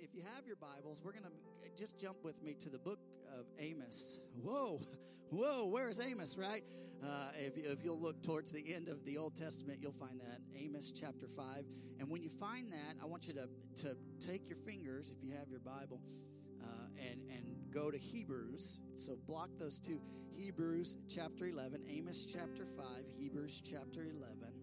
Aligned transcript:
if 0.00 0.14
you 0.14 0.22
have 0.34 0.46
your 0.46 0.56
Bibles, 0.56 1.00
we're 1.04 1.12
going 1.12 1.24
to 1.24 1.70
just 1.76 1.98
jump 1.98 2.18
with 2.22 2.42
me 2.42 2.54
to 2.54 2.68
the 2.68 2.78
book 2.78 3.00
of 3.38 3.46
Amos. 3.58 4.18
Whoa, 4.42 4.80
whoa, 5.30 5.66
where's 5.66 6.00
Amos, 6.00 6.36
right? 6.36 6.62
Uh, 7.02 7.30
if, 7.36 7.56
if 7.56 7.84
you'll 7.84 8.00
look 8.00 8.22
towards 8.22 8.52
the 8.52 8.74
end 8.74 8.88
of 8.88 9.04
the 9.04 9.18
Old 9.18 9.36
Testament, 9.36 9.78
you'll 9.82 9.92
find 9.92 10.20
that 10.20 10.40
Amos 10.56 10.92
chapter 10.92 11.26
5. 11.26 11.64
And 11.98 12.08
when 12.08 12.22
you 12.22 12.30
find 12.30 12.70
that, 12.70 12.96
I 13.02 13.06
want 13.06 13.26
you 13.26 13.34
to, 13.34 13.48
to 13.82 13.96
take 14.24 14.48
your 14.48 14.58
fingers, 14.58 15.12
if 15.16 15.24
you 15.24 15.32
have 15.36 15.48
your 15.48 15.60
Bible, 15.60 16.00
uh, 16.62 16.66
and, 16.98 17.20
and 17.30 17.44
go 17.72 17.90
to 17.90 17.98
Hebrews. 17.98 18.80
So 18.96 19.16
block 19.26 19.50
those 19.58 19.78
two 19.78 20.00
Hebrews 20.32 20.96
chapter 21.08 21.46
11, 21.46 21.82
Amos 21.88 22.24
chapter 22.24 22.64
5, 22.64 22.84
Hebrews 23.16 23.62
chapter 23.64 24.02
11. 24.02 24.57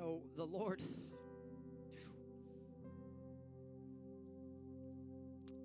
Know, 0.00 0.22
the 0.36 0.44
Lord. 0.44 0.82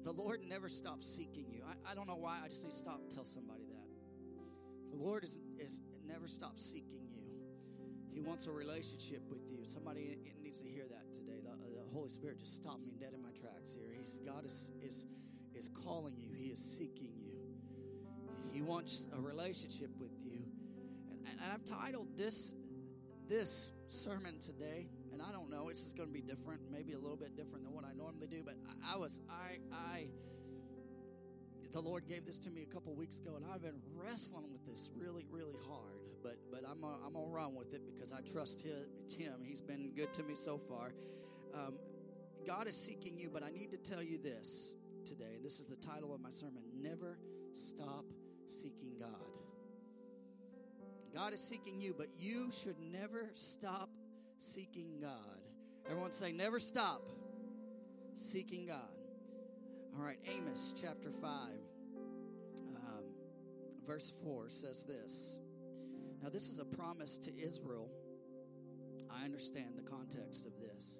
The 0.03 0.11
Lord 0.11 0.41
never 0.47 0.69
stops 0.69 1.07
seeking 1.07 1.45
you. 1.49 1.63
I, 1.65 1.91
I 1.91 1.95
don't 1.95 2.07
know 2.07 2.17
why. 2.17 2.39
I 2.43 2.47
just 2.47 2.63
need 2.63 2.71
to 2.71 2.75
stop 2.77 2.99
and 3.01 3.09
tell 3.09 3.25
somebody 3.25 3.63
that. 3.69 4.95
The 4.95 5.03
Lord 5.03 5.23
is, 5.23 5.39
is 5.57 5.81
never 6.05 6.27
stops 6.27 6.63
seeking 6.63 7.07
you. 7.11 7.23
He 8.13 8.21
wants 8.21 8.45
a 8.47 8.51
relationship 8.51 9.23
with 9.29 9.41
you. 9.49 9.65
Somebody 9.65 10.19
needs 10.43 10.59
to 10.59 10.67
hear 10.67 10.85
that 10.89 11.13
today. 11.13 11.39
The, 11.43 11.49
the 11.49 11.83
Holy 11.91 12.09
Spirit 12.09 12.39
just 12.39 12.55
stopped 12.55 12.85
me 12.85 12.93
dead 12.99 13.13
in 13.13 13.21
my 13.21 13.31
tracks 13.31 13.73
here. 13.73 13.89
He's, 13.97 14.19
God 14.25 14.45
is, 14.45 14.71
is, 14.81 15.05
is 15.55 15.69
calling 15.69 16.13
you, 16.17 16.33
He 16.33 16.49
is 16.49 16.59
seeking 16.59 17.11
you. 17.17 17.33
He 18.53 18.61
wants 18.61 19.07
a 19.17 19.19
relationship 19.19 19.89
with 19.99 20.11
you. 20.23 20.43
And, 21.09 21.19
and 21.27 21.51
I've 21.51 21.65
titled 21.65 22.15
this 22.15 22.53
this 23.27 23.71
sermon 23.89 24.39
today, 24.39 24.87
and 25.11 25.21
I 25.21 25.31
don't 25.31 25.49
know, 25.49 25.69
it's 25.69 25.83
just 25.83 25.97
going 25.97 26.09
to 26.09 26.13
be 26.13 26.21
different, 26.21 26.61
maybe 26.71 26.93
a 26.93 26.99
little 26.99 27.17
bit 27.17 27.35
different 27.35 27.63
than 27.63 27.73
what 27.73 27.85
I 27.85 27.93
normally 27.93 28.27
do, 28.27 28.43
but 28.43 28.55
I, 28.83 28.95
I 28.95 28.97
was, 28.97 29.19
I, 29.29 29.57
I, 29.73 30.05
the 31.71 31.79
Lord 31.79 32.07
gave 32.07 32.25
this 32.25 32.39
to 32.39 32.51
me 32.51 32.61
a 32.63 32.73
couple 32.73 32.93
weeks 32.95 33.19
ago, 33.19 33.35
and 33.35 33.45
I've 33.45 33.61
been 33.61 33.81
wrestling 33.95 34.51
with 34.51 34.65
this 34.65 34.89
really, 34.95 35.27
really 35.29 35.57
hard. 35.67 35.99
But, 36.23 36.37
but 36.51 36.61
I'm, 36.67 36.83
uh, 36.83 36.87
I'm 37.05 37.13
gonna 37.13 37.27
run 37.27 37.55
with 37.55 37.73
it 37.73 37.81
because 37.85 38.11
I 38.11 38.21
trust 38.21 38.63
him. 38.63 39.33
He's 39.43 39.61
been 39.61 39.91
good 39.95 40.11
to 40.13 40.23
me 40.23 40.33
so 40.33 40.57
far. 40.57 40.93
Um, 41.53 41.75
God 42.47 42.67
is 42.67 42.75
seeking 42.75 43.15
you, 43.17 43.29
but 43.31 43.43
I 43.43 43.51
need 43.51 43.69
to 43.71 43.77
tell 43.77 44.01
you 44.01 44.17
this 44.17 44.73
today, 45.05 45.33
and 45.35 45.45
this 45.45 45.59
is 45.59 45.67
the 45.67 45.75
title 45.75 46.15
of 46.15 46.21
my 46.21 46.31
sermon: 46.31 46.63
Never 46.81 47.19
stop 47.53 48.05
seeking 48.47 48.93
God. 48.99 49.34
God 51.15 51.33
is 51.33 51.39
seeking 51.39 51.79
you, 51.79 51.95
but 51.97 52.07
you 52.17 52.51
should 52.51 52.75
never 52.91 53.29
stop 53.35 53.89
seeking 54.39 54.99
God. 54.99 55.39
Everyone 55.89 56.11
say, 56.11 56.33
never 56.33 56.59
stop 56.59 57.09
seeking 58.15 58.65
God. 58.65 58.91
All 59.97 60.03
right, 60.03 60.17
Amos 60.25 60.73
chapter 60.79 61.09
5, 61.09 61.31
um, 62.75 63.03
verse 63.87 64.13
4 64.25 64.49
says 64.49 64.83
this. 64.83 65.39
Now, 66.21 66.27
this 66.27 66.49
is 66.49 66.59
a 66.59 66.65
promise 66.65 67.17
to 67.19 67.31
Israel. 67.33 67.89
I 69.09 69.23
understand 69.23 69.77
the 69.77 69.89
context 69.89 70.45
of 70.45 70.51
this. 70.59 70.99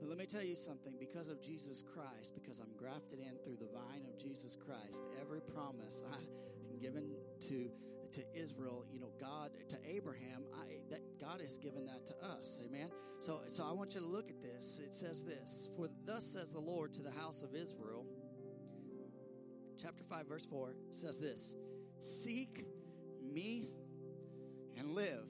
But 0.00 0.08
let 0.08 0.16
me 0.16 0.24
tell 0.24 0.42
you 0.42 0.56
something 0.56 0.94
because 0.98 1.28
of 1.28 1.42
Jesus 1.42 1.82
Christ, 1.82 2.32
because 2.34 2.58
I'm 2.58 2.74
grafted 2.78 3.18
in 3.18 3.36
through 3.44 3.58
the 3.58 3.70
vine 3.70 4.06
of 4.08 4.18
Jesus 4.18 4.56
Christ, 4.56 5.04
every 5.20 5.42
promise 5.42 6.04
I 6.10 6.22
am 6.70 6.78
given 6.80 7.10
to 7.48 7.70
to 8.12 8.22
Israel, 8.34 8.84
you 8.92 9.00
know, 9.00 9.10
God 9.18 9.50
to 9.68 9.76
Abraham, 9.84 10.44
I, 10.54 10.78
that 10.90 11.00
God 11.20 11.40
has 11.40 11.58
given 11.58 11.86
that 11.86 12.06
to 12.06 12.14
us. 12.24 12.58
Amen. 12.64 12.90
So, 13.20 13.40
so 13.48 13.64
I 13.64 13.72
want 13.72 13.94
you 13.94 14.00
to 14.00 14.06
look 14.06 14.28
at 14.28 14.42
this. 14.42 14.80
It 14.84 14.94
says 14.94 15.24
this: 15.24 15.68
For 15.76 15.88
thus 16.04 16.24
says 16.24 16.50
the 16.50 16.60
Lord 16.60 16.92
to 16.94 17.02
the 17.02 17.12
house 17.12 17.42
of 17.42 17.54
Israel. 17.54 18.06
Chapter 19.80 20.04
five, 20.04 20.26
verse 20.26 20.46
four 20.46 20.74
says 20.90 21.18
this: 21.18 21.54
Seek 22.00 22.66
me 23.22 23.68
and 24.76 24.92
live. 24.92 25.26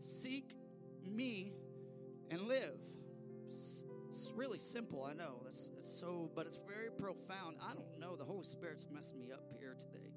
Seek 0.00 0.54
me 1.04 1.52
and 2.30 2.42
live. 2.42 2.78
Really 4.34 4.58
simple, 4.58 5.04
I 5.04 5.12
know. 5.12 5.40
That's 5.44 5.70
it's 5.76 5.90
so, 5.90 6.30
but 6.34 6.46
it's 6.46 6.58
very 6.66 6.90
profound. 6.90 7.56
I 7.62 7.74
don't 7.74 7.98
know. 8.00 8.16
The 8.16 8.24
Holy 8.24 8.44
Spirit's 8.44 8.86
messing 8.92 9.20
me 9.20 9.30
up 9.32 9.44
here 9.58 9.76
today. 9.78 10.10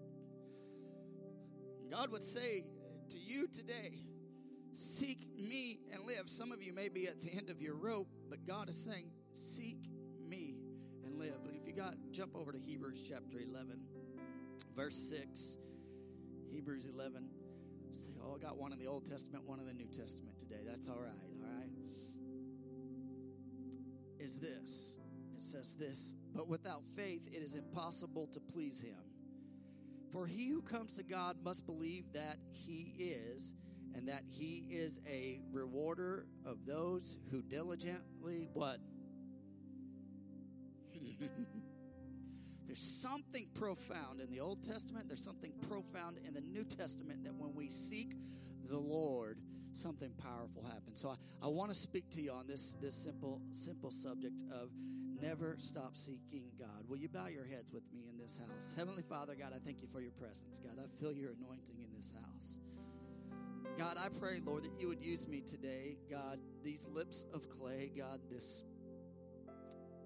God 1.90 2.12
would 2.12 2.24
say 2.24 2.66
to 3.10 3.18
you 3.20 3.48
today, 3.48 4.00
seek 4.74 5.28
me 5.38 5.80
and 5.92 6.06
live. 6.06 6.30
Some 6.30 6.52
of 6.52 6.62
you 6.62 6.74
may 6.74 6.90
be 6.90 7.08
at 7.08 7.22
the 7.22 7.32
end 7.34 7.50
of 7.50 7.62
your 7.62 7.76
rope, 7.76 8.08
but 8.30 8.46
God 8.46 8.70
is 8.70 8.78
saying, 8.78 9.10
seek 9.34 9.78
me 10.28 10.56
and 11.06 11.18
live. 11.18 11.36
If 11.54 11.68
you 11.68 11.74
got, 11.74 11.96
jump 12.12 12.36
over 12.36 12.52
to 12.52 12.60
Hebrews 12.60 13.04
chapter 13.08 13.38
11, 13.40 13.82
verse 14.76 14.96
6. 14.96 15.58
Hebrews 16.52 16.88
11. 16.92 17.30
Say, 17.92 18.12
oh, 18.24 18.36
I 18.36 18.40
got 18.40 18.58
one 18.58 18.72
in 18.74 18.80
the 18.80 18.88
Old 18.88 19.10
Testament, 19.10 19.46
one 19.46 19.60
in 19.60 19.68
the 19.68 19.74
New 19.74 19.88
Testament 19.88 20.40
today. 20.40 20.62
That's 20.66 20.88
all 20.88 21.00
right? 21.00 21.35
Is 24.26 24.38
this. 24.38 24.98
It 25.38 25.44
says 25.44 25.76
this, 25.76 26.16
but 26.34 26.48
without 26.48 26.82
faith 26.96 27.22
it 27.32 27.44
is 27.44 27.54
impossible 27.54 28.26
to 28.28 28.40
please 28.40 28.82
him. 28.82 28.98
For 30.12 30.26
he 30.26 30.48
who 30.50 30.64
comes 30.64 30.96
to 30.96 31.04
God 31.04 31.38
must 31.44 31.68
believe 31.68 32.06
that 32.14 32.38
he 32.50 32.96
is, 32.98 33.54
and 33.94 34.10
that 34.10 34.24
he 34.28 34.66
is 34.68 35.00
a 35.08 35.42
rewarder 35.52 36.26
of 36.44 36.66
those 36.66 37.18
who 37.30 37.44
diligently 37.44 38.50
what? 38.54 38.80
There's 42.66 42.80
something 42.80 43.46
profound 43.54 44.22
in 44.22 44.32
the 44.32 44.40
Old 44.40 44.64
Testament. 44.64 45.08
There's 45.08 45.24
something 45.24 45.54
profound 45.70 46.18
in 46.26 46.34
the 46.34 46.42
New 46.42 46.64
Testament 46.64 47.26
that 47.26 47.36
when 47.36 47.54
we 47.54 47.70
seek 47.70 48.16
the 48.68 48.80
Lord, 48.80 49.38
something 49.76 50.12
powerful 50.22 50.64
happens. 50.64 51.00
So 51.00 51.10
I, 51.10 51.16
I 51.46 51.48
want 51.48 51.70
to 51.70 51.76
speak 51.76 52.10
to 52.12 52.22
you 52.22 52.32
on 52.32 52.48
this, 52.48 52.76
this 52.82 52.96
simple, 52.96 53.42
simple 53.52 53.92
subject 53.92 54.44
of 54.52 54.70
never 55.22 55.56
stop 55.60 55.96
seeking 55.96 56.46
God. 56.60 56.88
Will 56.88 56.98
you 56.98 57.10
bow 57.10 57.28
your 57.28 57.46
heads 57.46 57.72
with 57.72 57.84
me 57.94 58.04
in 58.10 58.18
this 58.18 58.38
house? 58.38 58.74
Heavenly 58.76 59.04
Father, 59.04 59.36
God, 59.36 59.54
I 59.56 59.60
thank 59.64 59.82
you 59.82 59.88
for 59.92 60.02
your 60.02 60.12
presence. 60.12 60.60
God, 60.60 60.78
I 60.80 60.88
feel 61.00 61.14
your 61.14 61.32
anointing 61.32 61.80
in 61.80 61.88
this 61.96 62.12
house. 62.22 62.58
God, 63.78 63.98
I 64.00 64.10
pray, 64.10 64.42
Lord, 64.46 64.64
that 64.64 64.80
you 64.80 64.88
would 64.88 65.02
use 65.02 65.28
me 65.28 65.42
today. 65.42 65.98
God, 66.10 66.40
these 66.64 66.88
lips 66.94 67.26
of 67.34 67.50
clay, 67.50 67.92
God, 67.96 68.22
this 68.30 68.64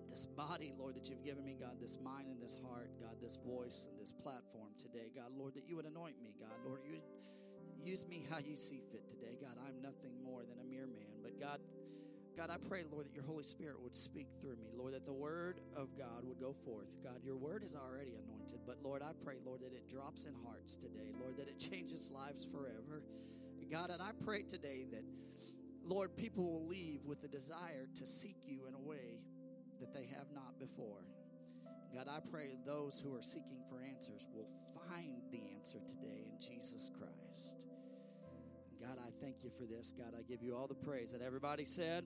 this 0.09 0.25
body, 0.25 0.73
Lord, 0.77 0.95
that 0.95 1.07
you've 1.07 1.23
given 1.23 1.45
me, 1.45 1.55
God, 1.57 1.79
this 1.79 1.97
mind 2.03 2.27
and 2.27 2.41
this 2.41 2.57
heart, 2.65 2.89
God, 2.99 3.15
this 3.21 3.37
voice 3.45 3.87
and 3.89 3.97
this 4.01 4.11
platform 4.11 4.69
today, 4.77 5.11
God, 5.15 5.31
Lord, 5.37 5.53
that 5.53 5.63
you 5.65 5.75
would 5.77 5.85
anoint 5.85 6.21
me, 6.21 6.33
God, 6.39 6.51
Lord, 6.65 6.81
you 6.83 6.99
use 7.83 8.05
me 8.07 8.25
how 8.29 8.37
you 8.37 8.57
see 8.57 8.81
fit 8.91 9.07
today, 9.07 9.37
God. 9.41 9.55
I'm 9.67 9.81
nothing 9.81 10.11
more 10.23 10.41
than 10.41 10.59
a 10.59 10.67
mere 10.69 10.87
man, 10.87 11.07
but 11.23 11.39
God, 11.39 11.59
God, 12.37 12.49
I 12.49 12.57
pray, 12.69 12.83
Lord, 12.91 13.05
that 13.05 13.15
your 13.15 13.25
Holy 13.25 13.43
Spirit 13.43 13.81
would 13.81 13.95
speak 13.95 14.27
through 14.41 14.55
me, 14.55 14.69
Lord, 14.77 14.93
that 14.93 15.05
the 15.05 15.13
word 15.13 15.59
of 15.75 15.97
God 15.97 16.23
would 16.23 16.39
go 16.39 16.55
forth. 16.65 16.87
God, 17.03 17.19
your 17.23 17.35
word 17.35 17.63
is 17.63 17.75
already 17.75 18.13
anointed, 18.15 18.59
but 18.65 18.77
Lord, 18.83 19.01
I 19.01 19.11
pray, 19.23 19.35
Lord, 19.45 19.61
that 19.61 19.73
it 19.73 19.89
drops 19.89 20.25
in 20.25 20.33
hearts 20.45 20.75
today, 20.77 21.11
Lord, 21.21 21.37
that 21.37 21.47
it 21.47 21.59
changes 21.59 22.11
lives 22.11 22.47
forever. 22.51 23.03
God, 23.71 23.91
and 23.91 24.01
I 24.01 24.11
pray 24.25 24.41
today 24.41 24.85
that, 24.91 25.03
Lord, 25.83 26.15
people 26.15 26.43
will 26.43 26.65
leave 26.65 27.05
with 27.05 27.21
the 27.21 27.27
desire 27.27 27.87
to 27.95 28.05
seek 28.07 28.37
you 28.47 28.65
in 28.67 28.73
a 28.73 28.79
way 28.79 29.21
that 29.79 29.93
they 29.93 30.07
have 30.17 30.31
not 30.33 30.57
before. 30.59 31.03
God, 31.93 32.07
I 32.07 32.19
pray 32.29 32.55
those 32.65 33.01
who 33.03 33.15
are 33.15 33.21
seeking 33.21 33.61
for 33.69 33.81
answers 33.81 34.27
will 34.33 34.49
find 34.87 35.21
the 35.31 35.41
answer 35.55 35.79
today 35.87 36.25
in 36.25 36.39
Jesus 36.39 36.91
Christ. 36.97 37.65
God, 38.79 38.97
I 38.99 39.09
thank 39.21 39.43
you 39.43 39.49
for 39.49 39.65
this. 39.65 39.93
God, 39.97 40.13
I 40.17 40.21
give 40.23 40.41
you 40.41 40.55
all 40.55 40.67
the 40.67 40.75
praise 40.75 41.11
that 41.11 41.21
everybody 41.21 41.65
said. 41.65 42.05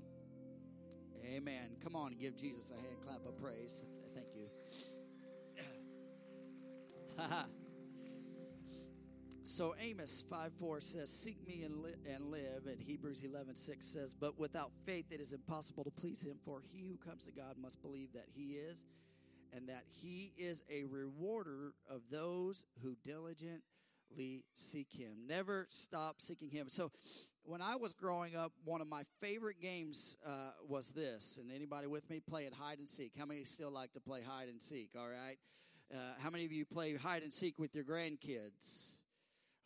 Amen. 1.25 1.77
Come 1.81 1.95
on, 1.95 2.13
give 2.19 2.35
Jesus 2.35 2.71
a 2.71 2.75
hand 2.75 2.97
clap 3.05 3.25
of 3.25 3.37
praise. 3.37 3.83
Thank 4.13 4.35
you. 4.35 4.49
so 9.43 9.75
Amos 9.79 10.23
5 10.29 10.51
4 10.59 10.81
says, 10.81 11.09
Seek 11.09 11.45
me 11.45 11.63
and, 11.63 11.77
li- 11.77 11.93
and 12.11 12.25
live. 12.25 12.65
And 12.67 12.81
Hebrews 12.81 13.21
11 13.21 13.55
6 13.55 13.85
says, 13.85 14.13
But 14.13 14.39
without 14.39 14.71
faith 14.85 15.05
it 15.11 15.21
is 15.21 15.31
impossible 15.31 15.83
to 15.83 15.91
please 15.91 16.21
him, 16.21 16.37
for 16.43 16.61
he 16.61 16.87
who 16.87 16.97
comes 16.97 17.25
to 17.25 17.31
God 17.31 17.55
must 17.61 17.81
believe 17.81 18.13
that 18.13 18.25
he 18.33 18.53
is, 18.53 18.83
and 19.55 19.69
that 19.69 19.83
he 20.01 20.33
is 20.37 20.63
a 20.71 20.83
rewarder 20.83 21.73
of 21.89 22.01
those 22.11 22.65
who 22.81 22.95
diligently 23.03 24.45
seek 24.55 24.91
him. 24.91 25.27
Never 25.27 25.67
stop 25.69 26.19
seeking 26.19 26.49
him. 26.49 26.67
So 26.69 26.91
when 27.43 27.61
I 27.61 27.75
was 27.75 27.93
growing 27.93 28.35
up, 28.35 28.53
one 28.63 28.81
of 28.81 28.87
my 28.87 29.03
favorite 29.21 29.61
games 29.61 30.15
uh, 30.25 30.51
was 30.67 30.91
this. 30.91 31.37
And 31.41 31.51
anybody 31.51 31.87
with 31.87 32.09
me 32.09 32.19
play 32.19 32.43
it 32.43 32.53
hide 32.53 32.79
and 32.79 32.89
seek? 32.89 33.13
How 33.17 33.25
many 33.25 33.43
still 33.43 33.71
like 33.71 33.93
to 33.93 33.99
play 33.99 34.21
hide 34.21 34.49
and 34.49 34.61
seek? 34.61 34.91
All 34.97 35.09
right. 35.09 35.37
Uh, 35.93 35.97
how 36.19 36.29
many 36.29 36.45
of 36.45 36.51
you 36.51 36.65
play 36.65 36.95
hide 36.95 37.23
and 37.23 37.31
seek 37.31 37.59
with 37.59 37.75
your 37.75 37.83
grandkids? 37.83 38.95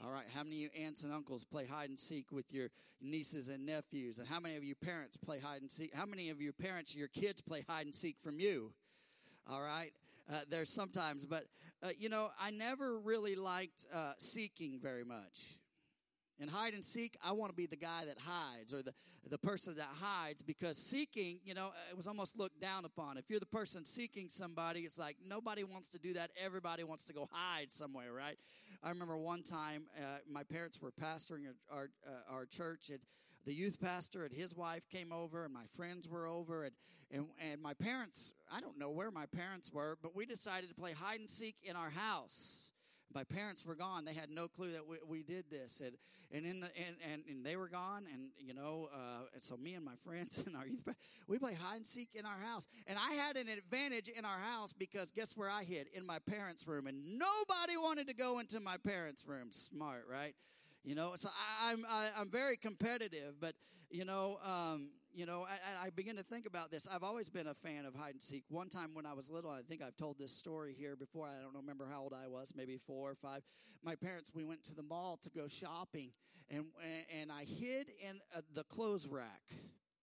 All 0.04 0.12
right, 0.12 0.26
how 0.32 0.44
many 0.44 0.58
of 0.58 0.62
you 0.62 0.86
aunts 0.86 1.02
and 1.02 1.12
uncles 1.12 1.44
play 1.44 1.66
hide 1.66 1.90
and 1.90 2.00
seek 2.00 2.32
with 2.32 2.54
your 2.54 2.70
nieces 3.02 3.48
and 3.48 3.66
nephews? 3.66 4.20
And 4.20 4.28
how 4.28 4.40
many 4.40 4.56
of 4.56 4.64
you 4.64 4.76
parents 4.76 5.18
play 5.18 5.40
hide 5.40 5.62
and 5.62 5.72
seek? 5.72 5.94
How 5.96 6.06
many 6.06 6.30
of 6.30 6.40
your 6.40 6.54
parents, 6.54 6.96
your 6.96 7.08
kids 7.08 7.42
play 7.42 7.66
hide 7.68 7.86
and 7.86 7.96
seek 7.96 8.18
from 8.20 8.40
you? 8.40 8.74
All 9.50 9.62
right, 9.62 9.94
uh, 10.30 10.42
there's 10.50 10.70
sometimes, 10.70 11.26
but 11.26 11.46
uh, 11.82 11.90
you 11.98 12.10
know, 12.10 12.32
I 12.38 12.52
never 12.52 13.00
really 13.00 13.36
liked 13.36 13.86
uh, 13.94 14.14
seeking 14.18 14.78
very 14.82 15.06
much. 15.06 15.58
In 16.40 16.50
hide 16.50 16.74
and 16.74 16.84
seek, 16.84 17.18
I 17.24 17.32
want 17.32 17.52
to 17.52 17.56
be 17.56 17.66
the 17.66 17.78
guy 17.78 18.06
that 18.06 18.18
hides 18.20 18.74
or 18.74 18.84
the, 18.84 18.94
the 19.28 19.38
person 19.38 19.76
that 19.78 19.88
hides 20.00 20.44
because 20.44 20.78
seeking, 20.78 21.40
you 21.44 21.56
know, 21.56 21.72
it 21.90 21.96
was 21.98 22.08
almost 22.08 22.38
looked 22.38 22.60
down 22.60 22.86
upon. 22.86 23.18
If 23.18 23.30
you're 23.30 23.40
the 23.40 23.46
person 23.48 23.86
seeking 23.86 24.28
somebody, 24.30 24.82
it's 24.82 25.00
like 25.00 25.16
nobody 25.26 25.64
wants 25.64 25.90
to 25.90 25.98
do 25.98 26.14
that. 26.14 26.30
Everybody 26.40 26.84
wants 26.84 27.06
to 27.06 27.14
go 27.14 27.28
hide 27.32 27.72
somewhere, 27.72 28.14
right? 28.14 28.38
I 28.84 28.90
remember 28.90 29.18
one 29.18 29.42
time 29.42 29.86
uh, 29.98 30.18
my 30.30 30.44
parents 30.44 30.80
were 30.80 30.92
pastoring 30.92 31.46
our, 31.72 31.90
uh, 32.06 32.34
our 32.34 32.46
church, 32.46 32.90
and 32.90 33.00
the 33.48 33.54
youth 33.54 33.82
pastor 33.82 34.26
and 34.26 34.34
his 34.34 34.56
wife 34.56 34.88
came 34.90 35.12
over, 35.12 35.46
and 35.46 35.54
my 35.54 35.66
friends 35.76 36.08
were 36.08 36.28
over, 36.28 36.66
and, 36.66 36.76
and, 37.10 37.26
and 37.52 37.62
my 37.62 37.74
parents, 37.74 38.34
I 38.52 38.60
don't 38.60 38.78
know 38.78 38.92
where 38.92 39.10
my 39.10 39.26
parents 39.26 39.72
were, 39.74 39.98
but 40.04 40.16
we 40.16 40.28
decided 40.28 40.70
to 40.70 40.76
play 40.76 40.92
hide 40.92 41.20
and 41.20 41.30
seek 41.30 41.56
in 41.64 41.76
our 41.76 41.90
house 41.90 42.68
my 43.14 43.24
parents 43.24 43.66
were 43.66 43.76
gone. 43.76 44.06
They 44.06 44.14
had 44.14 44.30
no 44.30 44.48
clue 44.48 44.74
that 44.74 44.86
we, 44.88 44.98
we 45.08 45.24
did 45.24 45.46
this, 45.50 45.82
and 45.82 45.94
and 46.32 46.46
in 46.46 46.60
the 46.60 46.68
and, 46.68 46.96
and, 47.12 47.24
and 47.30 47.46
they 47.46 47.56
were 47.56 47.70
gone, 47.70 48.06
and 48.14 48.30
you 48.38 48.54
know, 48.54 48.90
uh, 48.94 49.26
and 49.34 49.42
so 49.42 49.56
me 49.58 49.74
and 49.74 49.86
my 49.86 49.96
friends 50.06 50.44
and 50.46 50.56
our 50.56 50.68
youth, 50.68 50.88
we 51.28 51.40
play 51.40 51.54
hide 51.54 51.78
and 51.78 51.86
seek 51.86 52.10
in 52.14 52.26
our 52.26 52.40
house, 52.40 52.68
and 52.86 52.98
I 53.00 53.14
had 53.14 53.38
an 53.38 53.48
advantage 53.50 54.10
in 54.10 54.26
our 54.26 54.40
house 54.40 54.74
because 54.74 55.12
guess 55.12 55.36
where 55.36 55.50
I 55.50 55.64
hid 55.64 55.88
in 55.94 56.06
my 56.06 56.20
parents' 56.20 56.68
room, 56.68 56.88
and 56.88 57.18
nobody 57.18 57.78
wanted 57.78 58.08
to 58.08 58.14
go 58.14 58.40
into 58.40 58.60
my 58.60 58.78
parents' 58.78 59.26
room. 59.26 59.50
Smart, 59.52 60.06
right? 60.10 60.36
You 60.88 60.96
know, 60.96 61.12
so 61.18 61.28
I, 61.28 61.72
I'm 61.72 61.86
I, 61.86 62.06
am 62.06 62.12
i 62.16 62.22
am 62.22 62.30
very 62.30 62.56
competitive, 62.56 63.42
but 63.42 63.56
you 63.92 64.06
know, 64.06 64.40
um, 64.42 64.92
you 65.14 65.26
know, 65.26 65.46
I, 65.46 65.88
I 65.88 65.90
begin 65.90 66.16
to 66.16 66.24
think 66.24 66.46
about 66.46 66.72
this. 66.72 66.88
I've 66.90 67.04
always 67.04 67.28
been 67.28 67.48
a 67.48 67.54
fan 67.54 67.84
of 67.84 67.94
hide 67.94 68.14
and 68.14 68.22
seek. 68.22 68.46
One 68.48 68.70
time 68.70 68.92
when 68.94 69.06
I 69.06 69.12
was 69.12 69.30
little, 69.30 69.52
I 69.52 69.64
think 69.68 69.82
I've 69.82 69.98
told 69.98 70.18
this 70.18 70.32
story 70.32 70.74
here 70.80 70.96
before. 70.96 71.28
I 71.28 71.44
don't 71.44 71.54
remember 71.58 71.90
how 71.92 72.04
old 72.04 72.14
I 72.14 72.30
was, 72.30 72.54
maybe 72.56 72.78
four 72.78 73.12
or 73.12 73.16
five. 73.16 73.42
My 73.84 73.96
parents, 73.96 74.32
we 74.34 74.46
went 74.46 74.64
to 74.64 74.76
the 74.76 74.82
mall 74.82 75.20
to 75.24 75.30
go 75.30 75.50
shopping, 75.50 76.12
and 76.50 76.64
and 77.20 77.34
I 77.34 77.44
hid 77.44 77.92
in 78.02 78.22
uh, 78.34 78.40
the 78.54 78.64
clothes 78.64 79.10
rack, 79.10 79.44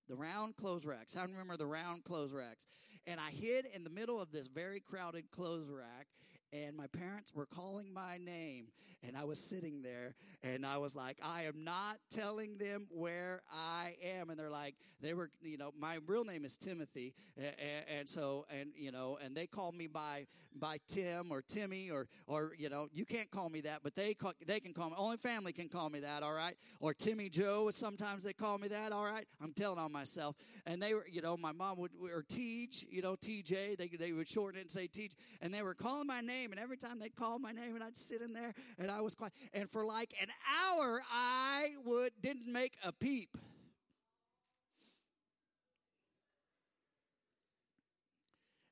the 0.06 0.16
round 0.16 0.56
clothes 0.56 0.84
racks. 0.84 1.16
I 1.16 1.22
remember 1.22 1.56
the 1.56 1.66
round 1.66 2.04
clothes 2.04 2.34
racks, 2.34 2.66
and 3.06 3.18
I 3.18 3.30
hid 3.30 3.64
in 3.74 3.84
the 3.84 3.90
middle 3.90 4.20
of 4.20 4.32
this 4.32 4.48
very 4.48 4.80
crowded 4.80 5.30
clothes 5.30 5.70
rack 5.70 6.08
and 6.54 6.76
my 6.76 6.86
parents 6.86 7.34
were 7.34 7.46
calling 7.46 7.92
my 7.92 8.16
name 8.18 8.68
and 9.06 9.16
I 9.16 9.24
was 9.24 9.38
sitting 9.38 9.82
there 9.82 10.14
and 10.42 10.64
I 10.64 10.78
was 10.78 10.94
like, 10.94 11.18
I 11.22 11.44
am 11.44 11.64
not 11.64 11.98
telling 12.10 12.58
them 12.58 12.86
where 12.90 13.42
I 13.52 13.96
am. 14.02 14.30
And 14.30 14.38
they're 14.38 14.50
like, 14.50 14.76
they 15.00 15.14
were, 15.14 15.30
you 15.42 15.58
know, 15.58 15.72
my 15.78 15.98
real 16.06 16.24
name 16.24 16.44
is 16.44 16.56
Timothy. 16.56 17.12
And, 17.36 17.54
and 17.98 18.08
so, 18.08 18.46
and, 18.48 18.70
you 18.76 18.92
know, 18.92 19.18
and 19.22 19.36
they 19.36 19.46
call 19.46 19.72
me 19.72 19.86
by, 19.86 20.26
by 20.54 20.78
Tim 20.86 21.30
or 21.30 21.42
Timmy 21.42 21.90
or, 21.90 22.08
or, 22.26 22.52
you 22.56 22.68
know, 22.68 22.88
you 22.92 23.04
can't 23.04 23.30
call 23.30 23.48
me 23.48 23.60
that, 23.62 23.80
but 23.82 23.94
they 23.94 24.14
call, 24.14 24.32
they 24.46 24.60
can 24.60 24.72
call 24.72 24.90
me, 24.90 24.96
only 24.96 25.16
family 25.16 25.52
can 25.52 25.68
call 25.68 25.90
me 25.90 26.00
that. 26.00 26.22
All 26.22 26.32
right. 26.32 26.56
Or 26.80 26.94
Timmy 26.94 27.28
Joe. 27.28 27.70
Sometimes 27.70 28.24
they 28.24 28.32
call 28.32 28.58
me 28.58 28.68
that. 28.68 28.92
All 28.92 29.04
right. 29.04 29.26
I'm 29.42 29.52
telling 29.52 29.78
on 29.78 29.92
myself. 29.92 30.36
And 30.66 30.82
they 30.82 30.94
were, 30.94 31.06
you 31.10 31.20
know, 31.20 31.36
my 31.36 31.52
mom 31.52 31.78
would, 31.78 31.90
or 32.00 32.22
Teej, 32.22 32.86
you 32.88 33.02
know, 33.02 33.16
TJ, 33.16 33.76
they, 33.76 33.88
they 33.98 34.12
would 34.12 34.28
shorten 34.28 34.58
it 34.58 34.62
and 34.62 34.70
say 34.70 34.86
Teach. 34.86 35.12
And 35.40 35.52
they 35.52 35.62
were 35.62 35.74
calling 35.74 36.06
my 36.06 36.20
name 36.20 36.43
name. 36.44 36.52
And 36.52 36.60
every 36.60 36.76
time 36.76 36.98
they'd 36.98 37.16
call 37.16 37.38
my 37.38 37.52
name, 37.52 37.74
and 37.74 37.82
I'd 37.82 37.96
sit 37.96 38.20
in 38.20 38.32
there, 38.32 38.54
and 38.78 38.90
I 38.90 39.00
was 39.00 39.14
quiet. 39.14 39.32
And 39.52 39.70
for 39.70 39.84
like 39.84 40.14
an 40.20 40.28
hour, 40.62 41.02
I 41.12 41.72
would 41.84 42.12
didn't 42.20 42.50
make 42.50 42.74
a 42.84 42.92
peep. 42.92 43.36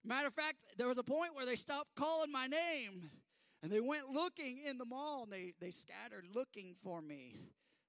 Matter 0.04 0.26
of 0.26 0.34
fact, 0.34 0.56
there 0.76 0.88
was 0.88 0.98
a 0.98 1.04
point 1.04 1.34
where 1.34 1.46
they 1.46 1.54
stopped 1.54 1.94
calling 1.94 2.32
my 2.32 2.46
name 2.46 3.08
and 3.62 3.70
they 3.70 3.80
went 3.80 4.08
looking 4.08 4.58
in 4.66 4.76
the 4.76 4.84
mall 4.84 5.22
and 5.22 5.32
they, 5.32 5.52
they 5.60 5.70
scattered 5.70 6.24
looking 6.34 6.74
for 6.82 7.00
me. 7.00 7.36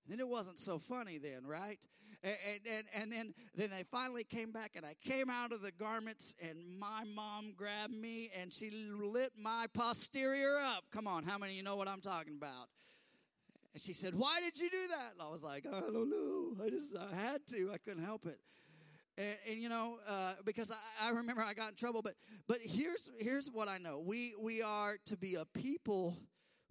And 0.05 0.13
then 0.13 0.19
it 0.19 0.27
wasn't 0.27 0.59
so 0.59 0.77
funny 0.77 1.17
then, 1.17 1.47
right? 1.47 1.79
And, 2.23 2.35
and, 2.65 2.85
and 2.95 3.11
then, 3.11 3.33
then 3.53 3.69
they 3.69 3.83
finally 3.83 4.23
came 4.23 4.51
back, 4.51 4.71
and 4.75 4.85
I 4.85 4.95
came 5.03 5.29
out 5.29 5.51
of 5.51 5.61
the 5.61 5.71
garments, 5.71 6.33
and 6.41 6.57
my 6.79 7.03
mom 7.13 7.53
grabbed 7.55 7.93
me, 7.93 8.31
and 8.39 8.53
she 8.53 8.71
lit 8.71 9.33
my 9.37 9.67
posterior 9.73 10.57
up. 10.57 10.85
Come 10.89 11.05
on, 11.05 11.25
how 11.25 11.37
many 11.37 11.51
of 11.51 11.57
you 11.57 11.63
know 11.63 11.75
what 11.75 11.89
I'm 11.89 11.99
talking 11.99 12.35
about? 12.37 12.69
And 13.73 13.81
she 13.81 13.91
said, 13.91 14.15
Why 14.15 14.39
did 14.39 14.57
you 14.57 14.69
do 14.69 14.87
that? 14.89 15.13
And 15.13 15.21
I 15.21 15.29
was 15.29 15.43
like, 15.43 15.65
I 15.67 15.79
don't 15.79 16.09
know. 16.09 16.63
I 16.63 16.69
just 16.69 16.95
I 16.95 17.13
had 17.13 17.45
to. 17.47 17.71
I 17.73 17.77
couldn't 17.77 18.05
help 18.05 18.25
it. 18.25 18.39
And, 19.17 19.35
and 19.49 19.61
you 19.61 19.69
know, 19.69 19.97
uh, 20.07 20.33
because 20.45 20.71
I, 20.71 21.07
I 21.07 21.09
remember 21.11 21.41
I 21.41 21.53
got 21.53 21.69
in 21.69 21.75
trouble, 21.75 22.01
but 22.01 22.13
but 22.47 22.59
here's 22.61 23.09
here's 23.19 23.49
what 23.49 23.67
I 23.67 23.79
know: 23.79 23.99
we 23.99 24.33
we 24.39 24.61
are 24.61 24.97
to 25.05 25.17
be 25.17 25.35
a 25.35 25.45
people 25.45 26.17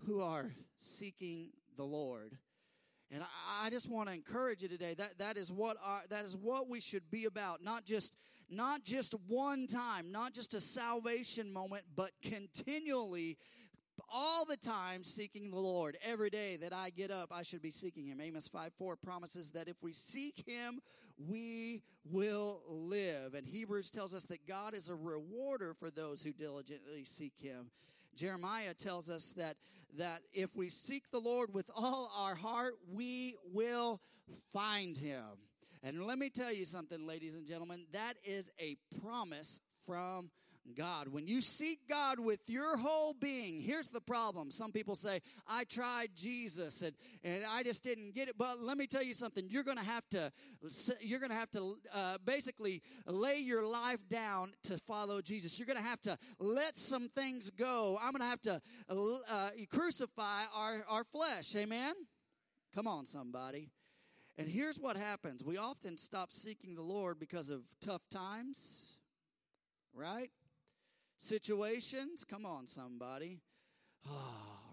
who 0.06 0.20
are 0.20 0.50
seeking 0.78 1.50
the 1.76 1.84
Lord 1.84 2.36
and 3.12 3.22
I, 3.22 3.66
I 3.66 3.70
just 3.70 3.90
want 3.90 4.08
to 4.08 4.14
encourage 4.14 4.62
you 4.62 4.68
today 4.68 4.94
that 4.94 5.18
that 5.18 5.36
is 5.36 5.52
what 5.52 5.76
our, 5.84 6.02
that 6.08 6.24
is 6.24 6.36
what 6.36 6.68
we 6.68 6.80
should 6.80 7.10
be 7.10 7.26
about. 7.26 7.62
Not 7.62 7.84
just 7.84 8.14
not 8.50 8.84
just 8.84 9.14
one 9.28 9.66
time, 9.66 10.12
not 10.12 10.34
just 10.34 10.54
a 10.54 10.60
salvation 10.60 11.52
moment, 11.52 11.84
but 11.96 12.10
continually 12.22 13.38
all 14.12 14.44
the 14.44 14.56
time 14.56 15.04
seeking 15.04 15.50
the 15.50 15.58
Lord. 15.58 15.96
Every 16.04 16.28
day 16.28 16.56
that 16.58 16.72
I 16.72 16.90
get 16.90 17.10
up, 17.10 17.30
I 17.32 17.42
should 17.42 17.62
be 17.62 17.70
seeking 17.70 18.06
Him. 18.06 18.20
Amos 18.20 18.48
5 18.48 18.72
4 18.74 18.96
promises 18.96 19.50
that 19.52 19.68
if 19.68 19.76
we 19.82 19.92
seek 19.92 20.44
Him, 20.46 20.80
we 21.18 21.82
will 22.04 22.62
live. 22.68 23.34
And 23.34 23.46
Hebrews 23.46 23.90
tells 23.90 24.14
us 24.14 24.24
that 24.24 24.46
God 24.46 24.74
is 24.74 24.88
a 24.88 24.94
rewarder 24.94 25.74
for 25.74 25.90
those 25.90 26.22
who 26.22 26.32
diligently 26.32 27.04
seek 27.04 27.32
Him. 27.38 27.70
Jeremiah 28.16 28.74
tells 28.74 29.08
us 29.08 29.32
that, 29.36 29.56
that 29.98 30.22
if 30.32 30.56
we 30.56 30.70
seek 30.70 31.10
the 31.10 31.18
Lord 31.20 31.52
with 31.52 31.70
all 31.74 32.10
our 32.16 32.34
heart, 32.34 32.74
we 32.90 33.36
will 33.52 34.00
find 34.52 34.96
him. 34.96 35.24
And 35.82 36.06
let 36.06 36.18
me 36.18 36.30
tell 36.30 36.52
you 36.52 36.64
something, 36.64 37.06
ladies 37.06 37.34
and 37.34 37.46
gentlemen, 37.46 37.86
that 37.92 38.14
is 38.24 38.50
a 38.60 38.76
promise 39.00 39.60
from 39.84 40.30
God. 40.76 41.08
When 41.08 41.26
you 41.26 41.40
seek 41.40 41.88
God 41.88 42.18
with 42.18 42.40
your 42.46 42.76
whole 42.76 43.14
being, 43.14 43.60
here's 43.60 43.88
the 43.88 44.00
problem. 44.00 44.50
Some 44.50 44.72
people 44.72 44.94
say, 44.94 45.20
I 45.46 45.64
tried 45.64 46.10
Jesus 46.14 46.82
and, 46.82 46.94
and 47.24 47.42
I 47.50 47.62
just 47.62 47.82
didn't 47.82 48.14
get 48.14 48.28
it. 48.28 48.38
But 48.38 48.60
let 48.60 48.78
me 48.78 48.86
tell 48.86 49.02
you 49.02 49.14
something. 49.14 49.46
You're 49.48 49.64
going 49.64 49.78
to 49.78 49.84
have 49.84 50.08
to, 50.10 50.32
you're 51.00 51.18
going 51.18 51.30
to 51.30 51.36
have 51.36 51.50
to 51.52 51.76
uh, 51.92 52.18
basically 52.24 52.82
lay 53.06 53.38
your 53.38 53.64
life 53.64 54.08
down 54.08 54.52
to 54.64 54.78
follow 54.78 55.20
Jesus. 55.20 55.58
You're 55.58 55.66
going 55.66 55.78
to 55.78 55.84
have 55.84 56.00
to 56.02 56.16
let 56.38 56.76
some 56.76 57.08
things 57.08 57.50
go. 57.50 57.98
I'm 58.00 58.12
going 58.12 58.22
to 58.22 58.26
have 58.26 58.42
to 58.42 58.60
uh, 58.88 59.50
crucify 59.70 60.44
our, 60.54 60.84
our 60.88 61.04
flesh. 61.04 61.54
Amen? 61.56 61.94
Come 62.74 62.86
on, 62.86 63.04
somebody. 63.04 63.70
And 64.38 64.48
here's 64.48 64.78
what 64.78 64.96
happens 64.96 65.44
we 65.44 65.58
often 65.58 65.96
stop 65.96 66.32
seeking 66.32 66.74
the 66.74 66.82
Lord 66.82 67.18
because 67.18 67.50
of 67.50 67.62
tough 67.80 68.02
times, 68.10 69.00
right? 69.94 70.30
Situations. 71.22 72.24
Come 72.24 72.44
on, 72.44 72.66
somebody. 72.66 73.38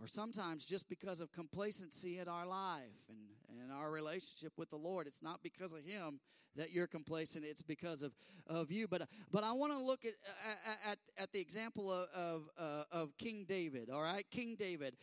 or 0.01 0.07
sometimes 0.07 0.65
just 0.65 0.89
because 0.89 1.19
of 1.19 1.31
complacency 1.31 2.19
in 2.19 2.27
our 2.27 2.45
life 2.45 3.05
and, 3.09 3.61
and 3.61 3.71
our 3.71 3.91
relationship 3.91 4.53
with 4.57 4.69
the 4.69 4.77
Lord. 4.77 5.07
It's 5.07 5.21
not 5.21 5.41
because 5.43 5.73
of 5.73 5.83
Him 5.83 6.19
that 6.55 6.71
you're 6.71 6.87
complacent, 6.87 7.45
it's 7.45 7.61
because 7.61 8.01
of, 8.01 8.13
of 8.47 8.71
you. 8.71 8.87
But, 8.87 9.07
but 9.31 9.43
I 9.43 9.51
want 9.51 9.71
to 9.71 9.79
look 9.79 10.03
at, 10.03 10.13
at, 10.85 10.97
at 11.17 11.31
the 11.31 11.39
example 11.39 11.91
of, 11.91 12.07
of, 12.15 12.49
uh, 12.57 12.83
of 12.91 13.17
King 13.17 13.45
David, 13.47 13.89
all 13.89 14.01
right? 14.01 14.25
King 14.31 14.55
David. 14.57 14.95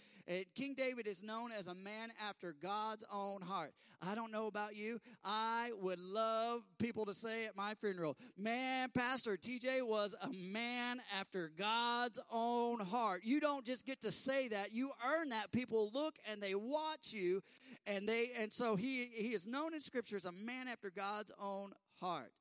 King 0.55 0.75
David 0.75 1.07
is 1.07 1.23
known 1.23 1.53
as 1.53 1.67
a 1.67 1.75
man 1.75 2.13
after 2.21 2.55
God's 2.61 3.05
own 3.13 3.43
heart. 3.43 3.73
I 4.03 4.15
don't 4.15 4.33
know 4.33 4.47
about 4.47 4.77
you. 4.77 5.01
I 5.25 5.71
would 5.81 6.01
love 6.01 6.63
people 6.79 7.07
to 7.07 7.15
say 7.15 7.47
at 7.47 7.57
my 7.57 7.75
funeral, 7.75 8.17
man, 8.37 8.91
Pastor 8.93 9.37
TJ 9.37 9.83
was 9.83 10.15
a 10.21 10.29
man 10.29 11.01
after 11.19 11.51
God's 11.57 12.19
own 12.31 12.81
heart. 12.81 13.23
You 13.25 13.41
don't 13.41 13.65
just 13.65 13.87
get 13.87 14.01
to 14.03 14.11
say 14.11 14.49
that, 14.49 14.73
you 14.73 14.91
earn 15.05 15.31
that. 15.31 15.53
People 15.53 15.91
look 15.95 16.17
and 16.31 16.43
they 16.43 16.55
watch 16.55 17.13
you, 17.13 17.43
and 17.87 18.09
they 18.09 18.33
and 18.39 18.53
so 18.53 18.77
he 18.77 19.09
he 19.13 19.33
is 19.33 19.47
known 19.47 19.75
in 19.75 19.81
scripture 19.81 20.17
as 20.17 20.25
a 20.25 20.33
man 20.33 20.69
after 20.69 20.91
God's 20.91 21.33
own 21.41 21.73
heart. 22.01 22.33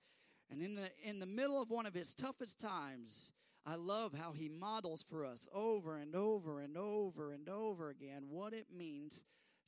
And 0.49 0.61
in 0.61 0.75
the 0.75 0.89
in 1.03 1.19
the 1.19 1.25
middle 1.25 1.61
of 1.61 1.69
one 1.69 1.85
of 1.85 1.93
his 1.93 2.13
toughest 2.13 2.59
times, 2.59 3.31
I 3.65 3.75
love 3.75 4.13
how 4.13 4.31
he 4.31 4.47
models 4.47 5.03
for 5.03 5.25
us 5.25 5.47
over 5.53 5.97
and 5.97 6.15
over 6.15 6.59
and 6.59 6.77
over 6.77 7.31
and 7.31 7.49
over 7.49 7.89
again 7.89 8.25
what 8.29 8.53
it 8.53 8.67
means 8.75 9.23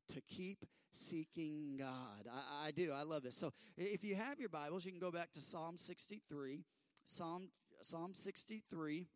to 0.09 0.21
keep 0.21 0.65
seeking 0.91 1.77
God. 1.77 2.27
I, 2.31 2.67
I, 2.67 2.71
do. 2.71 2.91
I 2.91 3.03
love 3.03 3.23
this. 3.23 3.35
So 3.35 3.53
if 3.75 4.03
you 4.03 4.15
have 4.15 4.39
your 4.39 4.49
Bibles, 4.49 4.85
you 4.85 4.91
can 4.91 4.99
go 4.99 5.11
back 5.11 5.31
to 5.33 5.41
Psalm 5.41 5.77
63. 5.77 6.63
Psalm 7.05 7.49
Psalm 7.81 8.13
63. 8.13 9.07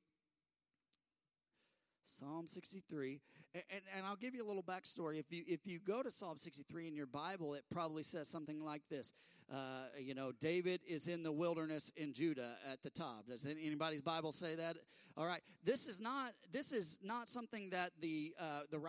Psalm 2.03 2.47
63. 2.47 3.21
And, 3.53 3.63
and 3.95 4.05
I'll 4.05 4.15
give 4.15 4.35
you 4.35 4.45
a 4.45 4.47
little 4.47 4.63
backstory. 4.63 5.19
If 5.19 5.31
you 5.31 5.43
if 5.47 5.61
you 5.65 5.79
go 5.79 6.03
to 6.03 6.11
Psalm 6.11 6.37
63 6.37 6.87
in 6.87 6.95
your 6.95 7.05
Bible, 7.05 7.53
it 7.53 7.63
probably 7.71 8.03
says 8.03 8.27
something 8.27 8.63
like 8.63 8.83
this. 8.89 9.13
Uh, 9.51 9.57
you 9.99 10.15
know, 10.15 10.31
David 10.39 10.79
is 10.87 11.07
in 11.07 11.23
the 11.23 11.31
wilderness 11.31 11.91
in 11.97 12.13
Judah 12.13 12.55
at 12.71 12.81
the 12.83 12.89
top. 12.89 13.27
Does 13.27 13.45
anybody's 13.45 14.01
Bible 14.01 14.31
say 14.31 14.55
that? 14.55 14.77
All 15.17 15.25
right. 15.25 15.41
This 15.63 15.87
is 15.87 15.99
not 15.99 16.33
this 16.51 16.71
is 16.71 16.99
not 17.03 17.29
something 17.29 17.69
that 17.71 17.91
the 17.99 18.33
uh, 18.39 18.61
the 18.71 18.79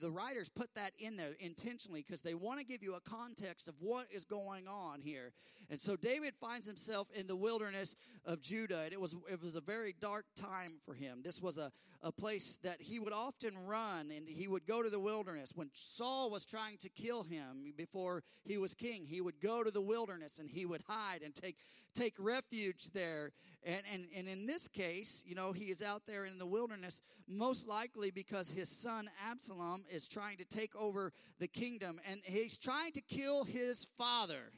the 0.00 0.10
writers 0.10 0.48
put 0.48 0.74
that 0.74 0.92
in 0.98 1.16
there 1.16 1.32
intentionally 1.40 2.04
because 2.06 2.22
they 2.22 2.34
want 2.34 2.58
to 2.60 2.64
give 2.64 2.82
you 2.82 2.94
a 2.94 3.00
context 3.00 3.68
of 3.68 3.74
what 3.80 4.06
is 4.10 4.24
going 4.24 4.68
on 4.68 5.00
here. 5.00 5.32
And 5.70 5.80
so 5.80 5.96
David 5.96 6.34
finds 6.40 6.66
himself 6.66 7.08
in 7.14 7.26
the 7.26 7.36
wilderness 7.36 7.94
of 8.24 8.42
Judah, 8.42 8.82
and 8.84 8.92
it 8.92 9.00
was 9.00 9.14
it 9.30 9.42
was 9.42 9.56
a 9.56 9.60
very 9.60 9.94
dark 10.00 10.26
time 10.36 10.74
for 10.84 10.94
him. 10.94 11.20
This 11.22 11.42
was 11.42 11.58
a 11.58 11.72
a 12.02 12.10
place 12.10 12.58
that 12.62 12.80
he 12.80 12.98
would 12.98 13.12
often 13.12 13.56
run, 13.66 14.10
and 14.10 14.28
he 14.28 14.48
would 14.48 14.66
go 14.66 14.82
to 14.82 14.90
the 14.90 14.98
wilderness 14.98 15.52
when 15.54 15.70
Saul 15.72 16.30
was 16.30 16.44
trying 16.44 16.78
to 16.78 16.88
kill 16.88 17.22
him 17.22 17.72
before 17.76 18.22
he 18.44 18.58
was 18.58 18.74
king. 18.74 19.04
He 19.06 19.20
would 19.20 19.40
go 19.40 19.62
to 19.62 19.70
the 19.70 19.80
wilderness 19.80 20.38
and 20.38 20.50
he 20.50 20.66
would 20.66 20.82
hide 20.88 21.22
and 21.22 21.34
take 21.34 21.58
take 21.94 22.14
refuge 22.18 22.90
there. 22.92 23.32
And, 23.64 23.82
and, 23.92 24.06
and 24.16 24.28
in 24.28 24.46
this 24.46 24.68
case, 24.68 25.22
you 25.26 25.34
know, 25.34 25.52
he 25.52 25.66
is 25.66 25.82
out 25.82 26.02
there 26.06 26.24
in 26.24 26.38
the 26.38 26.46
wilderness, 26.46 27.00
most 27.28 27.68
likely 27.68 28.10
because 28.10 28.50
his 28.50 28.68
son 28.68 29.08
Absalom 29.30 29.84
is 29.90 30.08
trying 30.08 30.38
to 30.38 30.44
take 30.44 30.74
over 30.74 31.12
the 31.38 31.48
kingdom 31.48 32.00
and 32.08 32.20
he's 32.24 32.58
trying 32.58 32.92
to 32.92 33.00
kill 33.00 33.44
his 33.44 33.86
father. 33.96 34.52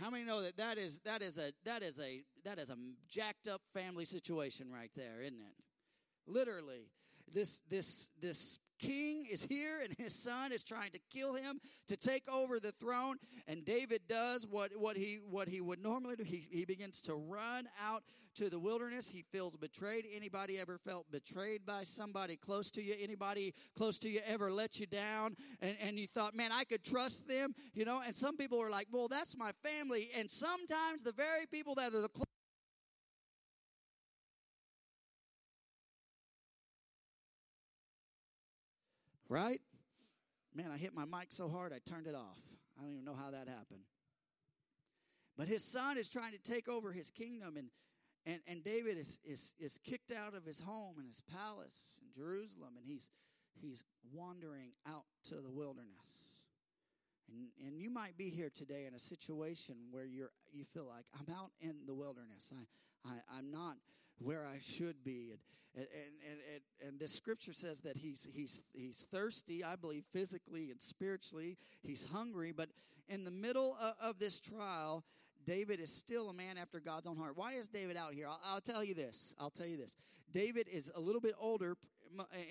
How 0.00 0.10
many 0.10 0.24
know 0.24 0.42
that 0.42 0.56
that 0.58 0.78
is 0.78 1.00
that 1.00 1.22
is 1.22 1.38
a 1.38 1.52
that 1.64 1.82
is 1.82 1.98
a 1.98 2.22
that 2.44 2.58
is 2.58 2.70
a 2.70 2.76
jacked 3.08 3.48
up 3.48 3.62
family 3.72 4.04
situation 4.04 4.70
right 4.70 4.90
there, 4.94 5.22
isn't 5.22 5.40
it? 5.40 5.54
Literally, 6.26 6.90
this 7.32 7.62
this 7.68 8.10
this 8.20 8.58
king 8.78 9.26
is 9.30 9.44
here 9.44 9.80
and 9.82 9.94
his 9.98 10.14
son 10.14 10.52
is 10.52 10.62
trying 10.62 10.90
to 10.92 11.00
kill 11.12 11.34
him 11.34 11.60
to 11.86 11.96
take 11.96 12.28
over 12.28 12.60
the 12.60 12.72
throne. 12.72 13.16
And 13.46 13.64
david 13.64 14.02
does 14.08 14.46
what, 14.46 14.70
what 14.76 14.96
he 14.96 15.18
what 15.28 15.48
he 15.48 15.60
would 15.60 15.82
normally 15.82 16.16
do. 16.16 16.24
He, 16.24 16.46
he 16.50 16.64
begins 16.64 17.00
to 17.02 17.14
run 17.14 17.68
out 17.82 18.02
to 18.36 18.48
the 18.48 18.58
wilderness. 18.58 19.08
He 19.08 19.22
feels 19.22 19.56
betrayed. 19.56 20.04
Anybody 20.14 20.58
ever 20.58 20.78
felt 20.78 21.10
betrayed 21.10 21.66
by 21.66 21.82
somebody 21.82 22.36
close 22.36 22.70
to 22.72 22.82
you? 22.82 22.94
Anybody 23.00 23.54
close 23.76 23.98
to 24.00 24.08
you 24.08 24.20
ever 24.26 24.50
let 24.50 24.78
you 24.78 24.86
down? 24.86 25.36
And, 25.60 25.76
and 25.80 25.98
you 25.98 26.06
thought 26.06 26.34
man 26.34 26.50
i 26.52 26.64
could 26.64 26.84
trust 26.84 27.26
them 27.28 27.54
you 27.74 27.84
know? 27.84 28.00
And 28.04 28.14
some 28.14 28.36
people 28.36 28.60
are 28.60 28.70
like 28.70 28.88
well 28.90 29.08
that's 29.08 29.36
my 29.36 29.52
family. 29.62 30.10
And 30.16 30.30
sometimes 30.30 31.02
the 31.02 31.12
very 31.12 31.46
people 31.50 31.74
that 31.76 31.94
are 31.94 32.00
the 32.00 32.08
close 32.08 32.27
Right? 39.28 39.60
Man, 40.54 40.70
I 40.72 40.78
hit 40.78 40.94
my 40.94 41.04
mic 41.04 41.30
so 41.30 41.48
hard 41.48 41.72
I 41.72 41.78
turned 41.88 42.06
it 42.06 42.14
off. 42.14 42.38
I 42.78 42.82
don't 42.82 42.92
even 42.92 43.04
know 43.04 43.14
how 43.14 43.30
that 43.30 43.48
happened. 43.48 43.82
But 45.36 45.48
his 45.48 45.64
son 45.64 45.98
is 45.98 46.08
trying 46.08 46.32
to 46.32 46.38
take 46.38 46.68
over 46.68 46.92
his 46.92 47.10
kingdom, 47.10 47.56
and, 47.56 47.68
and, 48.26 48.40
and 48.48 48.64
David 48.64 48.98
is, 48.98 49.20
is, 49.24 49.52
is 49.58 49.78
kicked 49.78 50.10
out 50.10 50.34
of 50.34 50.44
his 50.44 50.58
home 50.58 50.96
and 50.98 51.06
his 51.06 51.20
palace 51.20 52.00
in 52.02 52.08
Jerusalem, 52.20 52.70
and 52.76 52.84
he's, 52.84 53.08
he's 53.54 53.84
wandering 54.12 54.72
out 54.86 55.04
to 55.28 55.36
the 55.36 55.50
wilderness. 55.50 56.44
And, 57.30 57.48
and 57.66 57.78
you 57.78 57.90
might 57.90 58.16
be 58.16 58.30
here 58.30 58.50
today 58.52 58.86
in 58.86 58.94
a 58.94 58.98
situation 58.98 59.76
where 59.90 60.04
you're, 60.04 60.32
you 60.52 60.64
feel 60.64 60.86
like, 60.86 61.04
I'm 61.14 61.32
out 61.32 61.50
in 61.60 61.76
the 61.86 61.94
wilderness. 61.94 62.50
I, 62.52 63.08
I, 63.08 63.38
I'm 63.38 63.50
not 63.50 63.76
where 64.18 64.46
I 64.46 64.58
should 64.60 65.04
be. 65.04 65.30
And, 65.30 65.40
and, 65.76 65.86
and, 66.30 66.38
and, 66.54 66.88
and 66.88 67.00
the 67.00 67.08
scripture 67.08 67.52
says 67.52 67.80
that 67.80 67.96
he's, 67.96 68.26
he's, 68.32 68.62
he's 68.72 69.06
thirsty, 69.10 69.62
I 69.62 69.76
believe, 69.76 70.04
physically 70.12 70.70
and 70.70 70.80
spiritually. 70.80 71.56
He's 71.82 72.06
hungry. 72.06 72.52
But 72.52 72.70
in 73.08 73.24
the 73.24 73.30
middle 73.30 73.76
of, 73.80 73.94
of 74.00 74.18
this 74.18 74.40
trial, 74.40 75.04
David 75.46 75.80
is 75.80 75.90
still 75.90 76.28
a 76.28 76.34
man 76.34 76.58
after 76.58 76.80
God's 76.80 77.06
own 77.06 77.16
heart. 77.16 77.32
Why 77.36 77.52
is 77.54 77.68
David 77.68 77.96
out 77.96 78.12
here? 78.12 78.28
I'll, 78.28 78.40
I'll, 78.44 78.60
tell 78.60 78.84
you 78.84 78.94
this. 78.94 79.34
I'll 79.38 79.50
tell 79.50 79.66
you 79.66 79.76
this. 79.76 79.96
David 80.30 80.68
is 80.68 80.90
a 80.94 81.00
little 81.00 81.20
bit 81.20 81.34
older 81.40 81.76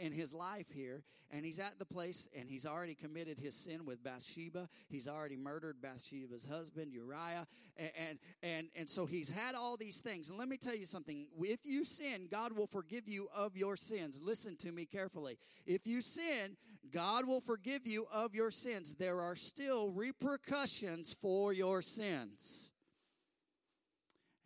in 0.01 0.11
his 0.11 0.33
life 0.33 0.67
here, 0.73 1.03
and 1.31 1.45
he's 1.45 1.59
at 1.59 1.79
the 1.79 1.85
place, 1.85 2.27
and 2.37 2.49
he's 2.49 2.65
already 2.65 2.95
committed 2.95 3.37
his 3.39 3.55
sin 3.55 3.85
with 3.85 4.03
Bathsheba. 4.03 4.69
He's 4.89 5.07
already 5.07 5.37
murdered 5.37 5.81
Bathsheba's 5.81 6.45
husband 6.45 6.93
Uriah, 6.93 7.47
and 7.77 8.19
and 8.41 8.67
and, 8.75 8.89
so 8.89 9.05
he's 9.05 9.29
had 9.29 9.55
all 9.55 9.77
these 9.77 9.99
things. 9.99 10.29
And 10.29 10.37
let 10.37 10.47
me 10.47 10.57
tell 10.57 10.75
you 10.75 10.85
something: 10.85 11.27
if 11.39 11.59
you 11.63 11.83
sin, 11.83 12.27
God 12.29 12.53
will 12.53 12.67
forgive 12.67 13.07
you 13.07 13.27
of 13.35 13.55
your 13.55 13.75
sins. 13.75 14.21
Listen 14.21 14.55
to 14.57 14.71
me 14.71 14.85
carefully. 14.85 15.37
If 15.65 15.85
you 15.85 16.01
sin, 16.01 16.57
God 16.91 17.27
will 17.27 17.41
forgive 17.41 17.85
you 17.85 18.07
of 18.11 18.33
your 18.33 18.51
sins. 18.51 18.95
There 18.95 19.19
are 19.21 19.35
still 19.35 19.91
repercussions 19.91 21.13
for 21.13 21.53
your 21.53 21.81
sins. 21.81 22.71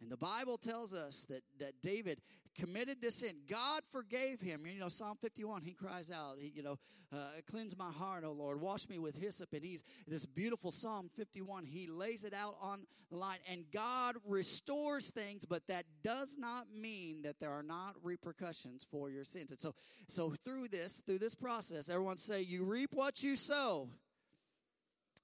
And 0.02 0.10
the 0.12 0.18
Bible 0.18 0.58
tells 0.58 0.94
us 0.94 1.26
that, 1.30 1.44
that 1.60 1.74
David 1.84 2.22
committed 2.58 3.02
this 3.02 3.16
sin. 3.16 3.36
God 3.50 3.82
forgave 3.92 4.42
him. 4.42 4.66
You 4.66 4.80
know, 4.80 4.90
Psalm 4.90 5.18
51, 5.22 5.62
he 5.64 5.74
cries 5.74 6.12
out, 6.12 6.38
he, 6.40 6.52
you 6.56 6.64
know, 6.64 6.78
uh, 7.14 7.18
cleanse 7.50 7.78
my 7.78 7.92
heart, 7.92 8.24
O 8.24 8.32
Lord, 8.32 8.62
wash 8.62 8.88
me 8.88 8.98
with 8.98 9.16
hyssop. 9.16 9.54
And 9.54 9.64
he's 9.64 9.84
this 10.08 10.26
beautiful 10.26 10.72
Psalm 10.72 11.10
51, 11.16 11.66
he 11.66 11.88
lays 11.88 12.24
it 12.24 12.34
out 12.34 12.56
on 12.62 12.86
the 13.10 13.18
line. 13.18 13.40
And 13.50 13.66
God 13.72 14.16
restores 14.26 15.10
things, 15.10 15.46
but 15.46 15.68
that 15.68 15.86
does 16.04 16.38
not 16.38 16.68
mean 16.74 17.24
that 17.24 17.40
there 17.40 17.52
are 17.52 17.64
not 17.64 17.96
repercussions 18.04 18.86
for 18.90 19.10
your 19.10 19.24
sins. 19.24 19.52
And 19.52 19.60
so, 19.60 19.76
so 20.08 20.34
through 20.46 20.70
this, 20.70 21.02
through 21.06 21.20
this 21.20 21.36
process, 21.36 21.90
everyone 21.90 22.18
say, 22.18 22.42
you 22.42 22.64
reap 22.64 22.94
what 22.94 23.24
you 23.24 23.36
sow. 23.36 23.90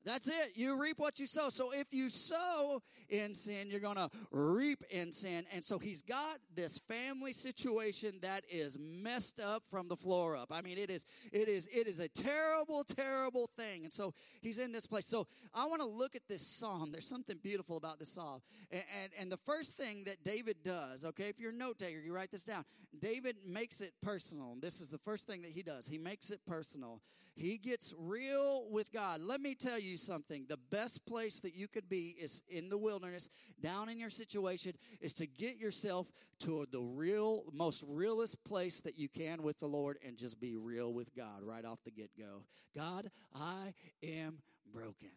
That's 0.08 0.30
it. 0.30 0.54
You 0.56 0.82
reap 0.82 1.00
what 1.00 1.20
you 1.20 1.28
sow. 1.28 1.50
So 1.50 1.72
if 1.72 1.88
you 1.92 2.08
sow 2.08 2.82
in 3.10 3.36
sin, 3.36 3.68
you're 3.70 3.82
going 3.82 3.98
to 3.98 4.10
reap 4.32 4.82
in 4.90 5.12
sin. 5.12 5.44
And 5.54 5.62
so 5.62 5.80
he's 5.80 6.02
got 6.02 6.38
this 6.56 6.80
family 6.80 7.34
situation 7.34 8.20
that 8.22 8.46
is 8.50 8.78
messed 8.80 9.42
up 9.42 9.64
from 9.70 9.90
the 9.90 9.98
floor 9.98 10.38
up. 10.38 10.48
I 10.50 10.62
mean, 10.62 10.78
it 10.78 10.90
is 10.90 11.04
it 11.34 11.50
is 11.50 11.68
it 11.74 11.88
is 11.88 12.00
a 12.00 12.08
terrible 12.08 12.86
terrible 12.86 13.50
thing. 13.58 13.84
And 13.84 13.92
so 13.92 14.14
he's 14.42 14.60
in 14.60 14.72
this 14.72 14.88
place. 14.88 15.06
So 15.06 15.28
I 15.54 15.66
want 15.66 15.82
to 15.82 15.88
look 15.88 16.16
at 16.16 16.26
this 16.30 16.42
psalm. 16.42 16.94
There's 16.94 17.06
something 17.06 17.38
beautiful 17.44 17.76
about 17.76 18.00
this 18.00 18.14
psalm. 18.14 18.40
And, 18.72 18.84
and 19.04 19.12
and 19.20 19.30
the 19.30 19.38
first 19.38 19.74
thing 19.74 20.06
that 20.06 20.24
David 20.24 20.64
does, 20.64 21.04
okay, 21.04 21.28
if 21.28 21.38
you're 21.38 21.52
a 21.52 21.54
note 21.54 21.80
taker, 21.80 22.00
you 22.00 22.14
write 22.14 22.32
this 22.32 22.46
down. 22.46 22.64
David 22.98 23.36
makes 23.46 23.82
it 23.82 23.92
personal. 24.02 24.56
This 24.58 24.80
is 24.80 24.88
the 24.88 25.00
first 25.00 25.28
thing 25.28 25.42
that 25.42 25.52
he 25.52 25.64
does. 25.64 25.86
He 25.86 25.98
makes 25.98 26.30
it 26.30 26.40
personal. 26.48 27.02
He 27.38 27.60
gets 27.60 27.94
real 28.00 28.66
with 28.72 28.92
God. 28.92 29.22
Let 29.22 29.42
me 29.42 29.54
tell 29.54 29.78
you 29.78 29.96
something. 29.96 30.48
The 30.50 30.58
best 30.58 31.06
place 31.06 31.40
that 31.42 31.54
you 31.54 31.68
could 31.68 31.88
be 31.88 32.16
is 32.20 32.42
in 32.50 32.68
the 32.68 32.80
wilderness, 32.80 33.30
down 33.62 33.90
in 33.90 34.00
your 34.00 34.10
situation, 34.10 34.74
is 35.02 35.14
to 35.14 35.28
get 35.28 35.58
yourself 35.58 36.08
to 36.40 36.66
the 36.72 36.82
real, 36.82 37.44
most 37.54 37.84
realest 37.88 38.44
place 38.44 38.80
that 38.80 38.98
you 38.98 39.08
can 39.08 39.44
with 39.44 39.60
the 39.60 39.68
Lord 39.68 40.00
and 40.04 40.18
just 40.18 40.40
be 40.40 40.56
real 40.56 40.92
with 40.92 41.16
God 41.16 41.44
right 41.44 41.64
off 41.64 41.78
the 41.86 41.92
get 41.92 42.10
go. 42.18 42.42
God, 42.76 43.12
I 43.36 43.76
am 44.02 44.40
broken. 44.74 45.12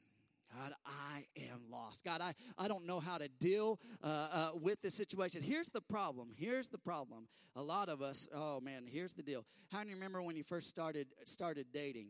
God, 0.56 0.72
I 0.84 1.26
am 1.36 1.62
lost. 1.70 2.04
God, 2.04 2.20
I, 2.20 2.34
I 2.58 2.68
don't 2.68 2.86
know 2.86 3.00
how 3.00 3.18
to 3.18 3.28
deal 3.28 3.78
uh, 4.02 4.06
uh, 4.06 4.50
with 4.54 4.82
this 4.82 4.94
situation. 4.94 5.42
Here's 5.42 5.68
the 5.68 5.80
problem. 5.80 6.30
Here's 6.36 6.68
the 6.68 6.78
problem. 6.78 7.28
A 7.56 7.62
lot 7.62 7.88
of 7.88 8.02
us, 8.02 8.28
oh 8.34 8.60
man, 8.60 8.84
here's 8.86 9.12
the 9.12 9.22
deal. 9.22 9.44
How 9.70 9.78
many 9.78 9.94
remember 9.94 10.22
when 10.22 10.36
you 10.36 10.44
first 10.44 10.68
started 10.68 11.08
started 11.24 11.66
dating? 11.72 12.08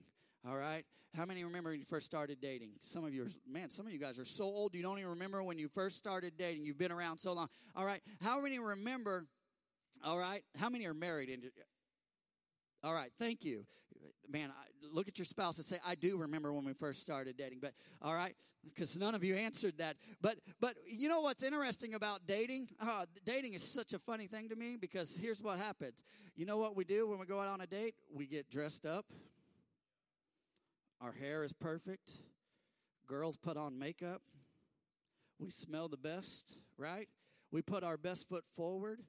All 0.48 0.56
right. 0.56 0.84
How 1.14 1.26
many 1.26 1.44
remember 1.44 1.70
when 1.70 1.80
you 1.80 1.84
first 1.84 2.06
started 2.06 2.40
dating? 2.40 2.70
Some 2.80 3.04
of 3.04 3.12
you, 3.12 3.24
are, 3.24 3.28
man, 3.46 3.68
some 3.68 3.86
of 3.86 3.92
you 3.92 3.98
guys 3.98 4.18
are 4.18 4.24
so 4.24 4.44
old 4.44 4.74
you 4.74 4.82
don't 4.82 4.98
even 4.98 5.10
remember 5.10 5.42
when 5.42 5.58
you 5.58 5.68
first 5.68 5.98
started 5.98 6.34
dating. 6.38 6.64
You've 6.64 6.78
been 6.78 6.92
around 6.92 7.18
so 7.18 7.32
long. 7.32 7.48
All 7.74 7.84
right. 7.84 8.00
How 8.22 8.40
many 8.40 8.58
remember? 8.58 9.26
All 10.04 10.18
right. 10.18 10.44
How 10.58 10.68
many 10.68 10.86
are 10.86 10.94
married? 10.94 11.28
All 12.82 12.94
right. 12.94 13.10
Thank 13.18 13.44
you 13.44 13.66
man, 14.30 14.50
I, 14.50 14.86
look 14.92 15.08
at 15.08 15.18
your 15.18 15.24
spouse 15.24 15.56
and 15.56 15.64
say, 15.64 15.78
I 15.84 15.94
do 15.94 16.16
remember 16.16 16.52
when 16.52 16.64
we 16.64 16.72
first 16.72 17.02
started 17.02 17.36
dating. 17.36 17.58
But 17.60 17.72
all 18.00 18.14
right, 18.14 18.34
because 18.64 18.98
none 18.98 19.14
of 19.14 19.24
you 19.24 19.34
answered 19.34 19.78
that. 19.78 19.96
But 20.20 20.38
but 20.60 20.74
you 20.86 21.08
know 21.08 21.20
what's 21.20 21.42
interesting 21.42 21.94
about 21.94 22.26
dating? 22.26 22.68
Uh, 22.80 23.06
dating 23.24 23.54
is 23.54 23.62
such 23.62 23.92
a 23.92 23.98
funny 23.98 24.26
thing 24.26 24.48
to 24.48 24.56
me 24.56 24.76
because 24.76 25.16
here's 25.16 25.42
what 25.42 25.58
happens. 25.58 26.04
You 26.36 26.46
know 26.46 26.58
what 26.58 26.76
we 26.76 26.84
do 26.84 27.08
when 27.08 27.18
we 27.18 27.26
go 27.26 27.40
out 27.40 27.48
on 27.48 27.60
a 27.60 27.66
date? 27.66 27.94
We 28.12 28.26
get 28.26 28.50
dressed 28.50 28.86
up. 28.86 29.06
Our 31.00 31.12
hair 31.12 31.42
is 31.42 31.52
perfect. 31.52 32.12
Girls 33.06 33.36
put 33.36 33.56
on 33.56 33.78
makeup. 33.78 34.22
We 35.38 35.50
smell 35.50 35.88
the 35.88 35.96
best, 35.96 36.52
right? 36.76 37.08
We 37.50 37.62
put 37.62 37.82
our 37.82 37.96
best 37.96 38.28
foot 38.28 38.44
forward 38.54 39.00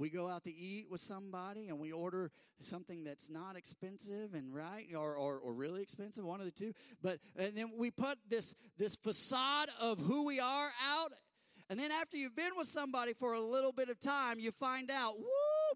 we 0.00 0.10
go 0.10 0.28
out 0.28 0.44
to 0.44 0.52
eat 0.52 0.86
with 0.90 1.00
somebody 1.00 1.68
and 1.68 1.78
we 1.78 1.92
order 1.92 2.30
something 2.60 3.04
that's 3.04 3.30
not 3.30 3.56
expensive 3.56 4.34
and 4.34 4.54
right 4.54 4.86
or, 4.96 5.14
or, 5.14 5.38
or 5.38 5.52
really 5.52 5.82
expensive 5.82 6.24
one 6.24 6.40
of 6.40 6.46
the 6.46 6.52
two 6.52 6.72
but 7.02 7.18
and 7.36 7.56
then 7.56 7.70
we 7.78 7.90
put 7.90 8.18
this 8.28 8.54
this 8.78 8.96
facade 8.96 9.68
of 9.80 9.98
who 9.98 10.24
we 10.24 10.40
are 10.40 10.70
out 10.90 11.12
and 11.68 11.78
then 11.78 11.92
after 11.92 12.16
you've 12.16 12.34
been 12.34 12.56
with 12.56 12.66
somebody 12.66 13.12
for 13.12 13.34
a 13.34 13.40
little 13.40 13.72
bit 13.72 13.88
of 13.88 14.00
time 14.00 14.40
you 14.40 14.50
find 14.50 14.90
out 14.90 15.18
woo 15.18 15.26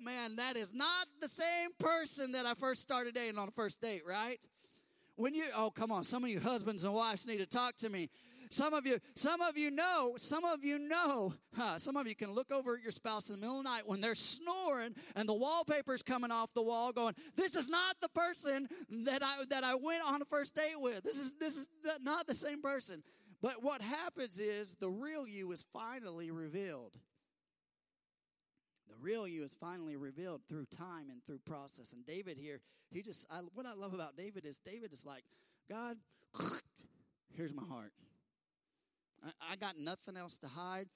man, 0.00 0.36
that 0.36 0.56
is 0.56 0.72
not 0.72 1.06
the 1.20 1.28
same 1.28 1.70
person 1.78 2.32
that 2.32 2.46
I 2.46 2.54
first 2.54 2.82
started 2.82 3.14
dating 3.14 3.38
on 3.38 3.46
the 3.46 3.52
first 3.52 3.80
date, 3.80 4.02
right? 4.06 4.40
When 5.16 5.34
you, 5.34 5.44
oh, 5.54 5.70
come 5.70 5.92
on, 5.92 6.02
some 6.02 6.24
of 6.24 6.30
you 6.30 6.40
husbands 6.40 6.84
and 6.84 6.92
wives 6.92 7.26
need 7.26 7.38
to 7.38 7.46
talk 7.46 7.76
to 7.78 7.88
me. 7.88 8.10
Some 8.50 8.74
of 8.74 8.86
you, 8.86 8.98
some 9.14 9.40
of 9.40 9.56
you 9.56 9.70
know, 9.70 10.14
some 10.16 10.44
of 10.44 10.64
you 10.64 10.78
know, 10.78 11.34
huh, 11.56 11.78
some 11.78 11.96
of 11.96 12.06
you 12.06 12.14
can 12.14 12.32
look 12.32 12.50
over 12.50 12.74
at 12.74 12.82
your 12.82 12.92
spouse 12.92 13.28
in 13.28 13.36
the 13.36 13.40
middle 13.40 13.58
of 13.58 13.64
the 13.64 13.70
night 13.70 13.82
when 13.86 14.00
they're 14.00 14.14
snoring 14.14 14.94
and 15.16 15.28
the 15.28 15.34
wallpaper's 15.34 16.02
coming 16.02 16.30
off 16.30 16.52
the 16.54 16.62
wall 16.62 16.92
going, 16.92 17.14
this 17.36 17.56
is 17.56 17.68
not 17.68 17.96
the 18.00 18.08
person 18.08 18.68
that 19.06 19.22
I, 19.22 19.44
that 19.50 19.64
I 19.64 19.74
went 19.74 20.04
on 20.04 20.22
a 20.22 20.24
first 20.24 20.54
date 20.54 20.78
with. 20.78 21.02
This 21.02 21.18
is, 21.18 21.32
this 21.38 21.56
is 21.56 21.68
not 22.02 22.26
the 22.26 22.34
same 22.34 22.62
person. 22.62 23.02
But 23.42 23.62
what 23.62 23.82
happens 23.82 24.38
is 24.38 24.74
the 24.80 24.88
real 24.88 25.26
you 25.26 25.52
is 25.52 25.64
finally 25.72 26.30
revealed. 26.30 26.94
The 28.88 28.94
real 28.98 29.28
you 29.28 29.42
is 29.42 29.54
finally 29.60 29.96
revealed 29.96 30.42
through 30.48 30.66
time 30.66 31.10
and 31.10 31.22
through 31.26 31.40
process. 31.44 31.92
And 31.92 32.06
David 32.06 32.38
here, 32.38 32.60
he 32.90 33.02
just, 33.02 33.26
I, 33.30 33.40
what 33.54 33.66
I 33.66 33.74
love 33.74 33.92
about 33.92 34.16
David 34.16 34.46
is 34.46 34.58
David 34.58 34.92
is 34.92 35.04
like, 35.04 35.24
God, 35.68 35.96
here's 37.36 37.52
my 37.52 37.64
heart. 37.64 37.92
I, 39.50 39.56
got 39.56 39.78
nothing 39.78 40.16
else 40.16 40.38
to 40.38 40.48
hide. 40.48 40.88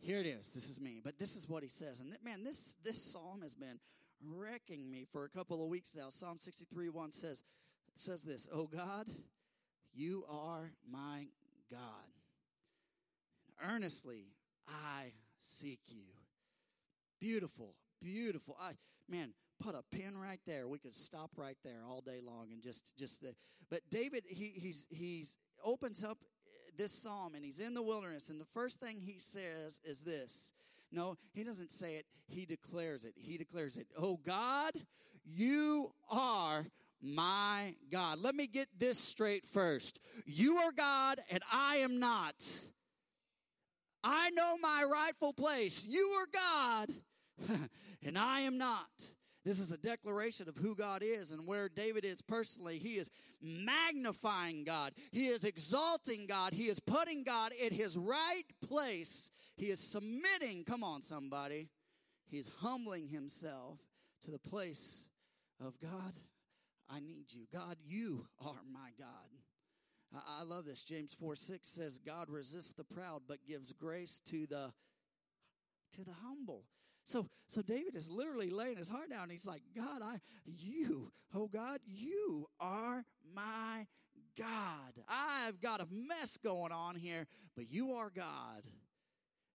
Here 0.00 0.18
it 0.18 0.26
is. 0.26 0.48
This 0.50 0.70
is 0.70 0.80
me. 0.80 1.00
But 1.02 1.18
this 1.18 1.36
is 1.36 1.48
what 1.48 1.62
he 1.62 1.68
says. 1.68 2.00
And 2.00 2.16
man, 2.24 2.44
this, 2.44 2.76
this 2.84 3.02
psalm 3.02 3.42
has 3.42 3.54
been 3.54 3.78
wrecking 4.24 4.90
me 4.90 5.06
for 5.10 5.24
a 5.24 5.28
couple 5.28 5.62
of 5.62 5.68
weeks 5.68 5.94
now. 5.96 6.08
Psalm 6.08 6.38
63 6.38 6.88
1 6.88 7.12
says, 7.12 7.42
says 7.94 8.22
this, 8.22 8.48
Oh 8.52 8.66
God, 8.66 9.08
you 9.92 10.24
are 10.28 10.72
my 10.90 11.26
God. 11.70 11.80
And 13.46 13.74
Earnestly 13.74 14.26
I 14.68 15.12
seek 15.38 15.80
you. 15.88 16.04
Beautiful, 17.20 17.74
beautiful. 18.00 18.56
I 18.60 18.72
man, 19.08 19.32
put 19.60 19.74
a 19.74 19.82
pin 19.94 20.16
right 20.16 20.40
there. 20.46 20.68
We 20.68 20.78
could 20.78 20.96
stop 20.96 21.32
right 21.36 21.58
there 21.64 21.82
all 21.86 22.00
day 22.00 22.20
long 22.24 22.48
and 22.52 22.62
just 22.62 22.96
just. 22.96 23.22
The, 23.22 23.34
but 23.70 23.82
David, 23.90 24.24
he 24.26 24.52
he's 24.56 24.86
he's 24.90 25.36
opens 25.62 26.02
up 26.02 26.18
this 26.76 26.92
psalm 26.92 27.34
and 27.34 27.44
he's 27.44 27.60
in 27.60 27.74
the 27.74 27.82
wilderness, 27.82 28.28
and 28.28 28.40
the 28.40 28.46
first 28.46 28.80
thing 28.80 29.00
he 29.00 29.18
says 29.18 29.80
is 29.84 30.00
this. 30.02 30.52
No, 30.92 31.16
he 31.32 31.44
doesn't 31.44 31.70
say 31.70 31.94
it. 31.94 32.06
He 32.26 32.46
declares 32.46 33.04
it. 33.04 33.14
He 33.16 33.38
declares 33.38 33.76
it. 33.76 33.86
Oh 33.96 34.18
God, 34.24 34.72
you 35.24 35.92
are 36.10 36.66
my 37.00 37.74
God. 37.90 38.18
Let 38.18 38.34
me 38.34 38.46
get 38.46 38.68
this 38.78 38.98
straight 38.98 39.46
first. 39.46 40.00
You 40.26 40.56
are 40.58 40.72
God 40.72 41.20
and 41.30 41.42
I 41.52 41.76
am 41.76 41.98
not. 41.98 42.34
I 44.02 44.30
know 44.30 44.56
my 44.60 44.84
rightful 44.90 45.32
place. 45.32 45.84
You 45.86 46.16
are 46.18 46.26
God 46.32 47.60
and 48.04 48.18
I 48.18 48.40
am 48.40 48.58
not. 48.58 48.88
This 49.44 49.58
is 49.58 49.72
a 49.72 49.78
declaration 49.78 50.48
of 50.48 50.56
who 50.56 50.74
God 50.74 51.02
is 51.02 51.32
and 51.32 51.46
where 51.46 51.68
David 51.68 52.04
is 52.04 52.20
personally. 52.20 52.78
He 52.78 52.98
is 52.98 53.10
magnifying 53.40 54.64
God. 54.64 54.92
He 55.12 55.26
is 55.26 55.44
exalting 55.44 56.26
God. 56.26 56.52
He 56.52 56.68
is 56.68 56.78
putting 56.78 57.24
God 57.24 57.52
in 57.52 57.72
his 57.72 57.96
right 57.96 58.44
place. 58.66 59.30
He 59.56 59.70
is 59.70 59.80
submitting, 59.80 60.64
come 60.64 60.84
on, 60.84 61.00
somebody. 61.00 61.68
He's 62.26 62.50
humbling 62.60 63.08
himself 63.08 63.78
to 64.24 64.30
the 64.30 64.38
place 64.38 65.08
of 65.58 65.78
God. 65.78 66.18
I 66.88 67.00
need 67.00 67.32
you. 67.32 67.46
God, 67.52 67.76
you 67.84 68.26
are 68.44 68.60
my 68.70 68.90
God. 68.98 69.08
I, 70.12 70.42
love 70.42 70.64
this. 70.64 70.82
James 70.84 71.14
4 71.14 71.36
6 71.36 71.68
says, 71.68 71.98
God 71.98 72.28
resists 72.28 72.72
the 72.72 72.82
proud, 72.82 73.22
but 73.28 73.46
gives 73.46 73.72
grace 73.72 74.20
to 74.26 74.46
the 74.46 74.72
to 75.94 76.04
the 76.04 76.14
humble. 76.24 76.64
So, 77.04 77.28
so 77.46 77.62
David 77.62 77.96
is 77.96 78.10
literally 78.10 78.50
laying 78.50 78.76
his 78.76 78.88
heart 78.88 79.10
down. 79.10 79.30
He's 79.30 79.46
like, 79.46 79.62
God, 79.74 80.02
I, 80.02 80.20
you, 80.46 81.12
oh 81.34 81.48
God, 81.48 81.80
you 81.84 82.46
are 82.60 83.04
my 83.34 83.86
God. 84.38 84.92
I've 85.08 85.60
got 85.60 85.80
a 85.80 85.86
mess 85.90 86.36
going 86.36 86.72
on 86.72 86.96
here, 86.96 87.26
but 87.56 87.70
you 87.70 87.92
are 87.92 88.10
God. 88.10 88.62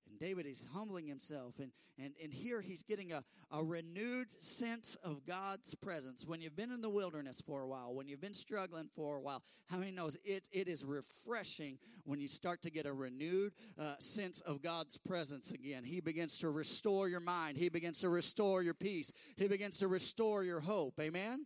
And 0.10 0.20
David 0.20 0.46
is 0.46 0.66
humbling 0.74 1.08
himself. 1.08 1.56
And, 1.60 1.72
and, 1.98 2.14
and 2.22 2.34
here 2.34 2.62
he's 2.62 2.84
getting 2.84 3.12
a, 3.12 3.24
a 3.52 3.64
renewed 3.64 4.28
sense 4.40 4.96
of 5.04 5.26
God's 5.26 5.76
presence. 5.76 6.26
When 6.26 6.42
you've 6.42 6.56
been 6.56 6.72
in 6.72 6.82
the 6.82 6.90
wilderness 6.90 7.42
for 7.46 7.62
a 7.62 7.68
while, 7.68 7.94
when 7.94 8.08
you've 8.08 8.22
been 8.22 8.34
struggling 8.34 8.90
for 8.96 9.18
a 9.18 9.22
while, 9.22 9.44
how 9.68 9.78
many 9.78 9.92
knows 9.92 10.18
it, 10.24 10.48
it 10.52 10.68
is 10.68 10.86
refreshing 10.86 11.80
when 12.04 12.20
you 12.20 12.28
start 12.28 12.62
to 12.62 12.70
get 12.70 12.86
a 12.86 12.94
renewed 12.94 13.54
uh, 13.80 13.96
sense 14.00 14.42
of 14.42 14.62
God's 14.62 14.98
presence 14.98 15.52
again. 15.52 15.84
He 15.84 16.02
begins 16.02 16.40
to 16.40 16.50
restore 16.50 17.10
your 17.10 17.20
mind. 17.20 17.58
He 17.58 17.70
begins 17.70 18.00
to 18.02 18.10
restore 18.10 18.62
your 18.62 18.74
peace. 18.74 19.12
He 19.38 19.48
begins 19.48 19.80
to 19.80 19.88
restore 19.88 20.44
your 20.44 20.60
hope. 20.60 21.00
Amen? 21.00 21.46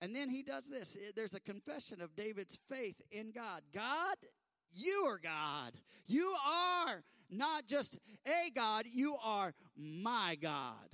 And 0.00 0.14
then 0.14 0.28
he 0.28 0.42
does 0.42 0.68
this. 0.68 0.96
There's 1.16 1.34
a 1.34 1.40
confession 1.40 2.00
of 2.00 2.14
David's 2.14 2.58
faith 2.68 3.00
in 3.10 3.32
God. 3.32 3.62
God, 3.72 4.16
you 4.70 5.04
are 5.06 5.18
God. 5.18 5.72
You 6.06 6.34
are 6.46 7.02
not 7.30 7.66
just 7.66 7.98
a 8.26 8.50
God, 8.50 8.86
you 8.90 9.16
are 9.22 9.54
my 9.76 10.36
God. 10.40 10.88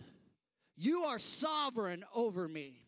You 0.77 1.03
are 1.05 1.19
sovereign 1.19 2.05
over 2.15 2.49
me. 2.49 2.83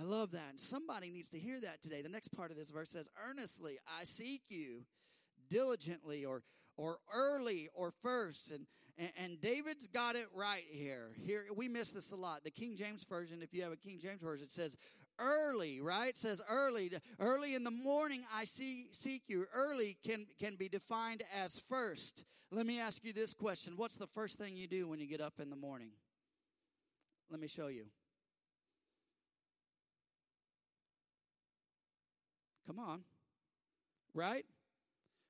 I 0.00 0.04
love 0.04 0.32
that. 0.32 0.50
And 0.50 0.60
somebody 0.60 1.10
needs 1.10 1.28
to 1.30 1.38
hear 1.38 1.60
that 1.60 1.82
today. 1.82 2.02
The 2.02 2.08
next 2.08 2.28
part 2.28 2.50
of 2.50 2.56
this 2.56 2.70
verse 2.70 2.90
says, 2.90 3.10
Earnestly 3.28 3.78
I 4.00 4.04
seek 4.04 4.42
you, 4.48 4.84
diligently 5.48 6.24
or 6.24 6.42
or 6.76 6.98
early 7.12 7.68
or 7.74 7.92
first. 8.02 8.50
And, 8.50 8.66
and, 8.98 9.10
and 9.22 9.40
David's 9.40 9.86
got 9.86 10.16
it 10.16 10.26
right 10.34 10.64
here. 10.68 11.12
Here 11.24 11.44
we 11.54 11.68
miss 11.68 11.92
this 11.92 12.12
a 12.12 12.16
lot. 12.16 12.44
The 12.44 12.50
King 12.50 12.76
James 12.76 13.04
Version, 13.04 13.42
if 13.42 13.54
you 13.54 13.62
have 13.62 13.72
a 13.72 13.76
King 13.76 13.98
James 14.02 14.22
Version, 14.22 14.44
it 14.44 14.50
says 14.50 14.76
early, 15.18 15.80
right? 15.80 16.10
It 16.10 16.18
says 16.18 16.42
early. 16.48 16.90
Early 17.20 17.54
in 17.54 17.64
the 17.64 17.70
morning 17.70 18.24
I 18.34 18.44
see, 18.44 18.86
seek 18.92 19.22
you. 19.28 19.46
Early 19.54 19.96
can, 20.04 20.26
can 20.38 20.56
be 20.56 20.68
defined 20.68 21.22
as 21.42 21.58
first. 21.58 22.24
Let 22.54 22.66
me 22.68 22.78
ask 22.78 23.04
you 23.04 23.12
this 23.12 23.34
question. 23.34 23.72
What's 23.74 23.96
the 23.96 24.06
first 24.06 24.38
thing 24.38 24.56
you 24.56 24.68
do 24.68 24.86
when 24.86 25.00
you 25.00 25.08
get 25.08 25.20
up 25.20 25.40
in 25.40 25.50
the 25.50 25.56
morning? 25.56 25.90
Let 27.28 27.40
me 27.40 27.48
show 27.48 27.66
you. 27.66 27.86
Come 32.64 32.78
on. 32.78 33.00
Right? 34.14 34.44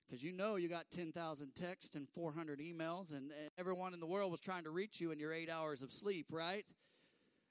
Because 0.07 0.23
you 0.23 0.33
know 0.33 0.57
you 0.57 0.69
got 0.69 0.91
10,000 0.91 1.55
texts 1.55 1.97
and 1.97 2.07
400 2.11 2.61
emails, 2.61 3.13
and, 3.13 3.31
and 3.31 3.51
everyone 3.57 3.95
in 3.95 4.01
the 4.01 4.07
world 4.07 4.31
was 4.31 4.41
trying 4.41 4.65
to 4.65 4.71
reach 4.71 5.01
you 5.01 5.11
in 5.11 5.19
your 5.19 5.33
eight 5.33 5.49
hours 5.49 5.83
of 5.83 5.93
sleep, 5.93 6.27
right? 6.31 6.67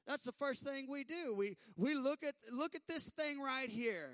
That's 0.06 0.24
the 0.24 0.34
first 0.34 0.64
thing 0.64 0.88
we 0.88 1.04
do. 1.04 1.34
We 1.36 1.56
we 1.78 1.96
look 1.96 2.24
at 2.24 2.36
look 2.52 2.76
at 2.76 2.82
this 2.88 3.10
thing 3.18 3.42
right 3.42 3.70
here. 3.70 4.12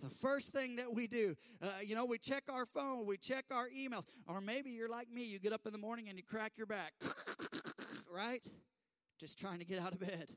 The 0.00 0.10
first 0.10 0.52
thing 0.52 0.76
that 0.76 0.94
we 0.94 1.06
do, 1.06 1.36
uh, 1.62 1.68
you 1.84 1.94
know, 1.94 2.04
we 2.04 2.18
check 2.18 2.44
our 2.50 2.64
phone, 2.66 3.06
we 3.06 3.18
check 3.18 3.44
our 3.50 3.68
emails, 3.68 4.04
or 4.26 4.40
maybe 4.40 4.70
you're 4.70 4.88
like 4.88 5.10
me. 5.10 5.24
You 5.24 5.38
get 5.38 5.52
up 5.52 5.66
in 5.66 5.72
the 5.72 5.78
morning 5.78 6.08
and 6.08 6.16
you 6.16 6.24
crack 6.24 6.52
your 6.56 6.66
back, 6.66 6.92
right? 8.14 8.42
Just 9.18 9.38
trying 9.38 9.58
to 9.58 9.64
get 9.64 9.78
out 9.78 9.92
of 9.92 10.00
bed. 10.00 10.28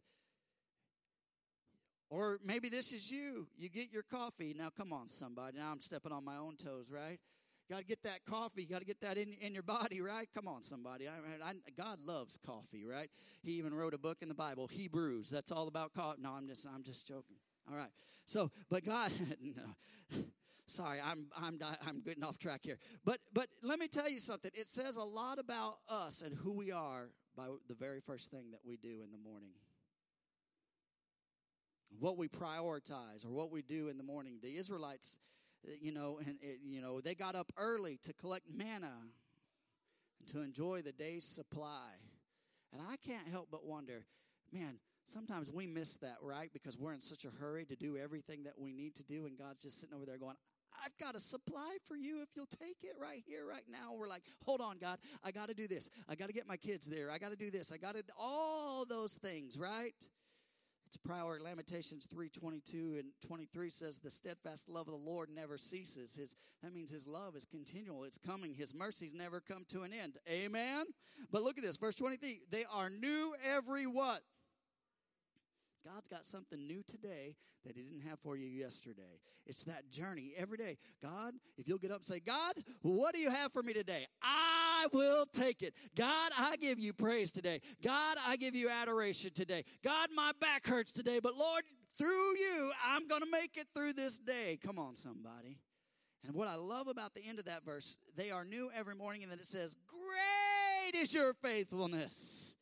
Or 2.10 2.40
maybe 2.46 2.70
this 2.70 2.94
is 2.94 3.10
you. 3.10 3.48
You 3.58 3.70
get 3.70 3.92
your 3.92 4.04
coffee. 4.04 4.54
Now, 4.56 4.70
come 4.76 4.94
on, 4.94 5.08
somebody. 5.08 5.58
Now 5.58 5.72
I'm 5.72 5.80
stepping 5.80 6.12
on 6.12 6.24
my 6.24 6.38
own 6.38 6.58
toes, 6.58 6.92
right? 6.92 7.20
Got 7.70 7.80
to 7.80 7.86
get 7.86 8.04
that 8.04 8.26
coffee. 8.26 8.66
Got 8.66 8.80
to 8.80 8.86
get 8.86 9.02
that 9.02 9.18
in, 9.18 9.34
in 9.42 9.54
your 9.54 9.64
body, 9.64 10.02
right? 10.02 10.28
Come 10.36 10.48
on, 10.48 10.62
somebody. 10.62 11.08
I, 11.08 11.14
I, 11.44 11.54
God 11.76 12.00
loves 12.06 12.38
coffee, 12.46 12.86
right? 12.86 13.10
He 13.42 13.54
even 13.54 13.74
wrote 13.74 13.94
a 13.94 13.98
book 13.98 14.18
in 14.22 14.28
the 14.28 14.36
Bible, 14.36 14.68
Hebrews. 14.68 15.30
That's 15.30 15.52
all 15.52 15.68
about 15.68 15.94
coffee. 15.94 16.22
No, 16.22 16.34
I'm 16.34 16.48
just, 16.48 16.68
I'm 16.68 16.84
just 16.84 17.08
joking. 17.08 17.38
All 17.70 17.78
right. 17.78 17.90
So, 18.26 18.52
but 18.70 18.84
God, 18.84 19.12
no. 19.42 20.24
Sorry, 20.66 21.00
I'm 21.04 21.28
I'm 21.38 21.60
I'm 21.86 22.02
getting 22.02 22.24
off 22.24 22.38
track 22.38 22.62
here. 22.64 22.80
But 23.04 23.20
but 23.34 23.48
let 23.62 23.80
me 23.80 23.88
tell 23.88 24.10
you 24.10 24.20
something. 24.20 24.52
It 24.54 24.68
says 24.68 24.96
a 24.96 25.04
lot 25.04 25.38
about 25.38 25.76
us 25.90 26.22
and 26.22 26.34
who 26.34 26.52
we 26.54 26.72
are 26.72 27.10
by 27.36 27.48
the 27.68 27.76
very 27.76 28.00
first 28.00 28.32
thing 28.32 28.52
that 28.52 28.62
we 28.66 28.78
do 28.78 29.02
in 29.04 29.12
the 29.12 29.18
morning. 29.18 29.52
What 32.00 32.18
we 32.18 32.28
prioritize 32.28 33.26
or 33.26 33.32
what 33.32 33.52
we 33.52 33.62
do 33.62 33.90
in 33.90 33.98
the 33.98 34.04
morning. 34.04 34.40
The 34.42 34.56
Israelites 34.56 35.18
you 35.82 35.92
know, 35.92 36.20
and 36.26 36.38
it, 36.42 36.60
you 36.64 36.82
know, 36.82 37.02
they 37.02 37.16
got 37.16 37.36
up 37.36 37.52
early 37.58 37.98
to 38.04 38.14
collect 38.14 38.46
manna 38.54 38.94
and 40.20 40.28
to 40.30 40.42
enjoy 40.42 40.82
the 40.82 40.92
day's 40.92 41.26
supply. 41.26 41.92
And 42.72 42.82
I 42.82 42.96
can't 42.98 43.28
help 43.28 43.50
but 43.52 43.66
wonder, 43.66 44.06
man, 44.52 44.80
sometimes 45.06 45.52
we 45.52 45.68
miss 45.68 45.98
that, 45.98 46.18
right? 46.22 46.50
Because 46.54 46.78
we're 46.78 46.94
in 46.94 47.02
such 47.02 47.26
a 47.26 47.30
hurry 47.30 47.66
to 47.66 47.76
do 47.76 47.98
everything 47.98 48.44
that 48.44 48.54
we 48.58 48.74
need 48.74 48.96
to 48.96 49.04
do, 49.04 49.26
and 49.26 49.38
God's 49.38 49.64
just 49.64 49.80
sitting 49.80 49.96
over 49.96 50.06
there 50.06 50.18
going, 50.18 50.36
I've 50.84 50.98
got 50.98 51.16
a 51.16 51.20
supply 51.20 51.78
for 51.86 51.96
you 51.96 52.22
if 52.22 52.30
you'll 52.36 52.46
take 52.48 52.78
it 52.84 52.96
right 53.00 53.24
here, 53.26 53.46
right 53.48 53.66
now. 53.70 53.94
We're 53.96 54.08
like, 54.08 54.24
hold 54.46 54.62
on, 54.62 54.78
God, 54.80 54.98
I 55.24 55.32
got 55.32 55.50
to 55.50 55.54
do 55.54 55.68
this. 55.68 55.90
I 56.10 56.16
got 56.16 56.28
to 56.28 56.34
get 56.34 56.48
my 56.48 56.58
kids 56.58 56.88
there. 56.88 57.12
I 57.12 57.18
got 57.18 57.30
to 57.30 57.36
do 57.36 57.52
this. 57.52 57.72
I 57.72 57.78
got 57.78 57.96
to, 57.96 58.04
all 58.18 58.86
those 58.86 59.16
things, 59.16 59.58
right? 59.58 59.94
It's 60.94 61.04
a 61.04 61.08
priority. 61.08 61.44
Lamentations 61.44 62.06
3:22 62.06 63.00
and 63.00 63.06
23 63.26 63.72
says 63.72 63.98
the 63.98 64.12
steadfast 64.12 64.70
love 64.70 64.88
of 64.88 64.94
the 64.94 65.00
Lord 65.00 65.30
never 65.34 65.58
ceases. 65.58 66.16
His 66.16 66.36
that 66.62 66.72
means 66.72 66.92
his 66.92 67.08
love 67.08 67.36
is 67.36 67.46
continual. 67.46 68.04
It's 68.04 68.20
coming. 68.20 68.54
His 68.54 68.76
mercies 68.76 69.12
never 69.12 69.40
come 69.40 69.66
to 69.70 69.82
an 69.82 69.92
end. 69.92 70.18
Amen. 70.30 70.86
But 71.32 71.42
look 71.42 71.58
at 71.58 71.64
this, 71.64 71.78
verse 71.78 71.96
23. 71.96 72.42
They 72.52 72.66
are 72.72 72.92
new 72.92 73.34
every 73.44 73.88
what? 73.88 74.22
God's 75.86 76.08
got 76.08 76.26
something 76.26 76.66
new 76.66 76.82
today 76.88 77.36
that 77.66 77.76
He 77.76 77.84
didn't 77.84 78.08
have 78.08 78.20
for 78.20 78.38
you 78.38 78.48
yesterday. 78.48 79.20
It's 79.46 79.64
that 79.64 79.92
journey 79.92 80.34
every 80.38 80.58
day. 80.58 80.78
God, 81.02 81.34
if 81.58 81.68
you'll 81.68 81.78
get 81.78 81.92
up 81.92 81.98
and 81.98 82.06
say, 82.06 82.20
God, 82.20 82.54
what 82.82 83.14
do 83.14 83.20
you 83.20 83.30
have 83.30 83.52
for 83.52 83.62
me 83.62 83.74
today? 83.74 84.08
I 84.22 84.88
will 84.94 85.26
take 85.26 85.62
it. 85.62 85.74
God, 85.96 86.32
I 86.38 86.56
give 86.58 86.80
you 86.80 86.94
praise 86.94 87.32
today. 87.32 87.62
God, 87.84 88.18
I 88.26 88.38
give 88.38 88.56
you 88.56 88.70
adoration 88.70 89.32
today. 89.34 89.64
God, 89.84 90.10
my 90.16 90.32
back 90.40 90.66
hurts 90.66 90.92
today, 90.92 91.20
but 91.22 91.36
Lord, 91.36 91.64
through 91.98 92.38
you, 92.38 92.72
I'm 92.86 93.08
going 93.08 93.22
to 93.22 93.30
make 93.32 93.58
it 93.58 93.68
through 93.74 93.94
this 93.94 94.18
day. 94.18 94.58
Come 94.64 94.80
on, 94.80 94.96
somebody. 94.96 95.60
And 96.26 96.36
what 96.36 96.48
I 96.48 96.56
love 96.56 96.88
about 96.88 97.14
the 97.14 97.28
end 97.28 97.40
of 97.40 97.46
that 97.46 97.66
verse, 97.66 97.98
they 98.16 98.32
are 98.32 98.46
new 98.46 98.72
every 98.74 98.96
morning, 98.96 99.24
and 99.24 99.32
then 99.32 99.40
it 99.40 99.46
says, 99.46 99.76
Great 99.88 101.02
is 101.02 101.14
your 101.14 101.34
faithfulness. 101.34 102.56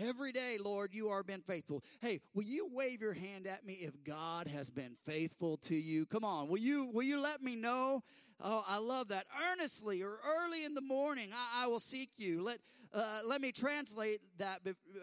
Every 0.00 0.32
day, 0.32 0.56
Lord, 0.62 0.94
you 0.94 1.10
are 1.10 1.22
been 1.22 1.42
faithful. 1.42 1.84
Hey, 2.00 2.20
will 2.34 2.44
you 2.44 2.68
wave 2.72 3.02
your 3.02 3.12
hand 3.12 3.46
at 3.46 3.66
me 3.66 3.74
if 3.74 3.92
God 4.04 4.46
has 4.46 4.70
been 4.70 4.96
faithful 5.04 5.58
to 5.58 5.74
you? 5.74 6.06
Come 6.06 6.24
on, 6.24 6.48
will 6.48 6.58
you 6.58 6.86
will 6.92 7.02
you 7.02 7.20
let 7.20 7.42
me 7.42 7.56
know? 7.56 8.02
Oh, 8.40 8.64
I 8.66 8.78
love 8.78 9.08
that. 9.08 9.26
Earnestly 9.52 10.02
or 10.02 10.18
early 10.26 10.64
in 10.64 10.74
the 10.74 10.80
morning, 10.80 11.30
I, 11.32 11.64
I 11.64 11.66
will 11.66 11.78
seek 11.78 12.10
you. 12.16 12.42
Let 12.42 12.58
uh, 12.94 13.20
let 13.24 13.40
me 13.40 13.52
translate 13.52 14.20
that 14.38 14.60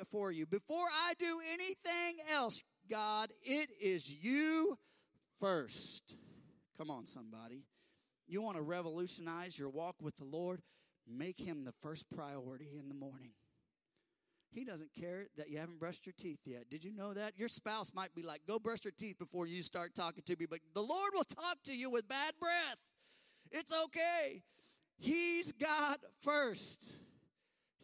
for 0.09 0.31
you. 0.31 0.45
Before 0.45 0.87
I 0.91 1.13
do 1.17 1.39
anything 1.53 2.17
else, 2.31 2.63
God, 2.89 3.29
it 3.43 3.69
is 3.81 4.11
you 4.23 4.77
first. 5.39 6.15
Come 6.77 6.89
on, 6.89 7.05
somebody. 7.05 7.63
You 8.27 8.41
want 8.41 8.57
to 8.57 8.63
revolutionize 8.63 9.57
your 9.57 9.69
walk 9.69 9.95
with 10.01 10.15
the 10.17 10.25
Lord? 10.25 10.61
Make 11.07 11.39
him 11.39 11.63
the 11.63 11.73
first 11.81 12.05
priority 12.09 12.77
in 12.79 12.89
the 12.89 12.95
morning. 12.95 13.31
He 14.51 14.65
doesn't 14.65 14.89
care 14.99 15.27
that 15.37 15.49
you 15.49 15.59
haven't 15.59 15.79
brushed 15.79 16.05
your 16.05 16.15
teeth 16.17 16.39
yet. 16.45 16.69
Did 16.69 16.83
you 16.83 16.91
know 16.91 17.13
that? 17.13 17.37
Your 17.37 17.47
spouse 17.47 17.91
might 17.93 18.15
be 18.15 18.23
like, 18.23 18.41
go 18.47 18.57
brush 18.57 18.83
your 18.83 18.93
teeth 18.97 19.19
before 19.19 19.45
you 19.45 19.61
start 19.61 19.93
talking 19.93 20.23
to 20.25 20.35
me, 20.39 20.47
but 20.49 20.59
the 20.73 20.81
Lord 20.81 21.11
will 21.13 21.23
talk 21.23 21.57
to 21.65 21.75
you 21.75 21.89
with 21.89 22.07
bad 22.07 22.33
breath. 22.39 22.77
It's 23.51 23.71
okay. 23.71 24.41
He's 24.97 25.51
God 25.51 25.97
first. 26.21 26.97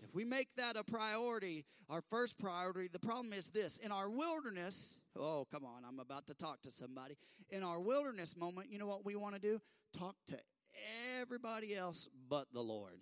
If 0.03 0.13
we 0.13 0.25
make 0.25 0.49
that 0.57 0.75
a 0.75 0.83
priority, 0.83 1.65
our 1.89 2.01
first 2.01 2.37
priority, 2.39 2.89
the 2.91 2.99
problem 2.99 3.31
is 3.31 3.49
this 3.49 3.77
in 3.77 3.91
our 3.91 4.09
wilderness, 4.09 4.99
oh, 5.17 5.47
come 5.51 5.63
on, 5.65 5.83
I'm 5.87 5.99
about 5.99 6.27
to 6.27 6.33
talk 6.33 6.61
to 6.63 6.71
somebody. 6.71 7.15
In 7.51 7.63
our 7.63 7.79
wilderness 7.79 8.35
moment, 8.35 8.71
you 8.71 8.79
know 8.79 8.87
what 8.87 9.05
we 9.05 9.15
want 9.15 9.35
to 9.35 9.41
do? 9.41 9.61
Talk 9.97 10.15
to 10.27 10.37
everybody 11.19 11.75
else 11.75 12.09
but 12.27 12.47
the 12.53 12.61
Lord. 12.61 12.99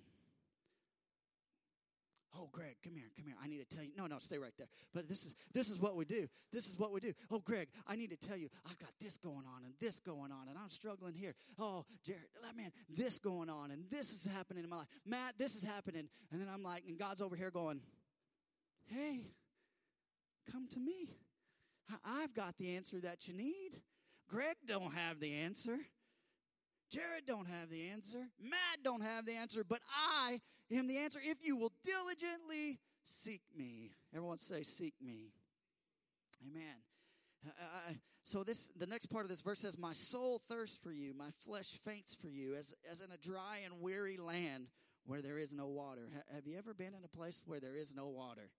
Oh, 2.36 2.50
Greg, 2.52 2.78
come 2.84 2.96
here, 2.96 3.10
come 3.15 3.28
here. 3.28 3.36
I 3.43 3.48
need 3.48 3.67
to 3.67 3.76
tell 3.76 3.84
you. 3.84 3.91
No, 3.96 4.08
no, 4.08 4.17
stay 4.17 4.39
right 4.39 4.54
there. 4.58 4.67
But 4.93 5.08
this 5.08 5.24
is 5.24 5.36
this 5.54 5.69
is 5.69 5.80
what 5.80 5.96
we 5.96 6.06
do. 6.06 6.28
This 6.52 6.67
is 6.67 6.80
what 6.80 6.91
we 6.91 7.00
do. 7.00 7.13
Oh, 7.30 7.39
Greg, 7.39 7.67
I 7.86 7.96
need 7.96 8.10
to 8.10 8.17
tell 8.17 8.38
you. 8.38 8.50
I've 8.65 8.80
got 8.80 8.89
this 9.00 9.17
going 9.17 9.46
on 9.56 9.63
and 9.63 9.74
this 9.80 10.00
going 10.00 10.32
on, 10.32 10.48
and 10.50 10.58
I'm 10.58 10.69
struggling 10.69 11.13
here. 11.13 11.36
Oh, 11.60 11.86
Jared, 12.04 12.22
man, 12.56 12.72
this 12.89 13.19
going 13.19 13.50
on 13.50 13.72
and 13.72 13.86
this 13.89 14.12
is 14.12 14.28
happening 14.36 14.63
in 14.63 14.69
my 14.69 14.78
life. 14.78 14.88
Matt, 15.06 15.38
this 15.38 15.56
is 15.56 15.63
happening, 15.63 16.08
and 16.32 16.41
then 16.41 16.48
I'm 16.52 16.63
like, 16.63 16.84
and 16.88 16.98
God's 16.98 17.22
over 17.22 17.36
here 17.36 17.52
going, 17.52 17.82
Hey, 18.86 19.28
come 20.52 20.67
to 20.69 20.80
me. 20.80 21.10
I've 22.04 22.34
got 22.34 22.58
the 22.58 22.76
answer 22.76 23.00
that 23.02 23.28
you 23.28 23.34
need. 23.34 23.82
Greg 24.28 24.56
don't 24.65 24.93
have 24.93 25.19
the 25.19 25.34
answer. 25.34 25.78
Jared 26.89 27.26
don't 27.26 27.48
have 27.48 27.69
the 27.69 27.89
answer. 27.89 28.28
Matt 28.39 28.84
don't 28.84 29.02
have 29.02 29.26
the 29.26 29.34
answer, 29.34 29.63
but 29.63 29.80
I 29.91 30.39
am 30.77 30.88
the 30.88 30.97
answer 30.97 31.19
if 31.23 31.45
you 31.45 31.55
will 31.55 31.71
diligently 31.83 32.79
seek 33.03 33.41
me. 33.55 33.91
Everyone 34.13 34.38
say, 34.38 34.63
seek 34.63 34.93
me. 35.01 35.33
Amen. 36.45 36.75
Uh, 37.47 37.93
so 38.23 38.43
this 38.43 38.69
the 38.77 38.88
next 38.88 39.07
part 39.07 39.25
of 39.25 39.29
this 39.29 39.41
verse 39.41 39.59
says, 39.59 39.77
"My 39.77 39.93
soul 39.93 40.39
thirsts 40.39 40.77
for 40.77 40.91
you, 40.91 41.13
my 41.13 41.29
flesh 41.45 41.77
faints 41.83 42.15
for 42.15 42.29
you, 42.29 42.55
as 42.55 42.73
as 42.89 43.01
in 43.01 43.12
a 43.12 43.17
dry 43.17 43.59
and 43.65 43.81
weary 43.81 44.17
land 44.17 44.67
where 45.05 45.21
there 45.21 45.38
is 45.38 45.53
no 45.53 45.67
water." 45.67 46.09
Ha- 46.13 46.36
have 46.36 46.47
you 46.47 46.57
ever 46.57 46.73
been 46.73 46.93
in 46.93 47.03
a 47.03 47.07
place 47.09 47.41
where 47.45 47.59
there 47.59 47.75
is 47.75 47.93
no 47.93 48.07
water? 48.07 48.49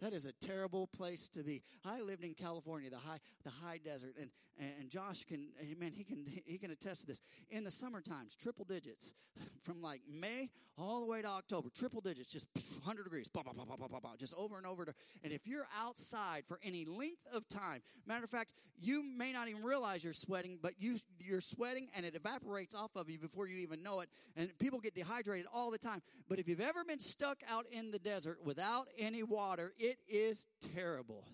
That 0.00 0.12
is 0.12 0.26
a 0.26 0.32
terrible 0.32 0.86
place 0.88 1.28
to 1.30 1.42
be. 1.42 1.62
I 1.84 2.00
lived 2.00 2.24
in 2.24 2.34
California, 2.34 2.90
the 2.90 2.98
high, 2.98 3.18
the 3.44 3.50
high 3.50 3.78
desert, 3.82 4.14
and, 4.20 4.30
and 4.58 4.90
Josh 4.90 5.24
can, 5.24 5.48
man, 5.78 5.92
he 5.92 6.04
can, 6.04 6.26
he 6.44 6.58
can 6.58 6.70
attest 6.70 7.02
to 7.02 7.06
this. 7.06 7.20
In 7.50 7.64
the 7.64 7.70
summer 7.70 8.00
times, 8.00 8.36
triple 8.36 8.64
digits, 8.64 9.14
from 9.62 9.80
like 9.82 10.02
May 10.10 10.50
all 10.76 11.00
the 11.00 11.06
way 11.06 11.22
to 11.22 11.28
October, 11.28 11.68
triple 11.74 12.00
digits, 12.00 12.30
just 12.30 12.48
100 12.54 13.04
degrees, 13.04 13.28
bah, 13.28 13.42
bah, 13.44 13.52
bah, 13.54 14.10
just 14.18 14.34
over 14.34 14.56
and 14.56 14.66
over. 14.66 14.86
And 15.22 15.32
if 15.32 15.46
you're 15.46 15.66
outside 15.80 16.44
for 16.46 16.58
any 16.62 16.84
length 16.84 17.26
of 17.32 17.48
time, 17.48 17.80
matter 18.06 18.24
of 18.24 18.30
fact, 18.30 18.50
you 18.80 19.02
may 19.02 19.32
not 19.32 19.48
even 19.48 19.62
realize 19.62 20.02
you're 20.02 20.12
sweating, 20.12 20.58
but 20.60 20.74
you, 20.78 20.98
you're 21.18 21.40
sweating 21.40 21.88
and 21.94 22.04
it 22.04 22.14
evaporates 22.14 22.74
off 22.74 22.96
of 22.96 23.08
you 23.08 23.18
before 23.18 23.46
you 23.46 23.56
even 23.58 23.82
know 23.82 24.00
it. 24.00 24.08
And 24.36 24.50
people 24.58 24.80
get 24.80 24.94
dehydrated 24.94 25.46
all 25.52 25.70
the 25.70 25.78
time. 25.78 26.02
But 26.28 26.38
if 26.38 26.48
you've 26.48 26.60
ever 26.60 26.84
been 26.84 26.98
stuck 26.98 27.42
out 27.48 27.66
in 27.70 27.90
the 27.92 27.98
desert 27.98 28.38
without 28.44 28.88
any 28.98 29.22
water, 29.22 29.72
it 29.84 29.98
is 30.08 30.46
terrible. 30.74 31.26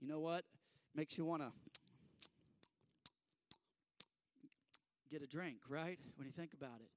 You 0.00 0.06
know 0.06 0.20
what? 0.20 0.44
Makes 0.94 1.18
you 1.18 1.24
want 1.24 1.42
to 1.42 1.50
get 5.10 5.22
a 5.22 5.26
drink, 5.26 5.56
right? 5.68 5.98
When 6.16 6.26
you 6.26 6.32
think 6.32 6.54
about 6.54 6.80
it. 6.80 6.88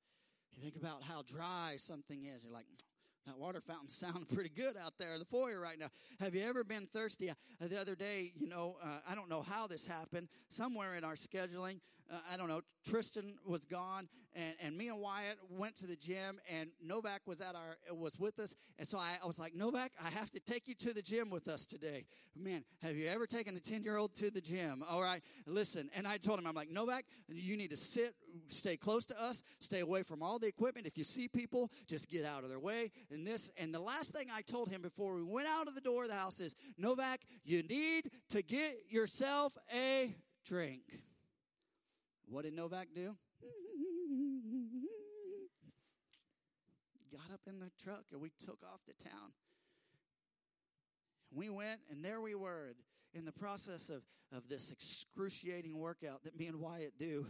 You 0.53 0.62
think 0.62 0.75
about 0.75 1.01
how 1.01 1.23
dry 1.23 1.75
something 1.77 2.25
is. 2.25 2.43
You're 2.43 2.53
like, 2.53 2.67
that 3.25 3.39
water 3.39 3.60
fountain 3.60 3.88
sounding 3.89 4.25
pretty 4.25 4.51
good 4.51 4.77
out 4.77 4.93
there 4.99 5.13
in 5.13 5.19
the 5.19 5.25
foyer 5.25 5.60
right 5.60 5.79
now. 5.79 5.88
Have 6.19 6.36
you 6.36 6.43
ever 6.47 6.63
been 6.63 6.86
thirsty? 6.86 7.31
Uh, 7.31 7.34
the 7.62 7.81
other 7.81 7.95
day, 7.95 8.31
you 8.36 8.47
know, 8.47 8.77
uh, 8.84 8.99
I 9.10 9.15
don't 9.15 9.29
know 9.29 9.41
how 9.41 9.65
this 9.65 9.84
happened. 9.84 10.27
Somewhere 10.49 10.93
in 10.93 11.03
our 11.03 11.15
scheduling, 11.15 11.79
uh, 12.12 12.18
I 12.32 12.38
don't 12.38 12.48
know, 12.48 12.62
Tristan 12.88 13.36
was 13.46 13.65
gone, 13.65 14.08
and, 14.34 14.54
and 14.62 14.78
me 14.78 14.89
and 14.89 15.00
Wyatt 15.00 15.38
went 15.50 15.76
to 15.78 15.88
the 15.88 15.96
gym, 15.96 16.39
and 16.52 16.70
Novak 16.84 17.22
was 17.26 17.41
at 17.41 17.56
our 17.56 17.78
was 17.96 18.20
with 18.20 18.39
us, 18.39 18.54
and 18.78 18.88
so 18.88 18.98
I, 18.98 19.13
I 19.24 19.26
was 19.26 19.39
like, 19.39 19.56
Novak, 19.56 19.91
I 20.04 20.10
have 20.10 20.30
to 20.32 20.39
take 20.39 20.68
you 20.68 20.76
to 20.76 20.94
the 20.94 21.02
gym 21.02 21.30
with 21.30 21.48
us 21.48 21.65
today. 21.65 22.06
Man, 22.36 22.63
have 22.82 22.96
you 22.96 23.08
ever 23.08 23.26
taken 23.26 23.56
a 23.56 23.60
ten 23.60 23.82
year 23.84 23.98
old 23.98 24.13
to 24.15 24.30
the 24.30 24.41
gym? 24.41 24.84
All 24.88 25.02
right, 25.02 25.22
listen. 25.48 25.89
And 25.96 26.08
I 26.08 26.18
told 26.18 26.38
him, 26.39 26.48
I'm 26.48 26.54
like, 26.54 26.70
Novak, 26.70 27.06
you 27.28 27.58
need 27.58 27.70
to 27.72 27.78
sit, 27.78 28.13
stay 28.50 28.78
close 28.78 29.06
to 29.08 29.22
us, 29.22 29.41
stay 29.60 29.80
away 29.80 30.04
from 30.04 30.22
all 30.22 30.38
the 30.38 30.48
equipment. 30.48 30.86
If 30.86 30.98
you 30.98 31.04
see 31.04 31.28
people, 31.28 31.72
just 31.88 32.10
get 32.10 32.26
out 32.26 32.44
of 32.44 32.50
their 32.50 32.60
way. 32.60 32.91
And 33.12 33.26
this, 33.26 33.52
and 33.58 33.74
the 33.74 33.80
last 33.80 34.12
thing 34.12 34.28
I 34.34 34.41
told 34.41 34.70
him 34.70 34.82
before 34.82 35.15
we 35.15 35.24
went 35.24 35.48
out 35.48 35.68
of 35.68 35.76
the 35.76 35.82
door 35.82 36.04
of 36.04 36.10
the 36.10 36.15
house 36.15 36.39
is, 36.39 36.56
Novak, 36.78 37.22
you 37.44 37.63
need 37.63 38.12
to 38.30 38.41
get 38.41 38.78
yourself 38.89 39.58
a 39.74 40.13
drink. 40.46 40.82
What 42.28 42.44
did 42.44 42.54
Novak 42.54 42.88
do? 42.94 43.16
Got 47.12 47.34
up 47.34 47.42
in 47.48 47.60
the 47.60 47.72
truck 47.82 48.04
and 48.12 48.22
we 48.22 48.32
took 48.44 48.60
off 48.64 48.82
to 48.86 49.04
town. 49.04 49.32
We 51.34 51.50
went, 51.50 51.80
and 51.90 52.04
there 52.04 52.22
we 52.22 52.36
were 52.36 52.76
in 53.14 53.26
the 53.26 53.32
process 53.32 53.90
of, 53.90 54.04
of 54.32 54.48
this 54.50 54.72
excruciating 54.72 55.78
workout 55.78 56.24
that 56.24 56.38
me 56.38 56.48
and 56.48 56.60
Wyatt 56.60 56.98
do. 56.98 57.26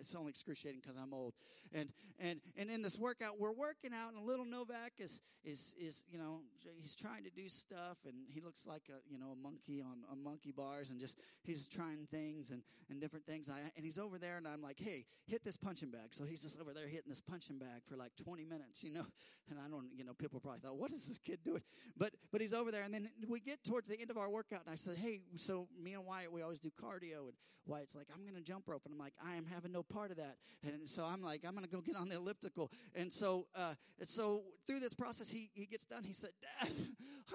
It's 0.00 0.14
only 0.14 0.30
excruciating 0.30 0.80
because 0.82 0.96
I'm 0.96 1.12
old. 1.12 1.34
And 1.72 1.90
and 2.18 2.40
and 2.56 2.70
in 2.70 2.82
this 2.82 2.98
workout, 2.98 3.38
we're 3.38 3.52
working 3.52 3.92
out, 3.92 4.12
and 4.12 4.22
a 4.22 4.26
little 4.26 4.44
Novak 4.44 4.94
is 4.98 5.20
is 5.44 5.74
is 5.78 6.04
you 6.10 6.18
know 6.18 6.40
he's 6.80 6.94
trying 6.94 7.24
to 7.24 7.30
do 7.30 7.48
stuff, 7.48 7.98
and 8.04 8.14
he 8.28 8.40
looks 8.40 8.66
like 8.66 8.82
a 8.88 8.98
you 9.10 9.18
know 9.18 9.32
a 9.32 9.36
monkey 9.36 9.80
on, 9.80 9.98
on 10.10 10.22
monkey 10.22 10.52
bars, 10.52 10.90
and 10.90 11.00
just 11.00 11.18
he's 11.42 11.66
trying 11.66 12.06
things 12.10 12.50
and 12.50 12.62
and 12.90 13.00
different 13.00 13.26
things. 13.26 13.48
I, 13.50 13.58
and 13.76 13.84
he's 13.84 13.98
over 13.98 14.18
there, 14.18 14.36
and 14.36 14.46
I'm 14.46 14.62
like, 14.62 14.78
hey, 14.78 15.06
hit 15.26 15.44
this 15.44 15.56
punching 15.56 15.90
bag. 15.90 16.08
So 16.10 16.24
he's 16.24 16.42
just 16.42 16.60
over 16.60 16.72
there 16.72 16.86
hitting 16.86 17.08
this 17.08 17.20
punching 17.20 17.58
bag 17.58 17.82
for 17.88 17.96
like 17.96 18.12
20 18.16 18.44
minutes, 18.44 18.84
you 18.84 18.92
know. 18.92 19.06
And 19.48 19.60
I 19.60 19.68
don't, 19.68 19.86
you 19.96 20.02
know, 20.02 20.12
people 20.12 20.40
probably 20.40 20.58
thought, 20.58 20.76
what 20.76 20.90
is 20.90 21.06
this 21.06 21.18
kid 21.20 21.38
doing? 21.44 21.62
But 21.96 22.14
but 22.32 22.40
he's 22.40 22.52
over 22.52 22.72
there, 22.72 22.82
and 22.82 22.92
then 22.92 23.08
we 23.28 23.38
get 23.38 23.62
towards 23.62 23.88
the 23.88 24.00
end 24.00 24.10
of 24.10 24.18
our 24.18 24.28
workout, 24.28 24.62
and 24.66 24.72
I 24.72 24.74
said, 24.74 24.96
hey, 24.96 25.20
so 25.36 25.68
me 25.80 25.94
and 25.94 26.04
Wyatt, 26.04 26.32
we 26.32 26.42
always 26.42 26.58
do 26.58 26.72
cardio, 26.82 27.28
and 27.28 27.34
Wyatt's 27.64 27.94
like, 27.94 28.08
I'm 28.12 28.26
gonna 28.26 28.42
jump 28.42 28.64
rope, 28.66 28.82
and 28.86 28.92
I'm 28.92 28.98
like, 28.98 29.14
I 29.24 29.36
am 29.36 29.44
having 29.44 29.70
no 29.70 29.84
part 29.88 30.10
of 30.10 30.16
that. 30.18 30.36
And 30.62 30.88
so 30.88 31.04
I'm 31.04 31.22
like, 31.22 31.42
I'm 31.46 31.52
going 31.52 31.64
to 31.64 31.70
go 31.70 31.80
get 31.80 31.96
on 31.96 32.08
the 32.08 32.16
elliptical. 32.16 32.70
And 32.94 33.12
so, 33.12 33.46
uh, 33.54 33.74
and 33.98 34.08
so 34.08 34.42
through 34.66 34.80
this 34.80 34.94
process, 34.94 35.30
he, 35.30 35.50
he 35.54 35.66
gets 35.66 35.84
done. 35.84 36.04
He 36.04 36.12
said, 36.12 36.30
Dad, 36.40 36.70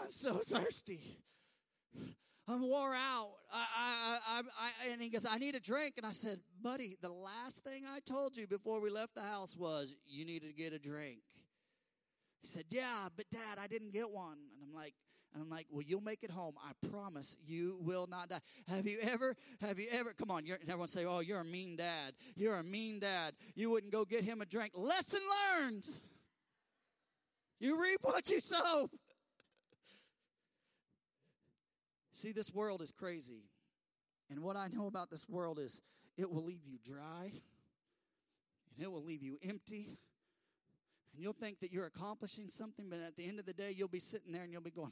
I'm 0.01 0.11
so 0.11 0.35
thirsty. 0.35 1.17
I'm 2.47 2.61
wore 2.61 2.93
out. 2.93 3.31
I, 3.51 3.65
I, 3.77 4.19
I, 4.27 4.39
I, 4.39 4.91
and 4.91 5.01
he 5.01 5.09
goes, 5.09 5.25
I 5.25 5.37
need 5.37 5.55
a 5.55 5.59
drink. 5.59 5.95
And 5.97 6.05
I 6.05 6.11
said, 6.11 6.39
buddy, 6.61 6.97
the 7.01 7.11
last 7.11 7.63
thing 7.63 7.83
I 7.87 7.99
told 7.99 8.35
you 8.35 8.47
before 8.47 8.81
we 8.81 8.89
left 8.89 9.15
the 9.15 9.21
house 9.21 9.55
was 9.55 9.95
you 10.05 10.25
needed 10.25 10.47
to 10.47 10.53
get 10.53 10.73
a 10.73 10.79
drink. 10.79 11.19
He 12.41 12.47
said, 12.47 12.65
Yeah, 12.69 13.09
but 13.15 13.29
dad, 13.31 13.59
I 13.61 13.67
didn't 13.67 13.93
get 13.93 14.09
one. 14.09 14.37
And 14.53 14.63
I'm 14.63 14.73
like, 14.73 14.95
And 15.33 15.43
I'm 15.43 15.49
like, 15.49 15.67
well, 15.71 15.81
you'll 15.81 16.01
make 16.01 16.23
it 16.23 16.31
home. 16.31 16.55
I 16.61 16.87
promise 16.89 17.37
you 17.45 17.77
will 17.81 18.05
not 18.05 18.29
die. 18.29 18.41
Have 18.67 18.85
you 18.85 18.99
ever, 19.01 19.35
have 19.61 19.79
you 19.79 19.87
ever, 19.91 20.13
come 20.13 20.29
on, 20.29 20.43
everyone 20.63 20.89
say, 20.89 21.05
oh, 21.05 21.21
you're 21.21 21.39
a 21.39 21.45
mean 21.45 21.77
dad. 21.77 22.13
You're 22.35 22.57
a 22.57 22.63
mean 22.63 22.99
dad. 22.99 23.35
You 23.55 23.69
wouldn't 23.69 23.93
go 23.93 24.03
get 24.03 24.25
him 24.25 24.41
a 24.41 24.45
drink. 24.45 24.73
Lesson 24.75 25.21
learned. 25.59 25.87
You 27.59 27.81
reap 27.81 27.99
what 28.01 28.29
you 28.29 28.41
sow. 28.41 28.89
See, 32.11 32.33
this 32.33 32.53
world 32.53 32.81
is 32.81 32.91
crazy. 32.91 33.45
And 34.29 34.41
what 34.41 34.57
I 34.57 34.67
know 34.67 34.87
about 34.87 35.09
this 35.09 35.27
world 35.29 35.59
is 35.59 35.81
it 36.17 36.29
will 36.29 36.43
leave 36.43 36.65
you 36.65 36.77
dry 36.83 37.31
and 38.75 38.83
it 38.83 38.91
will 38.91 39.03
leave 39.03 39.23
you 39.23 39.37
empty. 39.47 39.97
And 41.13 41.21
you'll 41.21 41.33
think 41.33 41.59
that 41.61 41.71
you're 41.71 41.85
accomplishing 41.85 42.47
something, 42.47 42.89
but 42.89 42.99
at 42.99 43.15
the 43.15 43.27
end 43.27 43.39
of 43.39 43.45
the 43.45 43.53
day, 43.53 43.73
you'll 43.75 43.87
be 43.87 43.99
sitting 43.99 44.31
there 44.31 44.43
and 44.43 44.51
you'll 44.51 44.61
be 44.61 44.71
going, 44.71 44.91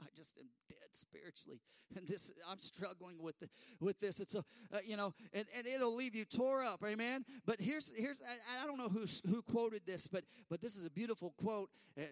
I 0.00 0.06
just 0.16 0.38
am 0.38 0.46
dead 0.68 0.88
spiritually, 0.90 1.60
and 1.96 2.06
this 2.06 2.32
I'm 2.48 2.58
struggling 2.58 3.22
with 3.22 3.38
the, 3.40 3.48
with 3.80 4.00
this. 4.00 4.20
It's 4.20 4.34
a 4.34 4.44
uh, 4.72 4.78
you 4.84 4.96
know, 4.96 5.14
and, 5.32 5.46
and 5.56 5.66
it'll 5.66 5.94
leave 5.94 6.14
you 6.14 6.24
tore 6.24 6.62
up, 6.62 6.82
amen. 6.84 7.24
But 7.44 7.60
here's 7.60 7.92
here's 7.96 8.20
I, 8.22 8.62
I 8.62 8.66
don't 8.66 8.78
know 8.78 8.88
who 8.88 9.06
who 9.28 9.42
quoted 9.42 9.82
this, 9.86 10.06
but 10.06 10.24
but 10.50 10.60
this 10.60 10.76
is 10.76 10.86
a 10.86 10.90
beautiful 10.90 11.34
quote. 11.36 11.70
Uh, 11.98 12.02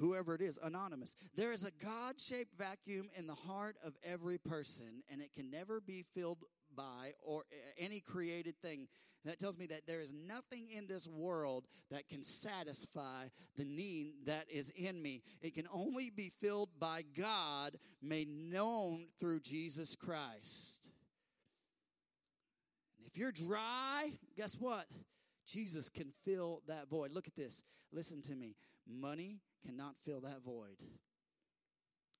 whoever 0.00 0.34
it 0.34 0.40
is, 0.40 0.58
anonymous. 0.62 1.14
There 1.36 1.52
is 1.52 1.64
a 1.64 1.70
God-shaped 1.84 2.54
vacuum 2.56 3.08
in 3.16 3.28
the 3.28 3.34
heart 3.34 3.76
of 3.84 3.94
every 4.02 4.38
person, 4.38 5.04
and 5.10 5.22
it 5.22 5.32
can 5.32 5.50
never 5.50 5.80
be 5.80 6.04
filled 6.14 6.44
by 6.78 7.12
or 7.22 7.42
any 7.76 8.00
created 8.00 8.54
thing 8.62 8.86
that 9.24 9.38
tells 9.38 9.58
me 9.58 9.66
that 9.66 9.86
there 9.86 10.00
is 10.00 10.14
nothing 10.14 10.68
in 10.70 10.86
this 10.86 11.08
world 11.08 11.66
that 11.90 12.08
can 12.08 12.22
satisfy 12.22 13.26
the 13.56 13.64
need 13.64 14.12
that 14.26 14.46
is 14.48 14.70
in 14.76 15.02
me. 15.02 15.22
It 15.42 15.54
can 15.54 15.66
only 15.72 16.08
be 16.08 16.30
filled 16.40 16.70
by 16.78 17.02
God, 17.18 17.76
made 18.00 18.28
known 18.28 19.08
through 19.18 19.40
Jesus 19.40 19.96
Christ. 19.96 20.90
And 22.96 23.06
if 23.06 23.18
you're 23.18 23.32
dry, 23.32 24.12
guess 24.36 24.56
what? 24.58 24.86
Jesus 25.46 25.88
can 25.88 26.12
fill 26.24 26.62
that 26.68 26.88
void. 26.88 27.10
Look 27.12 27.26
at 27.26 27.34
this. 27.34 27.62
Listen 27.92 28.22
to 28.22 28.36
me. 28.36 28.54
Money 28.86 29.40
cannot 29.66 29.96
fill 30.04 30.20
that 30.20 30.42
void. 30.44 30.76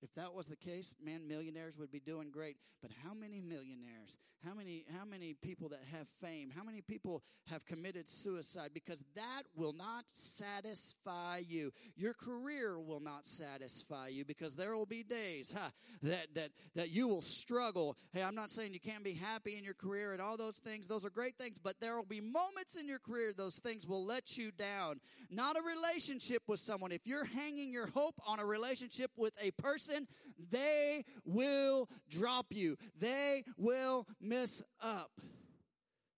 If 0.03 0.15
that 0.15 0.33
was 0.33 0.47
the 0.47 0.57
case, 0.57 0.95
man, 1.05 1.27
millionaires 1.27 1.77
would 1.79 1.91
be 1.91 2.01
doing 2.01 2.31
great. 2.31 2.57
But 2.81 2.93
how 3.05 3.15
many 3.15 3.41
millionaires? 3.41 4.17
How 4.47 4.55
many 4.55 4.85
how 4.97 5.05
many 5.05 5.35
people 5.35 5.69
that 5.71 5.83
have 5.93 6.07
fame? 6.21 6.53
How 6.55 6.63
many 6.63 6.81
people 6.81 7.25
have 7.47 7.65
committed 7.65 8.09
suicide 8.09 8.71
because 8.73 9.03
that 9.17 9.43
will 9.57 9.73
not 9.73 10.05
satisfy 10.13 11.43
you. 11.47 11.73
Your 11.97 12.15
career 12.15 12.79
will 12.79 13.01
not 13.01 13.27
satisfy 13.27 14.09
you 14.09 14.25
because 14.25 14.55
there 14.55 14.77
will 14.77 14.87
be 14.87 15.03
days, 15.03 15.53
huh, 15.57 15.71
that 16.03 16.29
that 16.35 16.51
that 16.77 16.91
you 16.91 17.09
will 17.09 17.21
struggle. 17.21 17.97
Hey, 18.13 18.23
I'm 18.23 18.37
not 18.37 18.51
saying 18.51 18.75
you 18.75 18.81
can't 18.81 19.03
be 19.03 19.15
happy 19.15 19.59
in 19.59 19.65
your 19.65 19.75
career 19.75 20.13
and 20.13 20.23
all 20.23 20.37
those 20.37 20.59
things. 20.59 20.87
Those 20.87 21.05
are 21.05 21.11
great 21.11 21.37
things, 21.37 21.59
but 21.59 21.81
there 21.81 21.97
will 21.97 22.05
be 22.05 22.21
moments 22.21 22.77
in 22.77 22.87
your 22.87 23.01
career 23.01 23.33
those 23.33 23.59
things 23.59 23.89
will 23.89 24.05
let 24.05 24.39
you 24.39 24.53
down. 24.53 25.01
Not 25.31 25.57
a 25.57 25.63
relationship 25.63 26.43
with 26.47 26.61
someone. 26.61 26.93
If 26.93 27.07
you're 27.07 27.25
hanging 27.25 27.73
your 27.73 27.89
hope 27.89 28.21
on 28.27 28.39
a 28.39 28.45
relationship 28.45 29.11
with 29.17 29.35
a 29.43 29.51
person 29.53 29.88
person, 29.88 30.07
they 30.51 31.05
will 31.24 31.88
drop 32.11 32.46
you. 32.51 32.77
They 32.98 33.44
will 33.57 34.07
mess 34.20 34.62
up. 34.81 35.11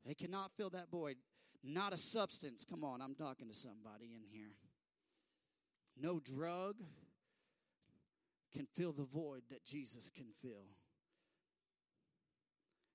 They 0.04 0.14
cannot 0.14 0.52
fill 0.56 0.70
that 0.70 0.90
void. 0.90 1.16
Not 1.62 1.92
a 1.92 1.98
substance. 1.98 2.64
Come 2.68 2.84
on, 2.84 3.02
I'm 3.02 3.14
talking 3.14 3.48
to 3.48 3.54
somebody 3.54 4.12
in 4.14 4.22
here. 4.30 4.52
No 6.00 6.20
drug 6.20 6.76
can 8.52 8.66
fill 8.74 8.92
the 8.92 9.04
void 9.04 9.42
that 9.50 9.64
Jesus 9.64 10.10
can 10.10 10.26
fill. 10.42 10.66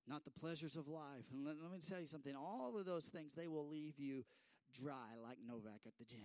Not 0.07 0.23
the 0.23 0.31
pleasures 0.31 0.75
of 0.75 0.87
life. 0.87 1.25
And 1.31 1.45
let, 1.45 1.55
let 1.61 1.71
me 1.71 1.79
tell 1.87 1.99
you 1.99 2.07
something 2.07 2.35
all 2.35 2.77
of 2.77 2.85
those 2.85 3.07
things, 3.07 3.33
they 3.33 3.47
will 3.47 3.67
leave 3.67 3.97
you 3.97 4.23
dry 4.73 5.17
like 5.23 5.37
Novak 5.45 5.81
at 5.85 5.93
the 5.97 6.05
gym. 6.05 6.19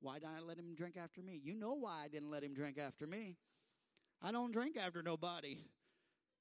Why 0.00 0.18
did 0.18 0.28
I 0.28 0.40
let 0.40 0.58
him 0.58 0.74
drink 0.74 0.96
after 0.96 1.22
me? 1.22 1.40
You 1.42 1.54
know 1.54 1.74
why 1.74 2.04
I 2.04 2.08
didn't 2.08 2.30
let 2.30 2.42
him 2.44 2.54
drink 2.54 2.78
after 2.78 3.06
me. 3.06 3.36
I 4.22 4.32
don't 4.32 4.52
drink 4.52 4.76
after 4.76 5.02
nobody. 5.02 5.58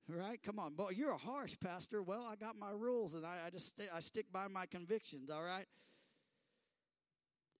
Right? 0.07 0.41
Come 0.41 0.57
on, 0.57 0.73
boy. 0.73 0.91
You're 0.95 1.11
a 1.11 1.17
harsh 1.17 1.55
pastor. 1.61 2.01
Well, 2.01 2.25
I 2.25 2.35
got 2.35 2.55
my 2.55 2.71
rules, 2.71 3.13
and 3.13 3.25
I, 3.25 3.39
I 3.47 3.49
just 3.49 3.75
st- 3.75 3.89
I 3.93 3.99
stick 3.99 4.27
by 4.31 4.47
my 4.47 4.65
convictions. 4.65 5.29
All 5.29 5.43
right. 5.43 5.65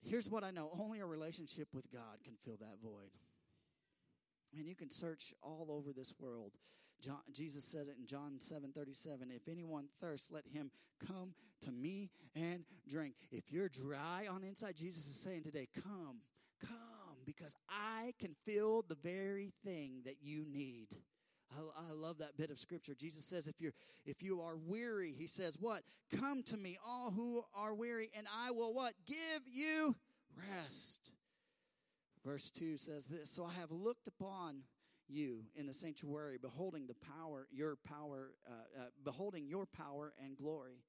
Here's 0.02 0.30
what 0.30 0.46
I 0.46 0.52
know: 0.52 0.70
only 0.80 1.00
a 1.00 1.06
relationship 1.06 1.68
with 1.74 1.92
God 1.92 2.24
can 2.24 2.36
fill 2.46 2.58
that 2.62 2.78
void. 2.82 3.12
And 4.56 4.66
you 4.66 4.76
can 4.76 4.90
search 4.90 5.34
all 5.44 5.68
over 5.70 5.92
this 5.92 6.14
world. 6.20 6.54
John, 7.02 7.20
Jesus 7.32 7.64
said 7.64 7.88
it 7.88 7.96
in 8.00 8.08
John 8.08 8.40
7 8.40 8.72
37. 8.74 9.32
If 9.32 9.48
anyone 9.52 9.86
thirsts, 10.02 10.30
let 10.32 10.44
him 10.48 10.72
come 11.06 11.34
to 11.62 11.72
me 11.72 12.10
and 12.36 12.64
drink. 12.90 13.16
If 13.32 13.52
you're 13.52 13.70
dry 13.70 14.28
on 14.30 14.42
the 14.42 14.48
inside, 14.48 14.76
Jesus 14.76 15.08
is 15.08 15.16
saying 15.16 15.44
today, 15.44 15.68
come, 15.76 16.22
come, 16.62 17.18
because 17.26 17.56
I 17.70 18.14
can 18.20 18.36
fill 18.46 18.84
the 18.88 18.96
very 18.96 19.54
thing 19.64 20.02
that 20.06 20.18
you 20.22 20.46
need. 20.48 20.88
I, 21.52 21.90
I, 21.90 21.94
love 21.94 22.18
that 22.18 22.36
bit 22.36 22.52
of 22.52 22.60
scripture. 22.60 22.94
Jesus 22.94 23.24
says, 23.24 23.48
if 23.48 23.62
you're 23.62 23.74
if 24.06 24.22
you 24.22 24.42
are 24.42 24.58
weary, 24.58 25.14
he 25.18 25.28
says, 25.28 25.58
what? 25.60 25.84
Come 26.20 26.44
to 26.44 26.58
me, 26.58 26.78
all 26.86 27.12
who 27.12 27.44
are 27.56 27.74
weary, 27.74 28.10
and 28.18 28.28
I 28.36 28.52
will 28.52 28.74
what? 28.74 28.94
Give 29.06 29.44
you 29.46 29.96
rest. 30.36 31.12
Verse 32.26 32.50
2 32.50 32.78
says 32.78 33.08
this 33.08 33.30
So 33.30 33.46
I 33.46 33.54
have 33.54 33.72
looked 33.72 34.08
upon 34.08 34.64
you 35.10 35.44
in 35.56 35.66
the 35.66 35.74
sanctuary, 35.74 36.38
beholding 36.38 36.88
the 36.88 36.96
power, 36.96 37.48
your 37.52 37.76
power, 37.76 38.32
uh, 38.48 38.82
uh, 38.82 38.86
beholding 39.04 39.48
your 39.48 39.66
power 39.66 40.14
and 40.24 40.38
glory. 40.38 40.84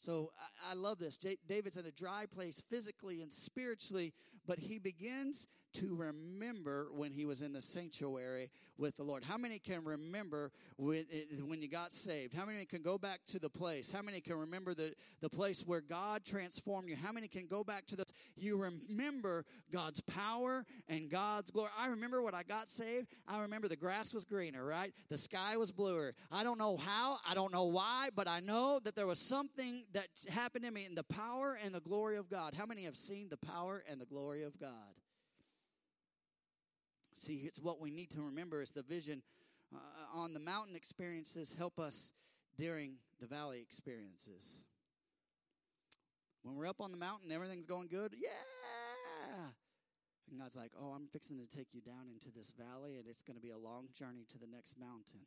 So 0.00 0.32
I, 0.66 0.72
I 0.72 0.74
love 0.74 0.98
this. 0.98 1.16
J- 1.18 1.36
David's 1.46 1.76
in 1.76 1.86
a 1.86 1.90
dry 1.90 2.24
place 2.26 2.62
physically 2.70 3.20
and 3.20 3.30
spiritually, 3.30 4.12
but 4.46 4.58
he 4.58 4.78
begins 4.78 5.46
to 5.72 5.94
remember 5.94 6.88
when 6.92 7.12
he 7.12 7.24
was 7.24 7.42
in 7.42 7.52
the 7.52 7.60
sanctuary 7.60 8.50
with 8.76 8.96
the 8.96 9.02
Lord. 9.02 9.22
How 9.22 9.36
many 9.36 9.58
can 9.58 9.84
remember 9.84 10.50
when, 10.76 11.06
eh, 11.12 11.36
when 11.44 11.62
you 11.62 11.68
got 11.68 11.92
saved? 11.92 12.34
How 12.34 12.44
many 12.44 12.64
can 12.64 12.82
go 12.82 12.98
back 12.98 13.20
to 13.26 13.38
the 13.38 13.50
place? 13.50 13.90
How 13.90 14.02
many 14.02 14.20
can 14.20 14.36
remember 14.36 14.74
the, 14.74 14.94
the 15.20 15.28
place 15.28 15.62
where 15.66 15.80
God 15.80 16.24
transformed 16.24 16.88
you? 16.88 16.96
How 16.96 17.12
many 17.12 17.28
can 17.28 17.46
go 17.46 17.62
back 17.62 17.86
to 17.88 17.96
the, 17.96 18.04
you 18.36 18.56
remember 18.56 19.44
God's 19.70 20.00
power 20.00 20.64
and 20.88 21.08
God's 21.08 21.50
glory? 21.50 21.70
I 21.78 21.88
remember 21.88 22.22
when 22.22 22.34
I 22.34 22.42
got 22.42 22.68
saved, 22.68 23.08
I 23.28 23.42
remember 23.42 23.68
the 23.68 23.76
grass 23.76 24.12
was 24.12 24.24
greener, 24.24 24.64
right? 24.64 24.92
The 25.08 25.18
sky 25.18 25.56
was 25.56 25.70
bluer. 25.70 26.14
I 26.32 26.42
don't 26.42 26.58
know 26.58 26.78
how, 26.78 27.18
I 27.28 27.34
don't 27.34 27.52
know 27.52 27.64
why, 27.64 28.08
but 28.16 28.26
I 28.26 28.40
know 28.40 28.80
that 28.84 28.96
there 28.96 29.06
was 29.06 29.18
something 29.18 29.84
that 29.92 30.08
happened 30.28 30.64
to 30.64 30.70
me 30.70 30.86
in 30.86 30.94
the 30.94 31.02
power 31.02 31.58
and 31.64 31.74
the 31.74 31.80
glory 31.80 32.16
of 32.16 32.28
God. 32.28 32.54
How 32.54 32.66
many 32.66 32.84
have 32.84 32.96
seen 32.96 33.28
the 33.28 33.36
power 33.36 33.82
and 33.90 34.00
the 34.00 34.06
glory 34.06 34.42
of 34.42 34.58
God? 34.58 34.70
See, 37.14 37.42
it's 37.44 37.60
what 37.60 37.80
we 37.80 37.90
need 37.90 38.10
to 38.10 38.22
remember 38.22 38.62
is 38.62 38.70
the 38.70 38.82
vision 38.82 39.22
uh, 39.74 39.78
on 40.14 40.32
the 40.32 40.40
mountain 40.40 40.76
experiences 40.76 41.54
help 41.56 41.78
us 41.78 42.12
during 42.56 42.94
the 43.20 43.26
valley 43.26 43.60
experiences. 43.60 44.62
When 46.42 46.56
we're 46.56 46.68
up 46.68 46.80
on 46.80 46.90
the 46.90 46.96
mountain, 46.96 47.30
everything's 47.32 47.66
going 47.66 47.88
good. 47.88 48.14
Yeah. 48.16 48.30
And 50.30 50.40
God's 50.40 50.56
like, 50.56 50.72
oh, 50.80 50.92
I'm 50.92 51.08
fixing 51.12 51.38
to 51.38 51.46
take 51.46 51.68
you 51.72 51.80
down 51.80 52.06
into 52.10 52.30
this 52.34 52.52
valley, 52.52 52.96
and 52.96 53.06
it's 53.08 53.22
going 53.22 53.36
to 53.36 53.42
be 53.42 53.50
a 53.50 53.58
long 53.58 53.88
journey 53.92 54.24
to 54.28 54.38
the 54.38 54.46
next 54.46 54.78
mountain. 54.78 55.26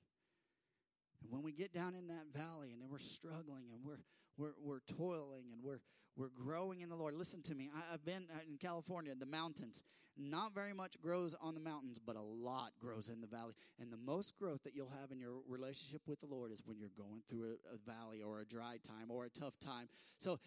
And 1.22 1.32
when 1.32 1.44
we 1.44 1.52
get 1.52 1.74
down 1.74 1.96
in 1.96 2.08
that 2.08 2.28
valley 2.34 2.72
and 2.72 2.90
we're 2.90 3.00
struggling 3.00 3.66
and 3.72 3.86
we're, 3.86 4.00
we're, 4.38 4.54
we're 4.62 4.80
toiling 4.98 5.46
and 5.52 5.64
we're, 5.64 5.80
we're 6.16 6.30
growing 6.30 6.82
in 6.82 6.90
the 6.90 6.96
Lord. 6.96 7.16
Listen 7.16 7.42
to 7.44 7.56
me. 7.56 7.70
I, 7.76 7.92
have 7.92 8.06
been 8.06 8.28
uh, 8.34 8.40
in 8.48 8.58
California, 8.58 9.14
the 9.16 9.26
mountains. 9.26 9.84
Not 10.16 10.54
very 10.54 10.74
much 10.74 11.02
grows 11.02 11.36
on 11.42 11.56
the 11.56 11.60
mountains, 11.60 11.98
but 11.98 12.16
a 12.16 12.22
lot 12.22 12.74
grows 12.80 13.10
in 13.10 13.20
the 13.20 13.26
valley. 13.26 13.54
And 13.80 13.92
the 13.92 13.98
most 13.98 14.38
growth 14.38 14.62
that 14.64 14.76
you'll 14.76 14.94
have 15.02 15.12
in 15.12 15.20
your 15.20 15.42
relationship 15.48 16.04
with 16.06 16.20
the 16.20 16.28
Lord 16.28 16.52
is 16.52 16.62
when 16.66 16.78
you're 16.78 16.92
going 16.96 17.24
through 17.28 17.56
a, 17.72 17.76
a 17.76 17.78
valley 17.84 18.22
or 18.22 18.40
a 18.40 18.46
dry 18.46 18.78
time 18.88 19.10
or 19.10 19.26
a 19.26 19.30
tough 19.30 19.56
time. 19.60 19.88
So, 20.18 20.40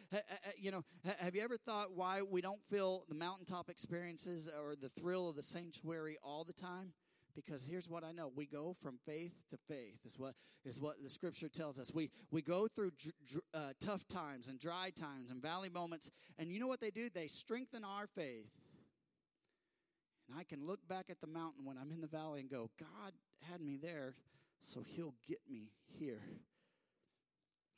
you 0.57 0.71
know, 0.71 0.85
have 1.19 1.35
you 1.35 1.43
ever 1.43 1.57
thought 1.57 1.97
why 1.97 2.23
we 2.23 2.41
don't 2.41 2.63
feel 2.71 3.05
the 3.09 3.17
mountaintop 3.17 3.69
experiences 3.69 4.49
or 4.49 4.77
the 4.77 4.89
thrill 4.89 5.29
of 5.29 5.35
the 5.35 5.43
sanctuary 5.43 6.17
all 6.23 6.45
the 6.45 6.53
time? 6.53 6.93
Because 7.37 7.65
here's 7.65 7.89
what 7.89 8.03
I 8.03 8.11
know. 8.11 8.33
We 8.35 8.47
go 8.47 8.75
from 8.83 8.99
faith 9.07 9.35
to 9.51 9.59
faith 9.69 10.01
is 10.05 10.19
what 10.19 10.35
is 10.65 10.81
what 10.81 10.97
the 11.03 11.09
scripture 11.09 11.49
tells 11.49 11.79
us. 11.79 11.93
We 11.95 12.11
we 12.33 12.43
go 12.43 12.67
through 12.67 12.93
dr- 12.99 13.15
dr- 13.27 13.45
uh, 13.55 13.73
tough 13.79 14.09
times 14.09 14.49
and 14.49 14.59
dry 14.59 14.91
times 14.91 15.31
and 15.31 15.41
valley 15.41 15.69
moments 15.69 16.11
and 16.39 16.51
you 16.51 16.59
know 16.59 16.67
what 16.67 16.81
they 16.81 16.91
do? 16.91 17.09
They 17.09 17.29
strengthen 17.29 17.85
our 17.85 18.07
faith. 18.07 18.51
And 20.29 20.37
I 20.37 20.43
can 20.43 20.67
look 20.67 20.81
back 20.89 21.07
at 21.09 21.21
the 21.21 21.29
mountain 21.29 21.65
when 21.65 21.79
I'm 21.79 21.93
in 21.93 22.01
the 22.01 22.09
valley 22.09 22.41
and 22.41 22.51
go, 22.51 22.71
God 22.81 23.13
had 23.49 23.61
me 23.61 23.77
there, 23.77 24.17
so 24.61 24.83
he'll 24.83 25.15
get 25.29 25.39
me 25.49 25.71
here. 25.85 26.23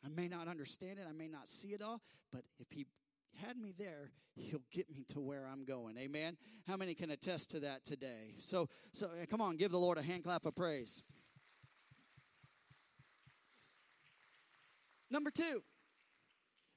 I 0.05 0.09
may 0.09 0.29
not 0.29 0.49
understand 0.49 0.99
it, 0.99 1.07
I 1.07 1.13
may 1.13 1.29
not 1.29 1.49
see 1.49 1.69
it 1.69 1.83
all, 1.83 2.01
but 2.33 2.45
if 2.59 2.71
he 2.71 2.87
had 3.47 3.57
me 3.57 3.73
there, 3.77 4.11
he'll 4.35 4.63
get 4.71 4.91
me 4.91 5.05
to 5.09 5.21
where 5.21 5.47
I'm 5.47 5.65
going. 5.65 5.97
Amen. 5.97 6.37
How 6.67 6.77
many 6.77 6.95
can 6.95 7.11
attest 7.11 7.51
to 7.51 7.61
that 7.61 7.85
today? 7.85 8.35
So 8.39 8.69
so 8.93 9.09
come 9.29 9.41
on, 9.41 9.57
give 9.57 9.71
the 9.71 9.79
Lord 9.79 9.99
a 9.99 10.03
hand 10.03 10.25
clap 10.25 10.47
of 10.47 10.55
praise. 10.55 11.03
Number 15.11 15.31
2. 15.31 15.63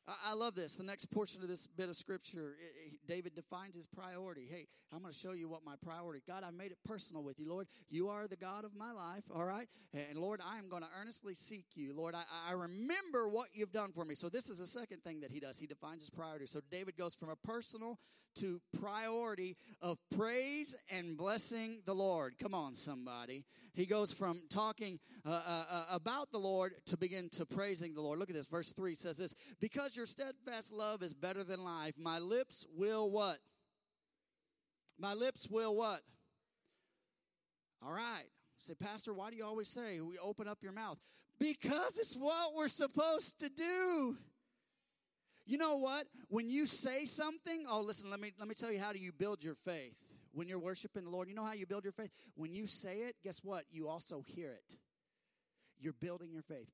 I 0.07 0.33
love 0.33 0.55
this. 0.55 0.75
The 0.75 0.83
next 0.83 1.05
portion 1.11 1.41
of 1.41 1.47
this 1.47 1.67
bit 1.67 1.87
of 1.87 1.95
scripture, 1.95 2.55
David 3.07 3.35
defines 3.35 3.75
his 3.75 3.87
priority. 3.87 4.47
Hey, 4.49 4.67
I'm 4.91 5.01
going 5.01 5.13
to 5.13 5.17
show 5.17 5.31
you 5.31 5.47
what 5.47 5.63
my 5.63 5.75
priority. 5.81 6.21
God, 6.27 6.43
I 6.43 6.49
made 6.49 6.71
it 6.71 6.77
personal 6.85 7.23
with 7.23 7.39
you, 7.39 7.47
Lord. 7.47 7.67
You 7.89 8.09
are 8.09 8.27
the 8.27 8.35
God 8.35 8.65
of 8.65 8.75
my 8.75 8.91
life, 8.91 9.23
all 9.33 9.45
right? 9.45 9.67
And 9.93 10.17
Lord, 10.17 10.41
I 10.43 10.57
am 10.57 10.69
going 10.69 10.81
to 10.81 10.89
earnestly 10.99 11.35
seek 11.35 11.65
you. 11.75 11.93
Lord, 11.95 12.15
I, 12.15 12.23
I 12.49 12.53
remember 12.53 13.29
what 13.29 13.49
you've 13.53 13.71
done 13.71 13.91
for 13.91 14.03
me. 14.03 14.15
So 14.15 14.27
this 14.27 14.49
is 14.49 14.57
the 14.57 14.67
second 14.67 15.03
thing 15.03 15.21
that 15.21 15.31
he 15.31 15.39
does. 15.39 15.59
He 15.59 15.67
defines 15.67 16.01
his 16.01 16.09
priority. 16.09 16.47
So 16.47 16.61
David 16.71 16.97
goes 16.97 17.15
from 17.15 17.29
a 17.29 17.35
personal 17.35 17.99
to 18.35 18.61
priority 18.79 19.57
of 19.81 19.97
praise 20.15 20.75
and 20.89 21.17
blessing 21.17 21.81
the 21.85 21.95
Lord. 21.95 22.37
Come 22.37 22.53
on, 22.53 22.73
somebody. 22.73 23.45
He 23.73 23.85
goes 23.85 24.11
from 24.11 24.43
talking 24.49 24.99
uh, 25.25 25.29
uh, 25.29 25.65
uh, 25.69 25.85
about 25.91 26.31
the 26.31 26.37
Lord 26.37 26.73
to 26.87 26.97
begin 26.97 27.29
to 27.29 27.45
praising 27.45 27.93
the 27.93 28.01
Lord. 28.01 28.19
Look 28.19 28.29
at 28.29 28.35
this. 28.35 28.47
Verse 28.47 28.71
3 28.71 28.95
says 28.95 29.17
this 29.17 29.33
Because 29.59 29.95
your 29.95 30.05
steadfast 30.05 30.71
love 30.71 31.01
is 31.03 31.13
better 31.13 31.43
than 31.43 31.63
life, 31.63 31.95
my 31.97 32.19
lips 32.19 32.65
will 32.75 33.09
what? 33.09 33.37
My 34.99 35.13
lips 35.13 35.47
will 35.49 35.75
what? 35.75 36.01
All 37.83 37.93
right. 37.93 38.25
Say, 38.59 38.75
Pastor, 38.75 39.11
why 39.13 39.31
do 39.31 39.37
you 39.37 39.43
always 39.43 39.67
say 39.67 40.01
we 40.01 40.19
open 40.19 40.47
up 40.47 40.59
your 40.61 40.71
mouth? 40.71 40.99
Because 41.39 41.97
it's 41.97 42.15
what 42.15 42.53
we're 42.53 42.67
supposed 42.67 43.39
to 43.39 43.49
do. 43.49 44.17
You 45.45 45.57
know 45.57 45.77
what? 45.77 46.07
When 46.29 46.47
you 46.47 46.65
say 46.65 47.05
something, 47.05 47.65
oh 47.69 47.81
listen, 47.81 48.09
let 48.09 48.19
me 48.19 48.31
let 48.39 48.47
me 48.47 48.55
tell 48.55 48.71
you 48.71 48.79
how 48.79 48.93
do 48.93 48.99
you 48.99 49.11
build 49.11 49.43
your 49.43 49.55
faith. 49.55 49.95
When 50.33 50.47
you're 50.47 50.59
worshiping 50.59 51.03
the 51.03 51.09
Lord, 51.09 51.27
you 51.27 51.35
know 51.35 51.43
how 51.43 51.53
you 51.53 51.65
build 51.65 51.83
your 51.83 51.91
faith? 51.91 52.11
When 52.35 52.53
you 52.53 52.65
say 52.65 52.99
it, 52.99 53.15
guess 53.23 53.43
what? 53.43 53.65
You 53.71 53.89
also 53.89 54.23
hear 54.25 54.51
it. 54.51 54.77
You're 55.79 55.93
building 55.93 56.31
your 56.31 56.43
faith. 56.43 56.69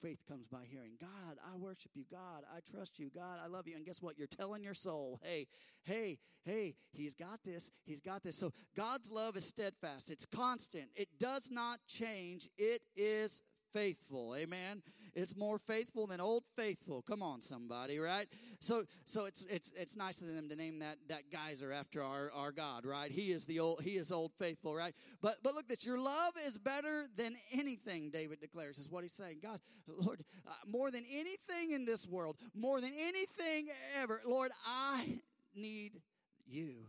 Faith 0.00 0.20
comes 0.28 0.46
by 0.46 0.64
hearing. 0.70 0.92
God, 1.00 1.38
I 1.44 1.56
worship 1.56 1.90
you. 1.94 2.04
God, 2.10 2.44
I 2.54 2.60
trust 2.70 2.98
you. 2.98 3.10
God, 3.14 3.38
I 3.42 3.48
love 3.48 3.66
you. 3.66 3.74
And 3.74 3.84
guess 3.84 4.00
what? 4.00 4.18
You're 4.18 4.26
telling 4.26 4.62
your 4.62 4.74
soul, 4.74 5.20
hey, 5.24 5.46
hey, 5.82 6.18
hey, 6.44 6.76
he's 6.92 7.14
got 7.14 7.40
this. 7.44 7.70
He's 7.84 8.00
got 8.00 8.22
this. 8.22 8.36
So 8.36 8.52
God's 8.76 9.10
love 9.10 9.36
is 9.36 9.44
steadfast, 9.44 10.10
it's 10.10 10.26
constant, 10.26 10.88
it 10.94 11.08
does 11.18 11.50
not 11.50 11.80
change, 11.86 12.48
it 12.56 12.82
is 12.96 13.42
faithful. 13.72 14.34
Amen. 14.36 14.82
It's 15.14 15.36
more 15.36 15.58
faithful 15.58 16.06
than 16.06 16.20
old 16.20 16.44
faithful. 16.56 17.02
Come 17.02 17.22
on, 17.22 17.40
somebody, 17.40 17.98
right? 17.98 18.26
So, 18.58 18.84
so 19.04 19.26
it's 19.26 19.42
it's 19.48 19.72
it's 19.76 19.96
nice 19.96 20.20
of 20.20 20.28
them 20.28 20.48
to 20.48 20.56
name 20.56 20.80
that 20.80 20.98
that 21.08 21.30
geyser 21.30 21.72
after 21.72 22.02
our 22.02 22.30
our 22.32 22.50
God, 22.50 22.84
right? 22.84 23.10
He 23.10 23.30
is 23.30 23.44
the 23.44 23.60
old 23.60 23.82
He 23.82 23.96
is 23.96 24.10
old 24.10 24.32
faithful, 24.38 24.74
right? 24.74 24.94
But 25.22 25.36
but 25.42 25.54
look, 25.54 25.68
this 25.68 25.86
your 25.86 25.98
love 25.98 26.34
is 26.46 26.58
better 26.58 27.06
than 27.16 27.36
anything. 27.52 28.10
David 28.10 28.40
declares 28.40 28.78
is 28.78 28.90
what 28.90 29.02
he's 29.02 29.12
saying. 29.12 29.38
God, 29.42 29.60
Lord, 29.86 30.24
uh, 30.46 30.50
more 30.66 30.90
than 30.90 31.04
anything 31.10 31.70
in 31.70 31.84
this 31.84 32.08
world, 32.08 32.36
more 32.54 32.80
than 32.80 32.92
anything 32.98 33.68
ever, 34.00 34.20
Lord, 34.26 34.50
I 34.66 35.20
need 35.54 36.00
you. 36.46 36.86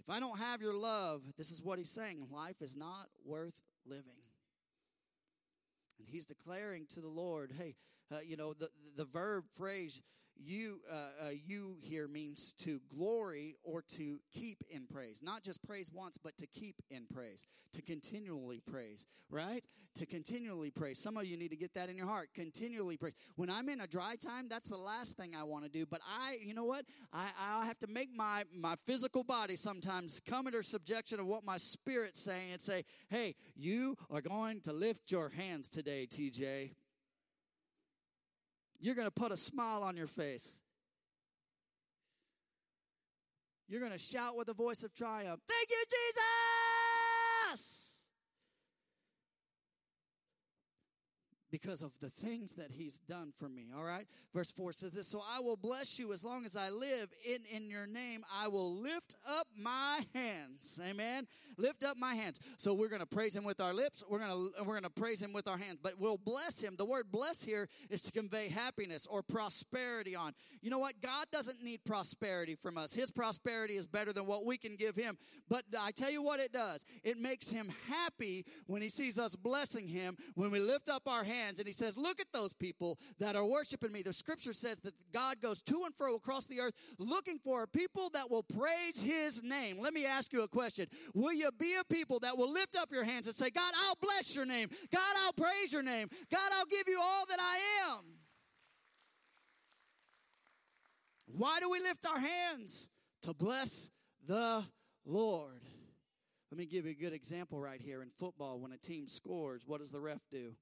If 0.00 0.10
I 0.10 0.18
don't 0.18 0.38
have 0.38 0.60
your 0.60 0.74
love, 0.74 1.22
this 1.38 1.52
is 1.52 1.62
what 1.62 1.78
he's 1.78 1.90
saying 1.90 2.26
life 2.32 2.60
is 2.60 2.74
not 2.74 3.06
worth 3.24 3.54
living. 3.86 4.21
And 6.02 6.10
he's 6.10 6.26
declaring 6.26 6.86
to 6.94 7.00
the 7.00 7.08
Lord, 7.08 7.52
hey, 7.56 7.76
uh, 8.12 8.18
you 8.24 8.36
know, 8.36 8.54
the, 8.54 8.70
the 8.96 9.04
verb 9.04 9.44
phrase 9.56 10.02
you 10.44 10.80
uh, 10.90 11.26
uh, 11.26 11.30
you 11.30 11.76
here 11.82 12.08
means 12.08 12.54
to 12.58 12.80
glory 12.94 13.56
or 13.62 13.82
to 13.96 14.20
keep 14.32 14.62
in 14.70 14.86
praise. 14.86 15.20
Not 15.22 15.42
just 15.42 15.62
praise 15.66 15.90
once 15.92 16.18
but 16.22 16.36
to 16.38 16.46
keep 16.46 16.76
in 16.90 17.06
praise 17.12 17.46
to 17.72 17.82
continually 17.82 18.60
praise 18.60 19.06
right? 19.32 19.64
To 19.96 20.06
continually 20.06 20.70
praise. 20.70 20.98
Some 20.98 21.16
of 21.16 21.24
you 21.24 21.36
need 21.36 21.48
to 21.48 21.56
get 21.56 21.74
that 21.74 21.88
in 21.88 21.96
your 21.96 22.06
heart. 22.06 22.28
Continually 22.34 22.96
praise. 22.96 23.14
When 23.36 23.50
i'm 23.50 23.68
in 23.68 23.80
a 23.80 23.86
dry 23.86 24.16
time 24.16 24.46
that's 24.48 24.68
the 24.68 24.76
last 24.76 25.16
thing 25.16 25.32
i 25.38 25.42
want 25.42 25.64
to 25.64 25.70
do. 25.70 25.86
But 25.86 26.00
i 26.06 26.38
you 26.42 26.54
know 26.54 26.64
what? 26.64 26.84
I 27.12 27.30
i 27.40 27.64
have 27.66 27.78
to 27.80 27.86
make 27.86 28.14
my 28.14 28.44
my 28.54 28.76
physical 28.86 29.24
body 29.24 29.56
sometimes 29.56 30.20
come 30.26 30.46
under 30.46 30.62
subjection 30.62 31.18
of 31.18 31.26
what 31.26 31.44
my 31.44 31.56
spirit's 31.56 32.22
saying 32.22 32.52
and 32.52 32.60
say 32.60 32.84
hey 33.08 33.34
you 33.56 33.96
are 34.10 34.20
going 34.20 34.60
to 34.60 34.72
lift 34.72 35.10
your 35.10 35.30
hands 35.30 35.68
today 35.68 36.06
tj 36.10 36.72
you're 38.82 38.96
going 38.96 39.06
to 39.06 39.12
put 39.12 39.30
a 39.30 39.36
smile 39.36 39.82
on 39.84 39.96
your 39.96 40.08
face. 40.08 40.60
You're 43.68 43.80
going 43.80 43.92
to 43.92 43.98
shout 43.98 44.36
with 44.36 44.48
a 44.48 44.54
voice 44.54 44.82
of 44.82 44.92
triumph, 44.92 45.40
Thank 45.48 45.70
you, 45.70 45.82
Jesus! 45.88 46.61
Because 51.52 51.82
of 51.82 51.92
the 52.00 52.08
things 52.08 52.54
that 52.54 52.72
he's 52.72 52.98
done 52.98 53.30
for 53.36 53.48
me. 53.48 53.66
All 53.76 53.84
right. 53.84 54.06
Verse 54.34 54.50
4 54.50 54.72
says 54.72 54.94
this 54.94 55.06
So 55.06 55.22
I 55.30 55.40
will 55.40 55.56
bless 55.56 55.98
you 55.98 56.12
as 56.12 56.24
long 56.24 56.46
as 56.46 56.56
I 56.56 56.70
live. 56.70 57.10
In, 57.24 57.42
in 57.54 57.68
your 57.68 57.86
name, 57.86 58.24
I 58.34 58.48
will 58.48 58.74
lift 58.74 59.14
up 59.28 59.46
my 59.56 60.00
hands. 60.14 60.80
Amen. 60.82 61.28
Lift 61.58 61.84
up 61.84 61.98
my 61.98 62.14
hands. 62.14 62.40
So 62.56 62.72
we're 62.72 62.88
going 62.88 63.02
to 63.02 63.06
praise 63.06 63.36
him 63.36 63.44
with 63.44 63.60
our 63.60 63.74
lips. 63.74 64.02
We're 64.08 64.18
going 64.18 64.30
to 64.30 64.62
we're 64.64 64.72
going 64.72 64.82
to 64.84 64.90
praise 64.90 65.20
him 65.20 65.34
with 65.34 65.46
our 65.46 65.58
hands. 65.58 65.78
But 65.82 66.00
we'll 66.00 66.16
bless 66.16 66.58
him. 66.58 66.76
The 66.78 66.86
word 66.86 67.12
bless 67.12 67.44
here 67.44 67.68
is 67.90 68.00
to 68.02 68.12
convey 68.12 68.48
happiness 68.48 69.06
or 69.06 69.22
prosperity 69.22 70.16
on. 70.16 70.32
You 70.62 70.70
know 70.70 70.78
what? 70.78 71.02
God 71.02 71.26
doesn't 71.30 71.62
need 71.62 71.84
prosperity 71.84 72.54
from 72.54 72.78
us. 72.78 72.94
His 72.94 73.10
prosperity 73.10 73.76
is 73.76 73.86
better 73.86 74.14
than 74.14 74.24
what 74.24 74.46
we 74.46 74.56
can 74.56 74.76
give 74.76 74.96
him. 74.96 75.18
But 75.50 75.64
I 75.78 75.90
tell 75.90 76.10
you 76.10 76.22
what 76.22 76.40
it 76.40 76.52
does. 76.52 76.86
It 77.04 77.18
makes 77.18 77.50
him 77.50 77.70
happy 77.90 78.46
when 78.66 78.80
he 78.80 78.88
sees 78.88 79.18
us 79.18 79.36
blessing 79.36 79.86
him 79.86 80.16
when 80.34 80.50
we 80.50 80.58
lift 80.58 80.88
up 80.88 81.02
our 81.06 81.24
hands 81.24 81.41
hands 81.42 81.58
and 81.58 81.66
he 81.66 81.72
says, 81.72 81.96
Look 81.96 82.20
at 82.20 82.26
those 82.32 82.52
people 82.52 82.98
that 83.18 83.36
are 83.36 83.44
worshiping 83.44 83.92
me. 83.92 84.02
The 84.02 84.12
scripture 84.12 84.52
says 84.52 84.78
that 84.80 84.94
God 85.12 85.40
goes 85.40 85.62
to 85.62 85.82
and 85.84 85.94
fro 85.94 86.14
across 86.14 86.46
the 86.46 86.60
earth 86.60 86.74
looking 86.98 87.38
for 87.38 87.66
people 87.66 88.10
that 88.14 88.30
will 88.30 88.42
praise 88.42 89.00
his 89.00 89.42
name. 89.42 89.78
Let 89.80 89.94
me 89.94 90.06
ask 90.06 90.32
you 90.32 90.42
a 90.42 90.48
question 90.48 90.86
Will 91.14 91.32
you 91.32 91.50
be 91.58 91.74
a 91.74 91.84
people 91.84 92.18
that 92.20 92.36
will 92.36 92.52
lift 92.52 92.76
up 92.76 92.90
your 92.92 93.04
hands 93.04 93.26
and 93.26 93.36
say, 93.36 93.50
God, 93.50 93.72
I'll 93.86 93.98
bless 94.00 94.34
your 94.34 94.46
name. 94.46 94.68
God, 94.92 95.14
I'll 95.24 95.32
praise 95.32 95.72
your 95.72 95.82
name. 95.82 96.08
God, 96.30 96.52
I'll 96.58 96.66
give 96.66 96.88
you 96.88 96.98
all 97.00 97.26
that 97.26 97.38
I 97.40 97.58
am. 97.88 98.04
Why 101.26 101.58
do 101.60 101.70
we 101.70 101.80
lift 101.80 102.06
our 102.06 102.18
hands? 102.18 102.88
To 103.22 103.32
bless 103.32 103.90
the 104.26 104.64
Lord. 105.06 105.62
Let 106.50 106.58
me 106.58 106.66
give 106.66 106.84
you 106.84 106.90
a 106.90 106.94
good 106.94 107.14
example 107.14 107.60
right 107.60 107.80
here 107.80 108.02
in 108.02 108.10
football. 108.18 108.58
When 108.58 108.72
a 108.72 108.76
team 108.76 109.08
scores, 109.08 109.62
what 109.66 109.80
does 109.80 109.90
the 109.90 110.00
ref 110.00 110.20
do? 110.30 110.54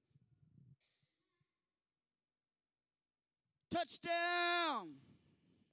Touchdown, 3.70 4.94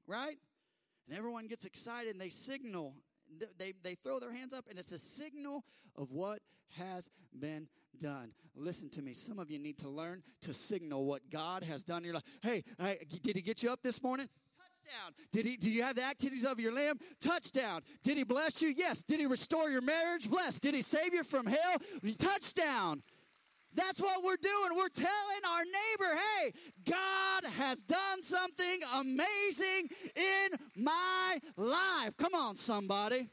right? 0.07 0.38
And 1.07 1.17
everyone 1.17 1.47
gets 1.47 1.65
excited 1.65 2.12
and 2.12 2.21
they 2.21 2.29
signal. 2.29 2.93
They, 3.57 3.73
they 3.83 3.95
throw 3.95 4.19
their 4.19 4.33
hands 4.33 4.53
up, 4.53 4.65
and 4.69 4.79
it's 4.79 4.93
a 4.93 4.97
signal 4.97 5.63
of 5.95 6.12
what 6.12 6.39
has 6.77 7.10
been 7.38 7.67
done. 7.99 8.31
Listen 8.55 8.89
to 8.89 9.01
me. 9.01 9.13
Some 9.13 9.39
of 9.39 9.51
you 9.51 9.60
need 9.60 9.77
to 9.79 9.89
learn 9.89 10.23
to 10.41 10.53
signal 10.53 11.05
what 11.05 11.29
God 11.29 11.63
has 11.63 11.83
done 11.83 11.99
in 11.99 12.05
your 12.05 12.13
life. 12.15 12.23
Hey, 12.41 12.63
hey 12.79 12.99
did 13.21 13.36
he 13.36 13.41
get 13.41 13.63
you 13.63 13.71
up 13.71 13.81
this 13.83 14.01
morning? 14.01 14.29
Touchdown. 14.57 15.13
Did 15.31 15.45
he 15.45 15.57
do 15.57 15.69
you 15.69 15.83
have 15.83 15.95
the 15.95 16.03
activities 16.03 16.45
of 16.45 16.60
your 16.60 16.71
limb? 16.71 16.99
Touchdown. 17.19 17.81
Did 18.03 18.17
he 18.17 18.23
bless 18.23 18.62
you? 18.62 18.69
Yes. 18.75 19.03
Did 19.03 19.19
he 19.19 19.25
restore 19.25 19.69
your 19.69 19.81
marriage? 19.81 20.29
Bless. 20.29 20.60
Did 20.60 20.73
he 20.73 20.81
save 20.81 21.13
you 21.13 21.23
from 21.23 21.45
hell? 21.45 21.77
Touchdown. 22.17 23.03
That's 23.73 24.01
what 24.01 24.23
we're 24.23 24.38
doing. 24.38 24.75
We're 24.75 24.89
telling 24.89 25.41
our 25.47 25.63
neighbor, 25.63 26.19
hey, 26.39 26.53
God 26.86 27.45
has 27.58 27.84
done 27.84 28.23
something 28.23 28.80
amazing 28.95 29.89
in 30.15 30.84
my 30.84 31.39
life. 31.56 32.17
Come 32.17 32.34
on, 32.34 32.56
somebody. 32.56 33.30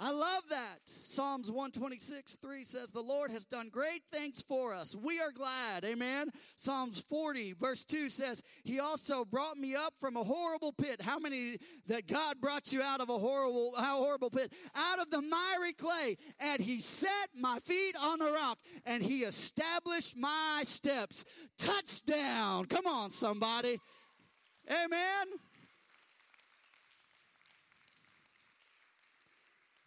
I 0.00 0.12
love 0.12 0.44
that. 0.50 0.78
Psalms 0.84 1.50
126, 1.50 2.36
3 2.36 2.64
says, 2.64 2.90
The 2.90 3.02
Lord 3.02 3.32
has 3.32 3.44
done 3.44 3.68
great 3.68 4.02
things 4.12 4.40
for 4.40 4.72
us. 4.72 4.94
We 4.94 5.20
are 5.20 5.32
glad. 5.32 5.84
Amen. 5.84 6.30
Psalms 6.54 7.00
40, 7.00 7.54
verse 7.54 7.84
2 7.84 8.08
says, 8.08 8.40
He 8.62 8.78
also 8.78 9.24
brought 9.24 9.56
me 9.56 9.74
up 9.74 9.94
from 9.98 10.16
a 10.16 10.22
horrible 10.22 10.72
pit. 10.72 11.02
How 11.02 11.18
many 11.18 11.58
that 11.88 12.06
God 12.06 12.40
brought 12.40 12.72
you 12.72 12.80
out 12.80 13.00
of 13.00 13.10
a 13.10 13.18
horrible, 13.18 13.74
how 13.76 13.98
horrible 13.98 14.30
pit? 14.30 14.52
Out 14.76 15.00
of 15.00 15.10
the 15.10 15.20
miry 15.20 15.72
clay. 15.72 16.16
And 16.38 16.62
He 16.62 16.78
set 16.78 17.30
my 17.34 17.58
feet 17.58 17.96
on 18.00 18.20
the 18.20 18.30
rock 18.30 18.58
and 18.86 19.02
He 19.02 19.20
established 19.24 20.16
my 20.16 20.62
steps. 20.64 21.24
Touchdown. 21.58 22.66
Come 22.66 22.86
on, 22.86 23.10
somebody. 23.10 23.80
Amen. 24.70 25.26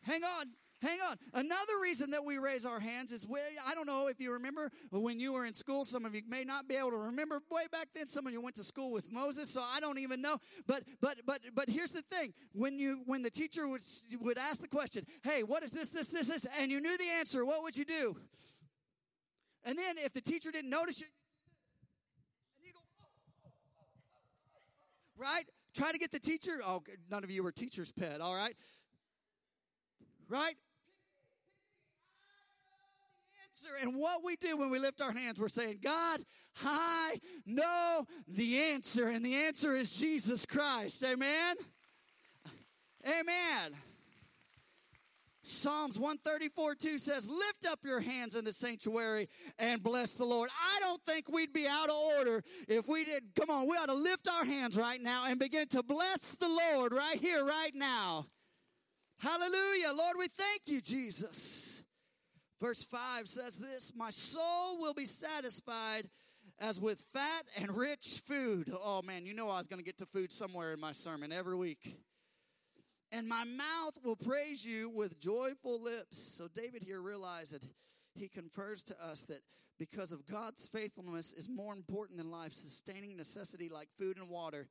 Hang 0.04 0.24
on. 0.24 0.48
Hang 0.82 1.00
on. 1.00 1.16
Another 1.36 1.74
reason 1.80 2.10
that 2.10 2.26
we 2.26 2.40
raise 2.40 2.66
our 2.66 2.80
hands 2.80 3.12
is 3.12 3.28
I 3.68 3.76
don't 3.76 3.86
know 3.86 4.08
if 4.08 4.20
you 4.20 4.34
remember 4.34 4.72
when 4.90 5.20
you 5.20 5.32
were 5.32 5.46
in 5.46 5.54
school. 5.54 5.86
Some 5.86 6.06
of 6.06 6.16
you 6.16 6.24
may 6.28 6.44
not 6.44 6.68
be 6.68 6.76
able 6.76 6.90
to 6.90 6.98
remember 6.98 7.40
way 7.52 7.66
back 7.72 7.90
then. 7.94 8.08
Some 8.08 8.26
of 8.26 8.34
you 8.34 8.42
went 8.42 8.56
to 8.56 8.64
school 8.64 8.92
with 8.92 9.12
Moses, 9.12 9.52
so 9.52 9.62
I 9.62 9.80
don't 9.80 10.00
even 10.00 10.24
know. 10.24 10.38
But 10.66 10.84
but 11.00 11.20
but 11.24 11.42
but 11.54 11.70
here's 11.70 11.92
the 11.92 12.02
thing: 12.02 12.34
when 12.54 12.80
you 12.80 13.04
when 13.06 13.22
the 13.22 13.30
teacher 13.30 13.68
would 13.68 13.84
would 14.22 14.40
ask 14.40 14.60
the 14.60 14.68
question, 14.68 15.06
"Hey, 15.22 15.44
what 15.44 15.62
is 15.62 15.72
this, 15.72 15.92
this, 15.92 16.08
this, 16.08 16.28
this?" 16.28 16.48
and 16.60 16.72
you 16.72 16.82
knew 16.82 16.98
the 16.98 17.10
answer, 17.20 17.46
what 17.46 17.62
would 17.62 17.78
you 17.78 17.86
do? 17.86 18.18
And 19.64 19.78
then 19.78 19.98
if 20.00 20.14
the 20.14 20.22
teacher 20.22 20.52
didn't 20.52 20.72
notice 20.72 21.00
you, 21.00 21.06
and 22.58 22.66
you 22.66 22.74
go, 22.74 22.80
oh, 23.00 23.06
oh, 23.46 23.52
oh, 23.78 24.62
right? 25.16 25.46
Try 25.76 25.92
to 25.92 26.00
get 26.00 26.12
the 26.12 26.20
teacher. 26.20 26.60
Oh, 26.66 26.82
none 27.10 27.24
of 27.24 27.30
you 27.30 27.44
were 27.44 27.52
teacher's 27.52 27.92
pet. 27.92 28.20
All 28.20 28.36
right, 28.36 28.56
right? 30.32 30.56
answer. 33.52 33.70
And 33.82 33.96
what 33.96 34.24
we 34.24 34.36
do 34.36 34.58
when 34.58 34.70
we 34.70 34.80
lift 34.80 35.02
our 35.02 35.12
hands, 35.12 35.40
we're 35.40 35.48
saying, 35.48 35.80
God, 35.84 36.22
I 36.64 37.20
know 37.46 38.06
the 38.28 38.58
answer. 38.60 39.10
And 39.10 39.26
the 39.26 39.36
answer 39.36 39.76
is 39.76 39.96
Jesus 39.96 40.46
Christ. 40.46 41.04
Amen? 41.04 41.56
Amen. 43.06 43.76
Psalms 45.44 45.98
134 45.98 46.76
2 46.76 47.00
says, 47.00 47.28
Lift 47.28 47.66
up 47.68 47.80
your 47.84 48.00
hands 48.00 48.36
in 48.36 48.46
the 48.46 48.54
sanctuary 48.54 49.28
and 49.58 49.82
bless 49.82 50.14
the 50.14 50.26
Lord. 50.26 50.52
I 50.52 50.80
don't 50.80 51.04
think 51.04 51.32
we'd 51.32 51.52
be 51.52 51.68
out 51.68 51.90
of 51.90 51.96
order 51.96 52.44
if 52.68 52.88
we 52.88 53.06
did. 53.06 53.24
Come 53.36 53.50
on, 53.50 53.68
we 53.68 53.76
ought 53.76 53.88
to 53.88 53.94
lift 53.94 54.28
our 54.28 54.46
hands 54.46 54.78
right 54.78 55.02
now 55.02 55.26
and 55.26 55.40
begin 55.40 55.68
to 55.70 55.82
bless 55.82 56.36
the 56.36 56.48
Lord 56.48 56.94
right 56.94 57.20
here, 57.20 57.44
right 57.44 57.74
now. 57.74 58.28
Hallelujah. 59.22 59.92
Lord, 59.94 60.16
we 60.18 60.28
thank 60.30 60.62
you, 60.66 60.82
Jesus. 60.82 61.84
Verse 62.60 62.84
5 62.84 63.30
says 63.30 63.60
this 63.60 63.92
My 63.96 64.10
soul 64.10 64.80
will 64.80 64.96
be 64.96 65.06
satisfied 65.06 66.10
as 66.58 66.82
with 66.82 67.00
fat 67.14 67.46
and 67.56 67.78
rich 67.78 68.20
food. 68.26 68.74
Oh 68.74 69.04
man, 69.04 69.28
you 69.28 69.36
know 69.36 69.48
I 69.48 69.60
was 69.60 69.68
going 69.68 69.78
to 69.78 69.86
get 69.86 70.00
to 70.00 70.08
food 70.08 70.32
somewhere 70.32 70.74
in 70.74 70.80
my 70.80 70.92
sermon 70.92 71.32
every 71.32 71.56
week. 71.56 71.98
And 73.12 73.28
my 73.28 73.44
mouth 73.44 74.00
will 74.04 74.16
praise 74.16 74.66
you 74.66 74.90
with 74.90 75.20
joyful 75.20 75.80
lips. 75.80 76.18
So 76.18 76.48
David 76.48 76.82
here 76.82 77.00
realized 77.00 77.54
that 77.54 77.62
he 78.16 78.28
confers 78.28 78.82
to 78.84 78.96
us 79.06 79.22
that 79.24 79.42
because 79.78 80.12
of 80.12 80.26
God's 80.26 80.68
faithfulness 80.68 81.32
is 81.32 81.48
more 81.48 81.74
important 81.76 82.18
than 82.18 82.32
life, 82.32 82.54
sustaining 82.54 83.18
necessity 83.18 83.70
like 83.70 83.90
food 84.00 84.18
and 84.18 84.32
water 84.32 84.68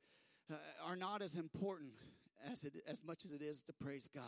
uh, 0.51 0.55
are 0.85 0.97
not 0.97 1.21
as 1.21 1.35
important 1.35 1.93
as 2.49 2.63
it 2.63 2.73
as 2.87 3.01
much 3.03 3.25
as 3.25 3.31
it 3.31 3.41
is 3.41 3.61
to 3.63 3.73
praise 3.73 4.07
God. 4.07 4.23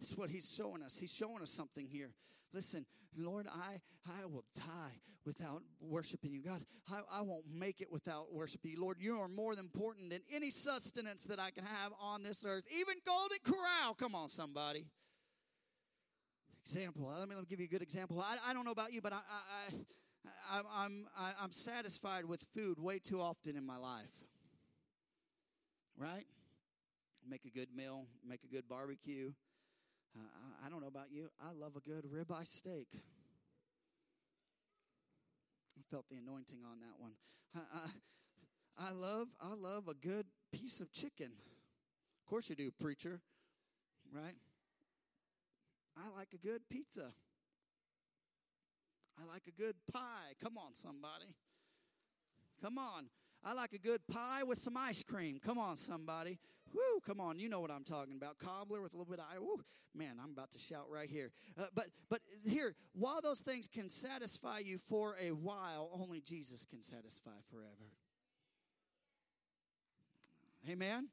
It's 0.00 0.16
what 0.16 0.30
he's 0.30 0.52
showing 0.54 0.82
us. 0.82 0.96
He's 0.96 1.12
showing 1.14 1.42
us 1.42 1.50
something 1.50 1.86
here. 1.86 2.12
Listen, 2.52 2.86
Lord, 3.16 3.46
I, 3.48 3.80
I 4.06 4.26
will 4.26 4.44
die 4.54 5.00
without 5.24 5.62
worshiping 5.80 6.32
you. 6.32 6.42
God, 6.42 6.64
I, 6.90 7.00
I 7.18 7.22
won't 7.22 7.44
make 7.52 7.80
it 7.80 7.92
without 7.92 8.32
worshiping 8.32 8.70
you. 8.72 8.80
Lord, 8.80 8.96
you 9.00 9.18
are 9.18 9.28
more 9.28 9.52
important 9.52 10.10
than 10.10 10.20
any 10.32 10.50
sustenance 10.50 11.24
that 11.24 11.40
I 11.40 11.50
can 11.50 11.64
have 11.64 11.92
on 12.00 12.22
this 12.22 12.44
earth. 12.46 12.64
Even 12.70 12.94
Golden 13.04 13.38
Corral. 13.44 13.94
Come 13.94 14.14
on, 14.14 14.28
somebody. 14.28 14.86
Example. 16.64 17.12
Let 17.18 17.28
me, 17.28 17.34
let 17.34 17.42
me 17.42 17.46
give 17.48 17.60
you 17.60 17.66
a 17.66 17.68
good 17.68 17.82
example. 17.82 18.20
I, 18.20 18.36
I 18.48 18.54
don't 18.54 18.64
know 18.64 18.70
about 18.70 18.92
you, 18.92 19.00
but 19.00 19.12
I, 19.12 19.16
I, 19.16 19.74
I, 20.50 20.84
I'm, 20.84 21.06
I, 21.18 21.32
I'm 21.42 21.50
satisfied 21.50 22.24
with 22.24 22.44
food 22.54 22.78
way 22.78 22.98
too 22.98 23.20
often 23.20 23.56
in 23.56 23.66
my 23.66 23.76
life. 23.76 24.06
Right? 25.96 26.26
Make 27.28 27.44
a 27.44 27.50
good 27.50 27.68
meal, 27.74 28.06
make 28.26 28.42
a 28.44 28.48
good 28.48 28.68
barbecue 28.68 29.32
uh, 30.16 30.66
I 30.66 30.68
don't 30.68 30.80
know 30.80 30.88
about 30.88 31.10
you. 31.10 31.28
I 31.40 31.52
love 31.52 31.72
a 31.76 31.80
good 31.80 32.04
ribeye 32.04 32.46
steak. 32.46 32.88
I 35.76 35.82
felt 35.90 36.06
the 36.10 36.16
anointing 36.16 36.58
on 36.64 36.80
that 36.80 36.98
one. 36.98 37.12
I, 37.54 37.60
I, 37.78 38.88
I 38.88 38.92
love 38.92 39.28
I 39.40 39.54
love 39.54 39.88
a 39.88 39.94
good 39.94 40.26
piece 40.52 40.80
of 40.80 40.92
chicken. 40.92 41.32
Of 42.22 42.26
course 42.28 42.48
you 42.48 42.56
do, 42.56 42.70
preacher. 42.70 43.20
Right? 44.12 44.36
I 45.96 46.16
like 46.16 46.28
a 46.34 46.38
good 46.38 46.62
pizza. 46.68 47.12
I 49.20 49.26
like 49.26 49.42
a 49.48 49.50
good 49.50 49.74
pie. 49.92 50.34
Come 50.42 50.56
on, 50.56 50.74
somebody. 50.74 51.34
Come 52.62 52.78
on. 52.78 53.06
I 53.48 53.54
like 53.54 53.72
a 53.72 53.78
good 53.78 54.06
pie 54.08 54.42
with 54.42 54.58
some 54.58 54.76
ice 54.76 55.02
cream. 55.02 55.40
Come 55.42 55.56
on, 55.56 55.76
somebody. 55.76 56.38
Woo, 56.74 57.00
come 57.06 57.18
on, 57.18 57.38
you 57.38 57.48
know 57.48 57.60
what 57.60 57.70
I'm 57.70 57.82
talking 57.82 58.14
about. 58.14 58.36
Cobbler 58.36 58.82
with 58.82 58.92
a 58.92 58.96
little 58.98 59.10
bit 59.10 59.20
of. 59.20 59.42
Woo, 59.42 59.64
man, 59.94 60.16
I'm 60.22 60.32
about 60.32 60.50
to 60.50 60.58
shout 60.58 60.84
right 60.92 61.08
here. 61.08 61.30
Uh, 61.58 61.64
but 61.74 61.86
but 62.10 62.20
here, 62.44 62.74
while 62.92 63.22
those 63.22 63.40
things 63.40 63.66
can 63.66 63.88
satisfy 63.88 64.58
you 64.58 64.76
for 64.76 65.16
a 65.18 65.30
while, 65.30 65.88
only 65.94 66.20
Jesus 66.20 66.66
can 66.66 66.82
satisfy 66.82 67.30
forever. 67.50 67.94
Amen. 70.68 71.08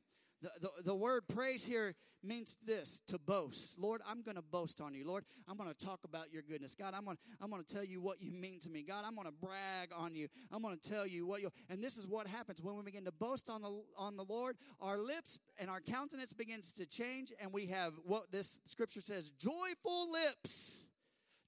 The, 0.61 0.83
the, 0.83 0.95
word 0.95 1.23
praise 1.27 1.65
here 1.65 1.95
means 2.23 2.57
this 2.65 3.01
to 3.07 3.17
boast. 3.19 3.79
Lord, 3.79 4.01
I'm 4.07 4.21
going 4.21 4.35
to 4.35 4.41
boast 4.41 4.81
on 4.81 4.93
you. 4.93 5.05
Lord, 5.05 5.23
I'm 5.47 5.57
going 5.57 5.73
to 5.73 5.85
talk 5.85 5.99
about 6.03 6.31
your 6.31 6.41
goodness. 6.41 6.75
God, 6.75 6.93
I'm 6.95 7.05
going 7.05 7.17
I'm 7.41 7.51
to 7.51 7.63
tell 7.63 7.83
you 7.83 8.01
what 8.01 8.21
you 8.21 8.31
mean 8.31 8.59
to 8.61 8.69
me. 8.69 8.83
God, 8.83 9.03
I'm 9.05 9.15
going 9.15 9.27
to 9.27 9.33
brag 9.33 9.89
on 9.95 10.15
you. 10.15 10.27
I'm 10.51 10.61
going 10.61 10.77
to 10.77 10.89
tell 10.89 11.05
you 11.05 11.25
what 11.25 11.41
you 11.41 11.51
and 11.69 11.83
this 11.83 11.97
is 11.97 12.07
what 12.07 12.27
happens 12.27 12.61
when 12.61 12.75
we 12.75 12.83
begin 12.83 13.05
to 13.05 13.11
boast 13.11 13.49
on 13.49 13.61
the 13.61 13.81
on 13.97 14.17
the 14.17 14.23
Lord, 14.23 14.57
our 14.81 14.97
lips 14.97 15.37
and 15.57 15.69
our 15.69 15.81
countenance 15.81 16.33
begins 16.33 16.73
to 16.73 16.85
change 16.85 17.31
and 17.39 17.53
we 17.53 17.67
have 17.67 17.93
what 18.03 18.31
this 18.31 18.59
scripture 18.65 19.01
says, 19.01 19.31
joyful 19.31 20.11
lips. 20.11 20.85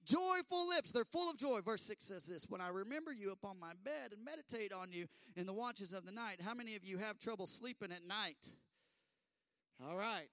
Joyful 0.06 0.70
lips, 0.70 0.94
they're 0.94 1.04
full 1.04 1.30
of 1.30 1.38
joy. 1.38 1.60
Verse 1.60 1.82
6 1.84 2.06
says 2.06 2.24
this 2.24 2.46
When 2.48 2.62
I 2.62 2.70
remember 2.70 3.12
you 3.12 3.34
upon 3.34 3.60
my 3.60 3.74
bed 3.84 4.14
and 4.14 4.24
meditate 4.24 4.72
on 4.72 4.94
you 4.94 5.08
in 5.36 5.46
the 5.46 5.52
watches 5.52 5.92
of 5.92 6.06
the 6.06 6.14
night, 6.14 6.40
how 6.42 6.54
many 6.54 6.78
of 6.78 6.86
you 6.86 6.98
have 6.98 7.20
trouble 7.20 7.46
sleeping 7.46 7.92
at 7.92 8.08
night? 8.08 8.38
All 9.86 9.96
right. 9.96 10.30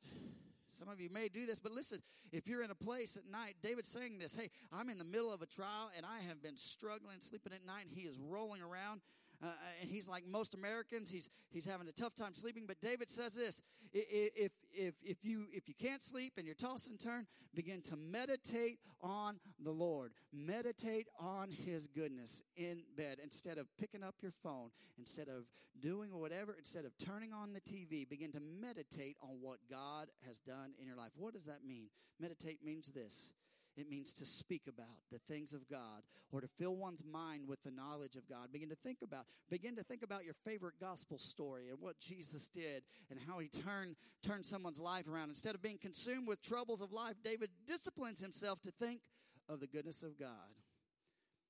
Some 0.70 0.88
of 0.88 1.00
you 1.00 1.08
may 1.10 1.28
do 1.28 1.46
this, 1.46 1.58
but 1.58 1.70
listen, 1.70 2.02
if 2.32 2.48
you're 2.48 2.62
in 2.62 2.70
a 2.70 2.74
place 2.74 3.16
at 3.16 3.30
night, 3.30 3.56
David's 3.62 3.88
saying 3.88 4.18
this 4.18 4.34
Hey, 4.34 4.50
I'm 4.72 4.88
in 4.88 4.98
the 4.98 5.04
middle 5.04 5.32
of 5.32 5.42
a 5.42 5.46
trial 5.46 5.90
and 5.96 6.04
I 6.04 6.26
have 6.26 6.42
been 6.42 6.56
struggling 6.56 7.20
sleeping 7.20 7.52
at 7.52 7.64
night. 7.64 7.86
He 7.90 8.02
is 8.02 8.18
rolling 8.18 8.62
around. 8.62 9.00
Uh, 9.44 9.48
and 9.82 9.90
he's 9.90 10.08
like 10.08 10.26
most 10.26 10.54
Americans. 10.54 11.10
He's 11.10 11.28
he's 11.50 11.66
having 11.66 11.86
a 11.88 11.92
tough 11.92 12.14
time 12.14 12.32
sleeping. 12.32 12.64
But 12.66 12.80
David 12.80 13.10
says 13.10 13.34
this: 13.34 13.60
if 13.92 14.52
if 14.72 14.94
if 15.02 15.16
you 15.22 15.46
if 15.52 15.68
you 15.68 15.74
can't 15.74 16.02
sleep 16.02 16.34
and 16.38 16.46
you're 16.46 16.54
tossing 16.54 16.92
and 16.92 17.00
turn, 17.00 17.26
begin 17.54 17.82
to 17.82 17.96
meditate 17.96 18.78
on 19.02 19.38
the 19.62 19.70
Lord. 19.70 20.12
Meditate 20.32 21.08
on 21.20 21.50
His 21.50 21.86
goodness 21.86 22.42
in 22.56 22.84
bed 22.96 23.18
instead 23.22 23.58
of 23.58 23.66
picking 23.78 24.02
up 24.02 24.14
your 24.22 24.32
phone, 24.42 24.70
instead 24.98 25.28
of 25.28 25.44
doing 25.78 26.18
whatever, 26.18 26.54
instead 26.56 26.86
of 26.86 26.96
turning 26.96 27.34
on 27.34 27.52
the 27.52 27.60
TV. 27.60 28.08
Begin 28.08 28.32
to 28.32 28.40
meditate 28.40 29.16
on 29.20 29.40
what 29.42 29.58
God 29.70 30.08
has 30.26 30.38
done 30.38 30.72
in 30.80 30.86
your 30.86 30.96
life. 30.96 31.10
What 31.16 31.34
does 31.34 31.44
that 31.44 31.64
mean? 31.66 31.88
Meditate 32.18 32.64
means 32.64 32.92
this 32.92 33.32
it 33.76 33.88
means 33.88 34.12
to 34.14 34.26
speak 34.26 34.62
about 34.68 34.98
the 35.10 35.18
things 35.18 35.52
of 35.52 35.68
God 35.68 36.02
or 36.30 36.40
to 36.40 36.48
fill 36.58 36.76
one's 36.76 37.02
mind 37.04 37.48
with 37.48 37.62
the 37.62 37.70
knowledge 37.70 38.16
of 38.16 38.28
God. 38.28 38.52
Begin 38.52 38.68
to 38.68 38.76
think 38.76 38.98
about, 39.02 39.26
begin 39.50 39.76
to 39.76 39.82
think 39.82 40.02
about 40.02 40.24
your 40.24 40.34
favorite 40.44 40.74
gospel 40.80 41.18
story 41.18 41.68
and 41.68 41.80
what 41.80 41.98
Jesus 41.98 42.48
did 42.48 42.84
and 43.10 43.18
how 43.26 43.38
he 43.38 43.48
turned, 43.48 43.96
turned 44.22 44.46
someone's 44.46 44.80
life 44.80 45.08
around. 45.08 45.28
Instead 45.28 45.54
of 45.54 45.62
being 45.62 45.78
consumed 45.78 46.28
with 46.28 46.40
troubles 46.42 46.80
of 46.80 46.92
life, 46.92 47.14
David 47.22 47.50
disciplines 47.66 48.20
himself 48.20 48.60
to 48.62 48.70
think 48.70 49.00
of 49.48 49.60
the 49.60 49.66
goodness 49.66 50.02
of 50.02 50.18
God. 50.18 50.28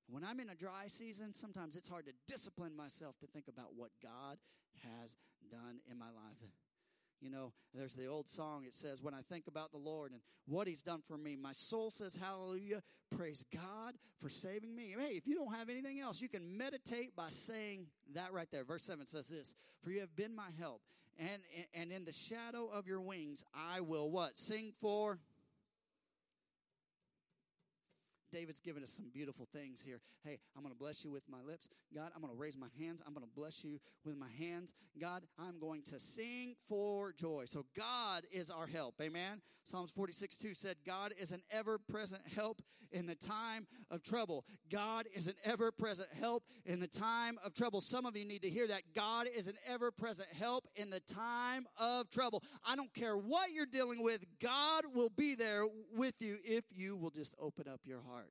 When 0.08 0.24
I'm 0.24 0.40
in 0.40 0.50
a 0.50 0.54
dry 0.54 0.86
season, 0.88 1.32
sometimes 1.32 1.76
it's 1.76 1.88
hard 1.88 2.06
to 2.06 2.12
discipline 2.28 2.76
myself 2.76 3.18
to 3.20 3.26
think 3.26 3.48
about 3.48 3.70
what 3.76 3.90
God 4.02 4.38
has 4.82 5.16
done 5.50 5.80
in 5.90 5.98
my 5.98 6.06
life. 6.06 6.50
You 7.20 7.30
know, 7.30 7.52
there's 7.74 7.94
the 7.94 8.06
old 8.06 8.28
song. 8.28 8.64
It 8.66 8.74
says, 8.74 9.02
When 9.02 9.14
I 9.14 9.20
think 9.28 9.46
about 9.46 9.72
the 9.72 9.78
Lord 9.78 10.12
and 10.12 10.20
what 10.46 10.66
He's 10.66 10.82
done 10.82 11.00
for 11.00 11.16
me, 11.16 11.36
my 11.36 11.52
soul 11.52 11.90
says, 11.90 12.16
Hallelujah. 12.16 12.82
Praise 13.16 13.44
God 13.52 13.94
for 14.20 14.28
saving 14.28 14.74
me. 14.74 14.94
Hey, 14.98 15.14
if 15.14 15.26
you 15.26 15.34
don't 15.34 15.54
have 15.54 15.68
anything 15.68 16.00
else, 16.00 16.20
you 16.20 16.28
can 16.28 16.56
meditate 16.56 17.14
by 17.14 17.30
saying 17.30 17.86
that 18.14 18.32
right 18.32 18.48
there. 18.50 18.64
Verse 18.64 18.82
7 18.82 19.06
says 19.06 19.28
this 19.28 19.54
For 19.82 19.90
you 19.90 20.00
have 20.00 20.14
been 20.16 20.34
my 20.34 20.48
help, 20.58 20.80
and, 21.18 21.42
and 21.74 21.92
in 21.92 22.04
the 22.04 22.12
shadow 22.12 22.68
of 22.72 22.86
your 22.86 23.00
wings, 23.00 23.44
I 23.54 23.80
will 23.80 24.10
what? 24.10 24.38
Sing 24.38 24.72
for 24.80 25.18
David's 28.34 28.60
given 28.60 28.82
us 28.82 28.90
some 28.90 29.10
beautiful 29.14 29.46
things 29.54 29.84
here. 29.84 30.00
Hey, 30.24 30.40
I'm 30.56 30.62
going 30.62 30.74
to 30.74 30.78
bless 30.78 31.04
you 31.04 31.12
with 31.12 31.22
my 31.30 31.40
lips. 31.40 31.68
God, 31.94 32.10
I'm 32.16 32.20
going 32.20 32.34
to 32.34 32.38
raise 32.38 32.58
my 32.58 32.66
hands. 32.80 33.00
I'm 33.06 33.14
going 33.14 33.24
to 33.24 33.32
bless 33.32 33.62
you 33.62 33.78
with 34.04 34.16
my 34.16 34.28
hands. 34.36 34.72
God, 35.00 35.22
I'm 35.38 35.60
going 35.60 35.82
to 35.82 36.00
sing 36.00 36.56
for 36.68 37.12
joy. 37.12 37.44
So 37.46 37.64
God 37.76 38.24
is 38.32 38.50
our 38.50 38.66
help. 38.66 38.96
Amen. 39.00 39.40
Psalms 39.62 39.92
46 39.92 40.36
2 40.36 40.54
said, 40.54 40.76
God 40.84 41.14
is 41.16 41.30
an 41.30 41.42
ever 41.52 41.78
present 41.78 42.22
help 42.34 42.60
in 42.94 43.06
the 43.06 43.14
time 43.14 43.66
of 43.90 44.02
trouble. 44.02 44.44
God 44.70 45.06
is 45.14 45.26
an 45.26 45.34
ever 45.44 45.72
present 45.72 46.08
help 46.18 46.44
in 46.64 46.80
the 46.80 46.86
time 46.86 47.38
of 47.44 47.54
trouble. 47.54 47.80
Some 47.80 48.06
of 48.06 48.16
you 48.16 48.24
need 48.24 48.42
to 48.42 48.50
hear 48.50 48.68
that. 48.68 48.82
God 48.94 49.26
is 49.34 49.48
an 49.48 49.56
ever 49.66 49.90
present 49.90 50.28
help 50.38 50.66
in 50.76 50.90
the 50.90 51.00
time 51.00 51.66
of 51.78 52.08
trouble. 52.10 52.42
I 52.66 52.76
don't 52.76 52.92
care 52.94 53.16
what 53.16 53.52
you're 53.52 53.66
dealing 53.66 54.02
with, 54.02 54.24
God 54.40 54.84
will 54.94 55.10
be 55.10 55.34
there 55.34 55.64
with 55.94 56.14
you 56.20 56.38
if 56.44 56.64
you 56.70 56.96
will 56.96 57.10
just 57.10 57.34
open 57.40 57.66
up 57.68 57.80
your 57.84 58.02
heart. 58.02 58.23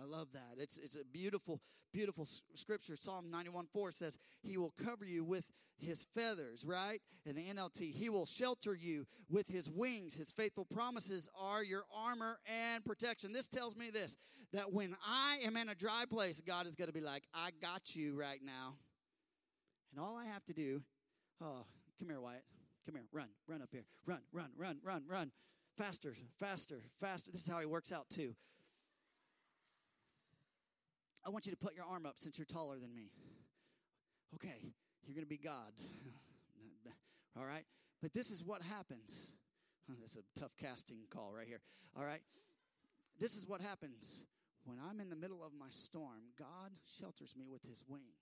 I 0.00 0.04
love 0.04 0.28
that. 0.32 0.56
It's, 0.58 0.78
it's 0.78 0.96
a 0.96 1.04
beautiful, 1.04 1.60
beautiful 1.92 2.26
scripture. 2.54 2.96
Psalm 2.96 3.30
91 3.30 3.66
4 3.66 3.92
says, 3.92 4.18
He 4.42 4.58
will 4.58 4.74
cover 4.84 5.04
you 5.04 5.24
with 5.24 5.44
His 5.78 6.04
feathers, 6.14 6.64
right? 6.66 7.00
In 7.24 7.36
the 7.36 7.42
NLT, 7.42 7.92
He 7.92 8.08
will 8.08 8.26
shelter 8.26 8.74
you 8.74 9.06
with 9.28 9.48
His 9.48 9.70
wings. 9.70 10.16
His 10.16 10.32
faithful 10.32 10.64
promises 10.64 11.28
are 11.38 11.62
your 11.62 11.84
armor 11.94 12.38
and 12.46 12.84
protection. 12.84 13.32
This 13.32 13.48
tells 13.48 13.76
me 13.76 13.90
this 13.90 14.16
that 14.52 14.72
when 14.72 14.94
I 15.04 15.38
am 15.44 15.56
in 15.56 15.68
a 15.68 15.74
dry 15.74 16.04
place, 16.08 16.40
God 16.40 16.66
is 16.66 16.76
going 16.76 16.88
to 16.88 16.94
be 16.94 17.00
like, 17.00 17.24
I 17.34 17.50
got 17.60 17.96
you 17.96 18.14
right 18.14 18.40
now. 18.44 18.74
And 19.90 20.04
all 20.04 20.16
I 20.16 20.26
have 20.26 20.44
to 20.46 20.52
do, 20.52 20.82
oh, 21.40 21.64
come 21.98 22.08
here, 22.08 22.20
Wyatt. 22.20 22.44
Come 22.86 22.96
here, 22.96 23.04
run, 23.12 23.28
run 23.48 23.62
up 23.62 23.70
here. 23.72 23.84
Run, 24.06 24.20
run, 24.32 24.50
run, 24.58 24.78
run, 24.84 25.04
run. 25.08 25.32
Faster, 25.76 26.14
faster, 26.38 26.82
faster. 27.00 27.30
This 27.32 27.42
is 27.42 27.48
how 27.48 27.58
he 27.58 27.66
works 27.66 27.92
out, 27.92 28.08
too. 28.08 28.34
I 31.26 31.30
want 31.30 31.46
you 31.46 31.52
to 31.52 31.58
put 31.58 31.74
your 31.74 31.86
arm 31.86 32.06
up 32.06 32.14
since 32.16 32.38
you're 32.38 32.44
taller 32.44 32.78
than 32.78 32.94
me. 32.94 33.10
Okay, 34.34 34.72
you're 35.06 35.14
going 35.14 35.24
to 35.24 35.28
be 35.28 35.38
God. 35.38 35.72
All 37.38 37.44
right? 37.44 37.64
But 38.02 38.12
this 38.12 38.30
is 38.30 38.44
what 38.44 38.62
happens. 38.62 39.34
That's 40.00 40.16
a 40.16 40.38
tough 40.38 40.52
casting 40.60 40.98
call 41.10 41.32
right 41.36 41.46
here. 41.46 41.60
All 41.96 42.04
right? 42.04 42.20
This 43.18 43.36
is 43.36 43.48
what 43.48 43.60
happens. 43.60 44.22
When 44.64 44.78
I'm 44.78 45.00
in 45.00 45.10
the 45.10 45.16
middle 45.16 45.42
of 45.44 45.52
my 45.58 45.68
storm, 45.70 46.32
God 46.38 46.72
shelters 46.86 47.34
me 47.36 47.46
with 47.50 47.62
his 47.62 47.84
wing 47.88 48.14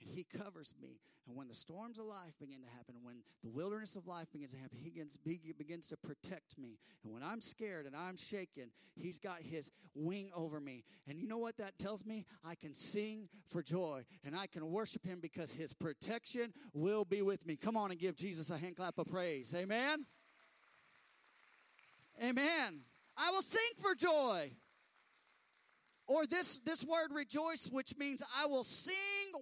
and 0.00 0.10
he 0.10 0.24
covers 0.24 0.72
me. 0.80 1.00
And 1.26 1.36
when 1.36 1.48
the 1.48 1.54
storms 1.54 1.98
of 1.98 2.04
life 2.04 2.34
begin 2.38 2.60
to 2.60 2.68
happen, 2.76 2.96
when 3.02 3.22
the 3.42 3.48
wilderness 3.48 3.96
of 3.96 4.06
life 4.06 4.30
begins 4.30 4.52
to 4.52 4.58
happen, 4.58 4.78
he 4.78 4.90
begins, 4.90 5.18
he 5.24 5.52
begins 5.56 5.86
to 5.88 5.96
protect 5.96 6.58
me. 6.58 6.78
And 7.02 7.12
when 7.12 7.22
I'm 7.22 7.40
scared 7.40 7.86
and 7.86 7.96
I'm 7.96 8.16
shaken, 8.16 8.70
he's 8.94 9.18
got 9.18 9.40
his 9.40 9.70
wing 9.94 10.30
over 10.36 10.60
me. 10.60 10.84
And 11.08 11.18
you 11.18 11.26
know 11.26 11.38
what 11.38 11.56
that 11.56 11.78
tells 11.78 12.04
me? 12.04 12.26
I 12.44 12.54
can 12.54 12.74
sing 12.74 13.28
for 13.48 13.62
joy 13.62 14.04
and 14.22 14.36
I 14.36 14.46
can 14.46 14.70
worship 14.70 15.06
him 15.06 15.20
because 15.20 15.52
his 15.52 15.72
protection 15.72 16.52
will 16.74 17.06
be 17.06 17.22
with 17.22 17.46
me. 17.46 17.56
Come 17.56 17.76
on 17.76 17.90
and 17.90 17.98
give 17.98 18.16
Jesus 18.16 18.50
a 18.50 18.58
hand 18.58 18.76
clap 18.76 18.98
of 18.98 19.06
praise. 19.06 19.54
Amen. 19.54 20.04
Amen. 22.22 22.80
I 23.16 23.30
will 23.30 23.42
sing 23.42 23.60
for 23.78 23.94
joy. 23.94 24.52
Or 26.06 26.26
this, 26.26 26.58
this 26.58 26.84
word 26.84 27.08
rejoice, 27.12 27.68
which 27.72 27.96
means 27.96 28.22
I 28.38 28.46
will 28.46 28.64
sing 28.64 28.94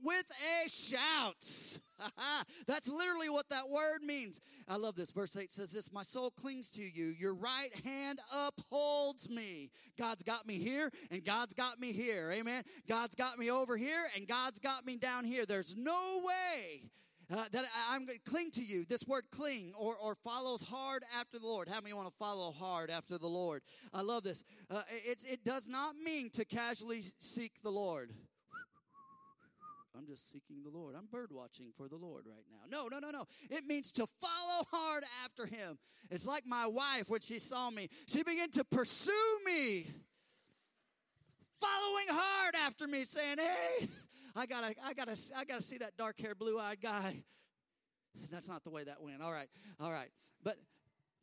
with 0.03 0.25
a 0.65 0.69
shout. 0.69 1.79
That's 2.67 2.89
literally 2.89 3.29
what 3.29 3.49
that 3.49 3.69
word 3.69 4.03
means. 4.03 4.41
I 4.69 4.77
love 4.77 4.95
this. 4.95 5.11
Verse 5.11 5.37
8 5.37 5.53
says 5.53 5.73
this 5.73 5.93
My 5.93 6.03
soul 6.03 6.31
clings 6.31 6.71
to 6.71 6.83
you. 6.83 7.07
Your 7.19 7.35
right 7.35 7.75
hand 7.85 8.21
upholds 8.33 9.29
me. 9.29 9.71
God's 9.99 10.23
got 10.23 10.47
me 10.47 10.59
here 10.59 10.91
and 11.11 11.25
God's 11.25 11.55
got 11.55 11.81
me 11.81 11.93
here. 11.93 12.31
Amen. 12.33 12.63
God's 12.89 13.17
got 13.17 13.39
me 13.39 13.51
over 13.51 13.77
here 13.77 14.05
and 14.17 14.29
God's 14.29 14.61
got 14.61 14.87
me 14.87 14.97
down 14.97 15.25
here. 15.25 15.45
There's 15.45 15.77
no 15.77 16.23
way 16.25 16.91
uh, 17.33 17.45
that 17.53 17.65
I, 17.91 17.97
am 17.97 18.05
going 18.05 18.19
to 18.25 18.31
cling 18.31 18.51
to 18.53 18.63
you. 18.63 18.85
This 18.85 19.07
word 19.07 19.25
cling 19.31 19.73
or, 19.77 19.97
or 19.97 20.15
follows 20.15 20.63
hard 20.63 21.03
after 21.19 21.39
the 21.39 21.47
Lord. 21.47 21.69
How 21.69 21.81
many 21.81 21.95
want 21.95 22.09
to 22.09 22.15
follow 22.19 22.53
hard 22.53 22.91
after 22.91 23.17
the 23.17 23.27
Lord? 23.27 23.63
I 23.93 24.03
love 24.03 24.23
this. 24.23 24.45
Uh, 24.71 24.83
it, 24.91 25.19
it 25.27 25.45
does 25.45 25.69
not 25.69 25.97
mean 25.97 26.31
to 26.31 26.45
casually 26.45 27.03
seek 27.21 27.63
the 27.63 27.71
Lord. 27.71 28.11
I'm 29.97 30.07
just 30.07 30.31
seeking 30.31 30.63
the 30.65 30.71
Lord. 30.71 30.95
I'm 30.97 31.07
bird 31.07 31.31
watching 31.31 31.67
for 31.77 31.87
the 31.87 31.97
Lord 31.97 32.25
right 32.27 32.45
now. 32.51 32.65
No, 32.71 32.89
no, 32.89 32.99
no, 32.99 33.11
no. 33.11 33.25
It 33.51 33.67
means 33.67 33.93
to 33.93 34.07
follow 34.07 34.67
hard 34.71 35.05
after 35.25 35.47
Him. 35.47 35.79
It's 36.11 36.27
like 36.27 36.47
my 36.47 36.67
wife 36.67 37.09
when 37.09 37.21
she 37.21 37.39
saw 37.39 37.71
me, 37.71 37.89
she 38.07 38.23
began 38.23 38.51
to 38.53 38.65
pursue 38.65 39.13
me, 39.45 39.87
following 41.61 42.07
hard 42.09 42.55
after 42.67 42.87
me, 42.87 43.05
saying, 43.05 43.37
Hey, 43.39 43.89
I 44.35 44.47
gotta, 44.47 44.75
I 44.85 44.95
gotta, 44.95 45.17
I 45.37 45.45
gotta 45.45 45.63
see 45.63 45.79
that 45.79 45.97
dark 45.97 46.21
haired, 46.21 46.39
blue 46.39 46.59
eyed 46.59 46.81
guy. 46.81 47.25
That's 48.31 48.49
not 48.49 48.65
the 48.65 48.71
way 48.71 48.85
that 48.85 49.03
went. 49.03 49.23
All 49.23 49.33
right, 49.33 49.49
all 49.81 49.91
right. 49.91 50.11
But 50.43 50.57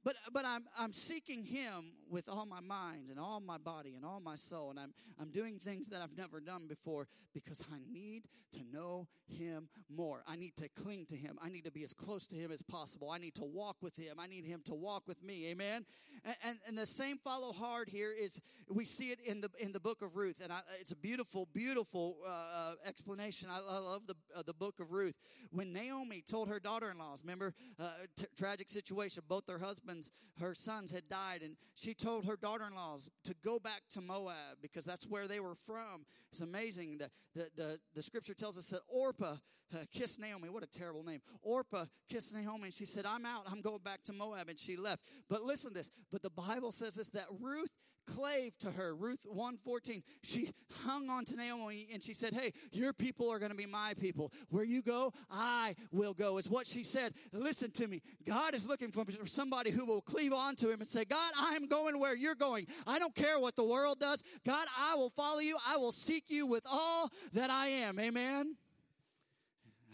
but 0.04 0.16
but 0.32 0.46
I'm 0.46 0.66
I'm 0.78 0.94
seeking 0.94 1.44
him 1.44 1.94
with 2.10 2.30
all 2.30 2.46
my 2.46 2.62
mind 2.62 3.10
and 3.10 3.20
all 3.20 3.40
my 3.40 3.58
body 3.58 3.96
and 3.96 4.06
all 4.06 4.20
my 4.20 4.36
soul 4.36 4.70
and 4.70 4.80
I'm 4.80 4.94
I'm 5.20 5.30
doing 5.30 5.60
things 5.60 5.88
that 5.90 6.02
I've 6.02 6.18
never 6.18 6.40
done 6.40 6.68
before 6.68 7.08
because 7.34 7.64
I 7.72 7.78
need 7.92 8.24
to 8.54 8.62
know 8.72 9.08
him 9.28 9.70
more. 9.90 10.24
I 10.28 10.36
need 10.36 10.56
to 10.58 10.70
cling 10.70 11.06
to 11.08 11.16
him. 11.16 11.38
I 11.42 11.50
need 11.50 11.66
to 11.66 11.72
be 11.72 11.84
as 11.84 11.94
close 11.94 12.28
to 12.28 12.36
him 12.36 12.52
as 12.52 12.62
possible. 12.62 13.12
I 13.12 13.18
need 13.18 13.36
to 13.36 13.44
walk 13.44 13.78
with 13.82 13.98
him. 13.98 14.20
I 14.20 14.28
need 14.28 14.46
him 14.46 14.62
to 14.66 14.74
walk 14.74 15.04
with 15.08 15.22
me. 15.22 15.48
Amen. 15.48 15.86
And 16.24 16.36
and, 16.44 16.60
and 16.68 16.78
the 16.78 16.86
same 16.86 17.18
follow 17.18 17.52
hard 17.52 17.90
here 17.90 18.14
is 18.14 18.40
we 18.70 18.86
see 18.86 19.12
it 19.12 19.20
in 19.26 19.42
the 19.42 19.50
in 19.60 19.74
the 19.74 19.80
book 19.80 20.02
of 20.02 20.16
Ruth 20.16 20.40
and 20.42 20.54
I, 20.54 20.62
it's 20.80 20.92
a 20.92 20.98
beautiful 20.98 21.48
beautiful 21.54 22.18
uh, 22.26 22.30
uh 22.30 22.74
explanation. 22.86 23.50
I, 23.52 23.58
I 23.58 23.80
love 23.80 24.08
the 24.08 24.16
uh, 24.36 24.44
the 24.44 24.54
book 24.54 24.80
of 24.80 24.92
Ruth. 24.92 25.16
When 25.52 25.74
Naomi 25.74 26.22
told 26.22 26.48
her 26.48 26.60
daughter-in-laws, 26.60 27.22
remember 27.22 27.54
uh, 27.80 27.90
t- 28.16 28.26
tragic 28.38 28.70
situation 28.70 29.24
both 29.28 29.46
their 29.46 29.60
husbands 29.60 29.89
husbands, 29.90 30.12
her 30.40 30.54
sons 30.54 30.92
had 30.92 31.10
died, 31.10 31.42
and 31.44 31.56
she 31.76 31.94
told 31.94 32.26
her 32.26 32.36
daughter 32.36 32.66
in 32.68 32.76
laws 32.76 33.10
to 33.24 33.36
go 33.44 33.60
back 33.60 33.82
to 33.92 34.02
Moab 34.02 34.58
because 34.62 34.86
that's 34.86 35.06
where 35.08 35.28
they 35.28 35.40
were 35.40 35.56
from. 35.56 36.06
It's 36.32 36.42
amazing. 36.42 37.00
The, 37.00 37.10
the, 37.36 37.50
the, 37.56 37.80
the 37.96 38.02
scripture 38.02 38.34
tells 38.34 38.58
us 38.58 38.68
that 38.68 38.82
Orpah 38.88 39.36
uh, 39.74 39.78
kissed 39.92 40.20
Naomi. 40.20 40.50
What 40.50 40.64
a 40.64 40.68
terrible 40.68 41.04
name. 41.04 41.22
Orpah 41.42 41.86
kissed 42.10 42.34
Naomi, 42.36 42.66
and 42.66 42.74
she 42.74 42.86
said, 42.86 43.06
I'm 43.06 43.26
out. 43.26 43.44
I'm 43.52 43.62
going 43.62 43.80
back 43.84 44.04
to 44.04 44.14
Moab, 44.14 44.50
and 44.50 44.58
she 44.60 44.78
left. 44.78 45.04
But 45.30 45.44
listen 45.44 45.72
to 45.72 45.78
this. 45.78 45.92
But 46.12 46.22
the 46.22 46.30
Bible 46.30 46.72
says 46.72 46.96
this 46.96 47.10
that 47.10 47.26
Ruth 47.40 47.72
clave 48.16 48.58
to 48.60 48.72
her. 48.72 48.96
Ruth 48.96 49.26
114. 49.28 50.04
She 50.24 50.50
hung 50.84 51.10
on 51.10 51.26
to 51.26 51.36
Naomi 51.36 51.88
and 51.94 52.02
she 52.02 52.14
said, 52.14 52.34
Hey, 52.34 52.54
your 52.72 52.94
people 52.94 53.30
are 53.30 53.40
going 53.40 53.52
to 53.52 53.58
be 53.58 53.66
my 53.66 53.94
people. 54.00 54.32
Where 54.50 54.64
you 54.64 54.82
go, 54.82 55.14
I 55.32 55.76
will 55.92 56.14
go, 56.14 56.38
is 56.38 56.50
what 56.50 56.68
she 56.68 56.84
said. 56.84 57.14
Listen 57.32 57.72
to 57.72 57.88
me. 57.88 58.02
God 58.28 58.56
is 58.56 58.68
looking 58.68 58.92
for 58.92 59.06
somebody 59.26 59.72
who 59.72 59.86
will 59.86 60.02
cleave 60.02 60.34
on 60.34 60.56
to 60.58 60.70
him 60.70 60.80
and 60.80 60.88
say, 60.88 61.06
God, 61.06 61.34
I 61.38 61.56
am 61.56 61.68
going 61.68 62.00
where 62.00 62.16
you're 62.16 62.36
going. 62.36 62.68
I 62.88 63.00
don't 63.00 63.16
care 63.16 63.40
what 63.40 63.56
the 63.56 63.64
world 63.64 64.00
does. 64.00 64.24
God, 64.46 64.68
I 64.78 64.96
will 64.96 65.10
follow 65.10 65.40
you. 65.40 65.58
I 65.68 65.78
will 65.78 65.92
seek 65.92 66.26
you 66.30 66.46
with 66.46 66.64
all 66.70 67.12
that 67.34 67.50
I 67.50 67.68
am. 67.68 68.00
Amen. 68.00 68.56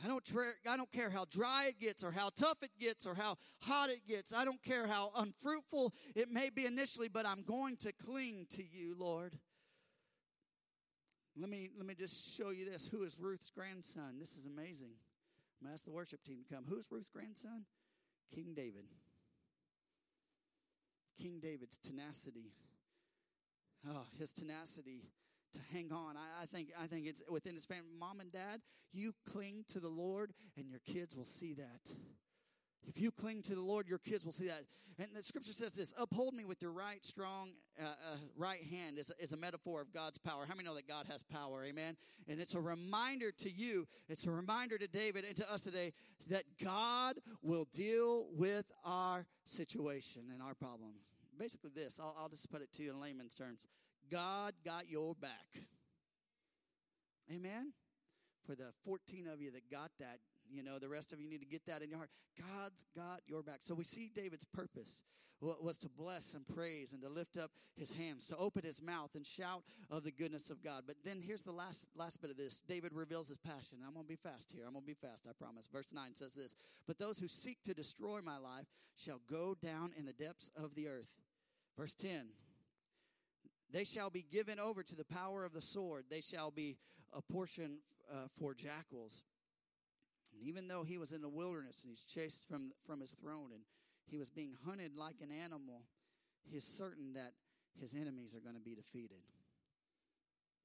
I 0.05 0.07
don't, 0.07 0.23
tra- 0.23 0.53
I 0.69 0.77
don't 0.77 0.91
care 0.91 1.09
how 1.09 1.25
dry 1.31 1.65
it 1.65 1.79
gets 1.79 2.03
or 2.03 2.11
how 2.11 2.29
tough 2.29 2.61
it 2.61 2.69
gets 2.79 3.07
or 3.07 3.15
how 3.15 3.37
hot 3.61 3.89
it 3.89 4.05
gets. 4.07 4.31
I 4.31 4.45
don't 4.45 4.61
care 4.61 4.85
how 4.85 5.09
unfruitful 5.17 5.95
it 6.15 6.29
may 6.29 6.51
be 6.51 6.67
initially, 6.67 7.07
but 7.07 7.25
I'm 7.25 7.41
going 7.41 7.75
to 7.77 7.91
cling 7.91 8.45
to 8.51 8.63
you, 8.63 8.95
Lord. 8.95 9.33
Let 11.35 11.49
me, 11.49 11.71
let 11.75 11.87
me 11.87 11.95
just 11.95 12.37
show 12.37 12.51
you 12.51 12.69
this. 12.69 12.87
Who 12.87 13.01
is 13.01 13.17
Ruth's 13.19 13.49
grandson? 13.49 14.19
This 14.19 14.35
is 14.35 14.45
amazing. 14.45 14.91
I'm 15.59 15.65
going 15.65 15.71
to 15.71 15.73
ask 15.73 15.85
the 15.85 15.91
worship 15.91 16.23
team 16.23 16.37
to 16.47 16.53
come. 16.53 16.65
Who's 16.69 16.85
Ruth's 16.91 17.09
grandson? 17.09 17.65
King 18.31 18.53
David. 18.55 18.85
King 21.19 21.39
David's 21.41 21.79
tenacity. 21.79 22.51
Oh, 23.89 24.05
his 24.19 24.31
tenacity 24.31 25.09
to 25.55 25.59
hang 25.73 25.91
on. 25.91 26.15
I, 26.17 26.43
I, 26.43 26.45
think 26.45 26.69
I 26.79 26.87
think 26.87 27.07
it's 27.07 27.21
within 27.29 27.53
his 27.53 27.65
family. 27.65 27.91
Mom 27.97 28.19
and 28.19 28.31
dad, 28.31 28.61
you 28.93 29.13
cling 29.27 29.65
to 29.69 29.79
the 29.79 29.89
Lord, 29.89 30.33
and 30.57 30.69
your 30.69 30.81
kids 30.85 31.15
will 31.15 31.25
see 31.25 31.53
that. 31.55 31.91
If 32.87 32.99
you 32.99 33.11
cling 33.11 33.41
to 33.43 33.55
the 33.55 33.61
Lord, 33.61 33.87
your 33.87 33.97
kids 33.97 34.25
will 34.25 34.31
see 34.31 34.47
that. 34.47 34.63
And 34.97 35.09
the 35.13 35.23
scripture 35.23 35.51
says 35.51 35.73
this 35.73 35.93
Uphold 35.97 36.33
me 36.33 36.45
with 36.45 36.61
your 36.61 36.71
right, 36.71 37.03
strong 37.03 37.49
uh, 37.79 37.85
uh, 37.87 38.17
right 38.37 38.63
hand 38.63 38.97
is 38.97 39.11
a, 39.11 39.23
is 39.23 39.33
a 39.33 39.37
metaphor 39.37 39.81
of 39.81 39.91
God's 39.91 40.17
power. 40.17 40.45
How 40.47 40.55
many 40.55 40.67
know 40.67 40.75
that 40.75 40.87
God 40.87 41.07
has 41.09 41.23
power? 41.23 41.65
Amen. 41.65 41.97
And 42.27 42.39
it's 42.39 42.55
a 42.55 42.61
reminder 42.61 43.31
to 43.39 43.51
you, 43.51 43.87
it's 44.07 44.25
a 44.25 44.31
reminder 44.31 44.77
to 44.77 44.87
David 44.87 45.25
and 45.25 45.35
to 45.37 45.51
us 45.51 45.63
today 45.63 45.93
that 46.29 46.43
God 46.63 47.15
will 47.41 47.67
deal 47.73 48.27
with 48.31 48.65
our 48.83 49.25
situation 49.43 50.23
and 50.33 50.41
our 50.41 50.53
problem. 50.53 50.91
Basically, 51.37 51.71
this, 51.75 51.99
I'll, 52.01 52.15
I'll 52.17 52.29
just 52.29 52.49
put 52.49 52.61
it 52.61 52.71
to 52.73 52.83
you 52.83 52.91
in 52.91 53.01
layman's 53.01 53.35
terms 53.35 53.67
God 54.09 54.53
got 54.63 54.89
your 54.89 55.15
back. 55.15 55.63
Amen? 57.33 57.73
For 58.45 58.55
the 58.55 58.71
14 58.83 59.27
of 59.27 59.41
you 59.41 59.51
that 59.51 59.71
got 59.71 59.91
that, 59.99 60.19
You 60.49 60.63
know, 60.63 60.79
the 60.79 60.89
rest 60.89 61.13
of 61.13 61.19
you 61.19 61.29
need 61.29 61.39
to 61.39 61.45
get 61.45 61.65
that 61.67 61.81
in 61.81 61.89
your 61.89 61.97
heart. 61.97 62.11
God's 62.37 62.85
got 62.95 63.21
your 63.27 63.41
back. 63.41 63.57
So 63.61 63.73
we 63.73 63.83
see 63.83 64.11
David's 64.13 64.45
purpose 64.45 65.03
was 65.41 65.77
to 65.77 65.89
bless 65.89 66.33
and 66.33 66.47
praise 66.47 66.93
and 66.93 67.01
to 67.01 67.09
lift 67.09 67.37
up 67.37 67.51
his 67.75 67.91
hands, 67.91 68.27
to 68.27 68.37
open 68.37 68.63
his 68.63 68.81
mouth 68.81 69.11
and 69.15 69.25
shout 69.25 69.63
of 69.91 70.03
the 70.03 70.11
goodness 70.11 70.49
of 70.49 70.63
God. 70.63 70.83
But 70.87 70.97
then 71.03 71.21
here's 71.21 71.43
the 71.43 71.51
last 71.51 71.87
last 71.95 72.21
bit 72.21 72.31
of 72.31 72.37
this. 72.37 72.61
David 72.67 72.93
reveals 72.93 73.27
his 73.27 73.37
passion. 73.37 73.79
I'm 73.85 73.93
going 73.93 74.05
to 74.05 74.09
be 74.09 74.15
fast 74.15 74.51
here. 74.51 74.63
I'm 74.65 74.73
going 74.73 74.83
to 74.83 74.87
be 74.87 74.93
fast, 74.93 75.27
I 75.29 75.33
promise. 75.33 75.67
Verse 75.71 75.93
9 75.93 76.15
says 76.15 76.33
this, 76.33 76.55
"But 76.87 76.99
those 76.99 77.19
who 77.19 77.27
seek 77.27 77.61
to 77.63 77.73
destroy 77.73 78.21
my 78.21 78.37
life 78.37 78.67
shall 78.95 79.19
go 79.29 79.55
down 79.55 79.93
in 79.97 80.05
the 80.05 80.13
depths 80.13 80.49
of 80.55 80.73
the 80.73 80.87
earth." 80.87 81.11
Verse 81.77 81.93
10, 81.93 82.29
they 83.75 83.83
shall 83.83 84.09
be 84.09 84.25
given 84.31 84.57
over 84.57 84.83
to 84.83 84.95
the 84.95 85.03
power 85.03 85.43
of 85.43 85.51
the 85.51 85.59
sword. 85.59 86.05
They 86.09 86.21
shall 86.21 86.49
be 86.49 86.77
a 87.11 87.21
portion 87.21 87.79
uh, 88.09 88.27
for 88.39 88.53
jackals. 88.53 89.23
And 90.31 90.41
even 90.47 90.69
though 90.69 90.83
he 90.83 90.97
was 90.97 91.11
in 91.11 91.21
the 91.21 91.27
wilderness 91.27 91.81
and 91.83 91.89
he's 91.89 92.03
chased 92.03 92.47
from, 92.47 92.71
from 92.87 93.01
his 93.01 93.11
throne 93.11 93.49
and 93.53 93.63
he 94.05 94.15
was 94.15 94.29
being 94.29 94.55
hunted 94.65 94.95
like 94.95 95.17
an 95.21 95.29
animal, 95.29 95.81
he's 96.49 96.63
certain 96.63 97.11
that 97.15 97.33
his 97.77 97.93
enemies 97.93 98.33
are 98.33 98.39
going 98.39 98.55
to 98.55 98.61
be 98.61 98.75
defeated. 98.75 99.19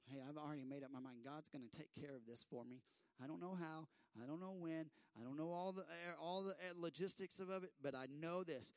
Hey, 0.06 0.20
I've 0.28 0.36
already 0.36 0.64
made 0.64 0.84
up 0.84 0.92
my 0.92 1.00
mind. 1.00 1.18
God's 1.24 1.48
going 1.48 1.68
to 1.68 1.76
take 1.76 1.90
care 2.00 2.14
of 2.14 2.26
this 2.28 2.46
for 2.48 2.64
me. 2.64 2.80
I 3.20 3.26
don't 3.26 3.40
know 3.40 3.58
how. 3.58 3.88
I 4.22 4.24
don't 4.24 4.40
know 4.40 4.54
when. 4.56 4.86
I 5.20 5.24
don't 5.24 5.36
know 5.36 5.50
all 5.50 5.72
the 5.72 5.82
all 6.20 6.44
the 6.44 6.52
uh, 6.52 6.78
logistics 6.78 7.40
of 7.40 7.50
it, 7.50 7.72
but 7.82 7.96
I 7.96 8.06
know 8.20 8.44
this. 8.44 8.72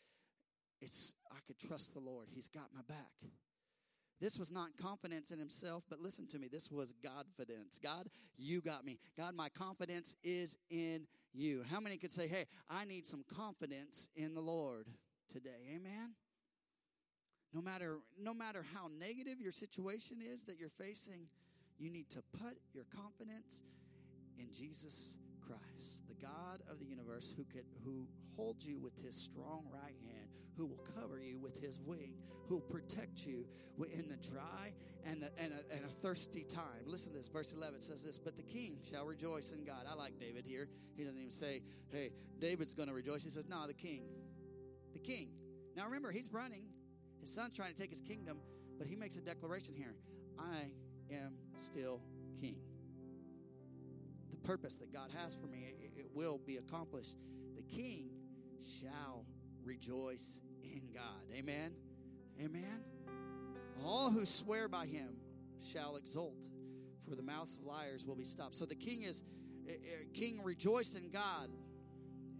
It's 0.81 1.13
I 1.31 1.37
could 1.45 1.59
trust 1.59 1.93
the 1.93 1.99
Lord. 1.99 2.29
He's 2.33 2.49
got 2.49 2.69
my 2.73 2.81
back. 2.87 3.11
This 4.23 4.39
was 4.39 4.53
not 4.53 4.69
confidence 4.81 5.31
in 5.31 5.39
himself, 5.39 5.83
but 5.89 5.99
listen 5.99 6.27
to 6.27 6.39
me. 6.39 6.47
This 6.47 6.71
was 6.71 6.93
Godfidence. 7.03 7.77
God, 7.83 8.07
you 8.37 8.61
got 8.61 8.85
me. 8.85 8.97
God, 9.17 9.35
my 9.35 9.49
confidence 9.49 10.15
is 10.23 10.57
in 10.69 11.07
you. 11.33 11.65
How 11.69 11.81
many 11.81 11.97
could 11.97 12.13
say, 12.13 12.29
hey, 12.29 12.45
I 12.69 12.85
need 12.85 13.05
some 13.05 13.25
confidence 13.35 14.07
in 14.15 14.33
the 14.33 14.39
Lord 14.39 14.87
today? 15.27 15.67
Amen. 15.75 16.13
No 17.53 17.61
matter, 17.61 17.97
no 18.17 18.33
matter 18.33 18.63
how 18.73 18.87
negative 18.97 19.41
your 19.41 19.51
situation 19.51 20.19
is 20.21 20.43
that 20.43 20.57
you're 20.57 20.69
facing, 20.69 21.27
you 21.77 21.89
need 21.89 22.09
to 22.11 22.23
put 22.31 22.57
your 22.73 22.85
confidence 22.95 23.61
in 24.39 24.53
Jesus 24.53 25.17
Christ, 25.45 26.07
the 26.07 26.15
God 26.15 26.61
of 26.69 26.79
the 26.79 26.85
universe 26.85 27.33
who 27.35 27.43
could 27.45 27.65
who 27.83 28.07
holds 28.35 28.65
you 28.65 28.79
with 28.79 28.93
his 29.03 29.15
strong 29.15 29.65
right 29.71 29.95
hand, 30.07 30.29
who 30.57 30.65
will 30.65 30.83
cover 30.99 31.19
you 31.19 31.37
with 31.37 31.61
his 31.61 31.79
wing, 31.79 32.13
who 32.47 32.55
will 32.55 32.61
protect 32.61 33.25
you 33.25 33.45
in 33.91 34.07
the 34.07 34.17
dry 34.27 34.71
and, 35.05 35.21
the, 35.21 35.29
and, 35.37 35.53
a, 35.53 35.75
and 35.75 35.85
a 35.85 35.89
thirsty 35.89 36.43
time. 36.43 36.85
Listen 36.85 37.11
to 37.11 37.17
this. 37.17 37.27
Verse 37.27 37.53
11 37.53 37.81
says 37.81 38.03
this 38.03 38.17
But 38.17 38.37
the 38.37 38.43
king 38.43 38.77
shall 38.89 39.05
rejoice 39.05 39.51
in 39.51 39.63
God. 39.63 39.85
I 39.89 39.95
like 39.95 40.19
David 40.19 40.45
here. 40.45 40.69
He 40.95 41.03
doesn't 41.03 41.19
even 41.19 41.31
say, 41.31 41.61
Hey, 41.91 42.11
David's 42.39 42.73
going 42.73 42.89
to 42.89 42.95
rejoice. 42.95 43.23
He 43.23 43.29
says, 43.29 43.47
No, 43.47 43.67
the 43.67 43.73
king. 43.73 44.03
The 44.93 44.99
king. 44.99 45.29
Now 45.75 45.85
remember, 45.85 46.11
he's 46.11 46.31
running. 46.31 46.63
His 47.19 47.33
son's 47.33 47.53
trying 47.55 47.73
to 47.73 47.77
take 47.77 47.89
his 47.89 48.01
kingdom, 48.01 48.37
but 48.77 48.87
he 48.87 48.95
makes 48.95 49.17
a 49.17 49.21
declaration 49.21 49.73
here 49.75 49.95
I 50.37 50.71
am 51.13 51.33
still 51.55 52.01
king. 52.39 52.57
The 54.33 54.47
purpose 54.47 54.75
that 54.75 54.91
God 54.91 55.09
has 55.21 55.35
for 55.35 55.47
me, 55.47 55.65
it, 55.67 55.91
it 55.95 56.07
will 56.13 56.39
be 56.45 56.57
accomplished. 56.57 57.15
The 57.55 57.61
king 57.61 58.09
shall 58.81 59.25
rejoice 59.63 60.41
in 60.63 60.81
God. 60.93 61.21
Amen. 61.33 61.71
Amen. 62.41 62.81
All 63.85 64.09
who 64.09 64.25
swear 64.25 64.67
by 64.67 64.85
him 64.85 65.17
shall 65.61 65.97
exult, 65.97 66.47
for 67.07 67.15
the 67.15 67.21
mouths 67.21 67.55
of 67.55 67.63
liars 67.63 68.05
will 68.05 68.15
be 68.15 68.23
stopped. 68.23 68.55
So 68.55 68.65
the 68.65 68.75
king 68.75 69.03
is, 69.03 69.23
uh, 69.67 69.73
king 70.13 70.41
rejoiced 70.43 70.95
in 70.95 71.09
God. 71.09 71.49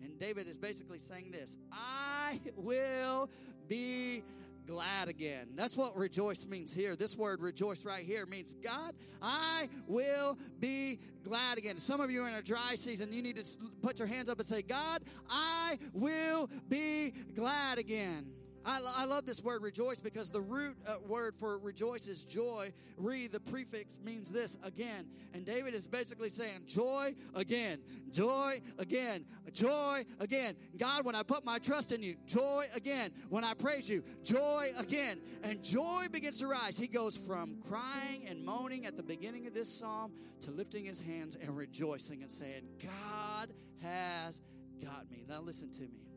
And 0.01 0.19
David 0.19 0.47
is 0.47 0.57
basically 0.57 0.97
saying 0.97 1.31
this 1.31 1.57
I 1.71 2.39
will 2.55 3.29
be 3.67 4.23
glad 4.65 5.07
again. 5.07 5.47
That's 5.55 5.75
what 5.77 5.95
rejoice 5.97 6.45
means 6.45 6.73
here. 6.73 6.95
This 6.95 7.17
word 7.17 7.41
rejoice 7.41 7.85
right 7.85 8.05
here 8.05 8.25
means 8.25 8.53
God, 8.63 8.93
I 9.21 9.69
will 9.87 10.37
be 10.59 10.99
glad 11.23 11.57
again. 11.57 11.79
Some 11.79 12.01
of 12.01 12.11
you 12.11 12.23
are 12.23 12.27
in 12.27 12.35
a 12.35 12.41
dry 12.41 12.75
season. 12.75 13.13
You 13.13 13.21
need 13.21 13.43
to 13.43 13.57
put 13.81 13.99
your 13.99 14.07
hands 14.07 14.29
up 14.29 14.39
and 14.39 14.47
say, 14.47 14.61
God, 14.61 15.03
I 15.29 15.77
will 15.93 16.49
be 16.69 17.11
glad 17.35 17.77
again. 17.77 18.27
I, 18.65 18.81
I 18.97 19.05
love 19.05 19.25
this 19.25 19.43
word 19.43 19.61
rejoice 19.61 19.99
because 19.99 20.29
the 20.29 20.41
root 20.41 20.77
uh, 20.87 20.95
word 21.07 21.35
for 21.35 21.57
rejoice 21.57 22.07
is 22.07 22.23
joy. 22.23 22.71
Re, 22.97 23.27
the 23.27 23.39
prefix 23.39 23.99
means 23.99 24.29
this 24.31 24.57
again. 24.63 25.07
And 25.33 25.45
David 25.45 25.73
is 25.73 25.87
basically 25.87 26.29
saying 26.29 26.61
joy 26.67 27.15
again, 27.35 27.79
joy 28.11 28.61
again, 28.77 29.25
joy 29.51 30.05
again. 30.19 30.55
God, 30.77 31.05
when 31.05 31.15
I 31.15 31.23
put 31.23 31.43
my 31.43 31.59
trust 31.59 31.91
in 31.91 32.01
you, 32.01 32.15
joy 32.25 32.65
again. 32.73 33.11
When 33.29 33.43
I 33.43 33.53
praise 33.53 33.89
you, 33.89 34.03
joy 34.23 34.71
again. 34.77 35.19
And 35.43 35.63
joy 35.63 36.07
begins 36.11 36.39
to 36.39 36.47
rise. 36.47 36.77
He 36.77 36.87
goes 36.87 37.17
from 37.17 37.57
crying 37.67 38.27
and 38.27 38.45
moaning 38.45 38.85
at 38.85 38.95
the 38.95 39.03
beginning 39.03 39.47
of 39.47 39.53
this 39.53 39.69
psalm 39.69 40.13
to 40.41 40.51
lifting 40.51 40.85
his 40.85 41.01
hands 41.01 41.35
and 41.35 41.55
rejoicing 41.55 42.21
and 42.21 42.31
saying, 42.31 42.63
God 42.81 43.49
has 43.81 44.41
got 44.81 45.09
me. 45.09 45.25
Now 45.27 45.41
listen 45.41 45.71
to 45.71 45.81
me. 45.81 46.12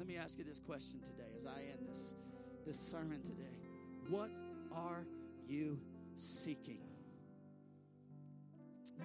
Let 0.00 0.08
me 0.08 0.16
ask 0.16 0.38
you 0.38 0.44
this 0.44 0.58
question 0.58 0.98
today 1.02 1.28
as 1.36 1.44
I 1.44 1.60
end 1.70 1.86
this, 1.86 2.14
this 2.64 2.78
sermon 2.80 3.20
today. 3.20 3.58
What 4.08 4.30
are 4.74 5.04
you 5.46 5.78
seeking? 6.16 6.78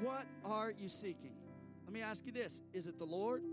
What 0.01 0.25
are 0.45 0.71
you 0.71 0.87
seeking? 0.87 1.33
Let 1.83 1.93
me 1.93 1.99
ask 2.01 2.25
you 2.25 2.31
this 2.31 2.61
Is 2.71 2.87
it 2.87 2.97
the 2.97 3.05
Lord? 3.05 3.43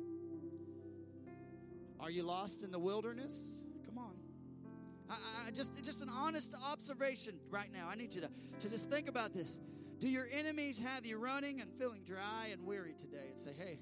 Are 1.99 2.13
you 2.13 2.23
lost 2.23 2.63
in 2.63 2.71
the 2.71 2.79
wilderness? 2.79 3.57
Come 3.87 3.99
on. 3.99 4.15
I, 5.11 5.49
I, 5.49 5.51
just, 5.51 5.73
just 5.83 6.01
an 6.01 6.11
honest 6.11 6.55
observation 6.65 7.35
right 7.51 7.73
now. 7.73 7.89
I 7.89 7.97
need 7.97 8.15
you 8.15 8.21
to, 8.21 8.31
to 8.61 8.69
just 8.69 8.89
think 8.89 9.09
about 9.09 9.35
this. 9.35 9.59
Do 9.99 10.09
your 10.09 10.29
enemies 10.33 10.79
have 10.79 11.05
you 11.05 11.19
running 11.19 11.61
and 11.61 11.69
feeling 11.77 12.03
dry 12.07 12.51
and 12.53 12.65
weary 12.65 12.95
today 12.97 13.31
and 13.31 13.41
say, 13.41 13.51
hey, 13.59 13.81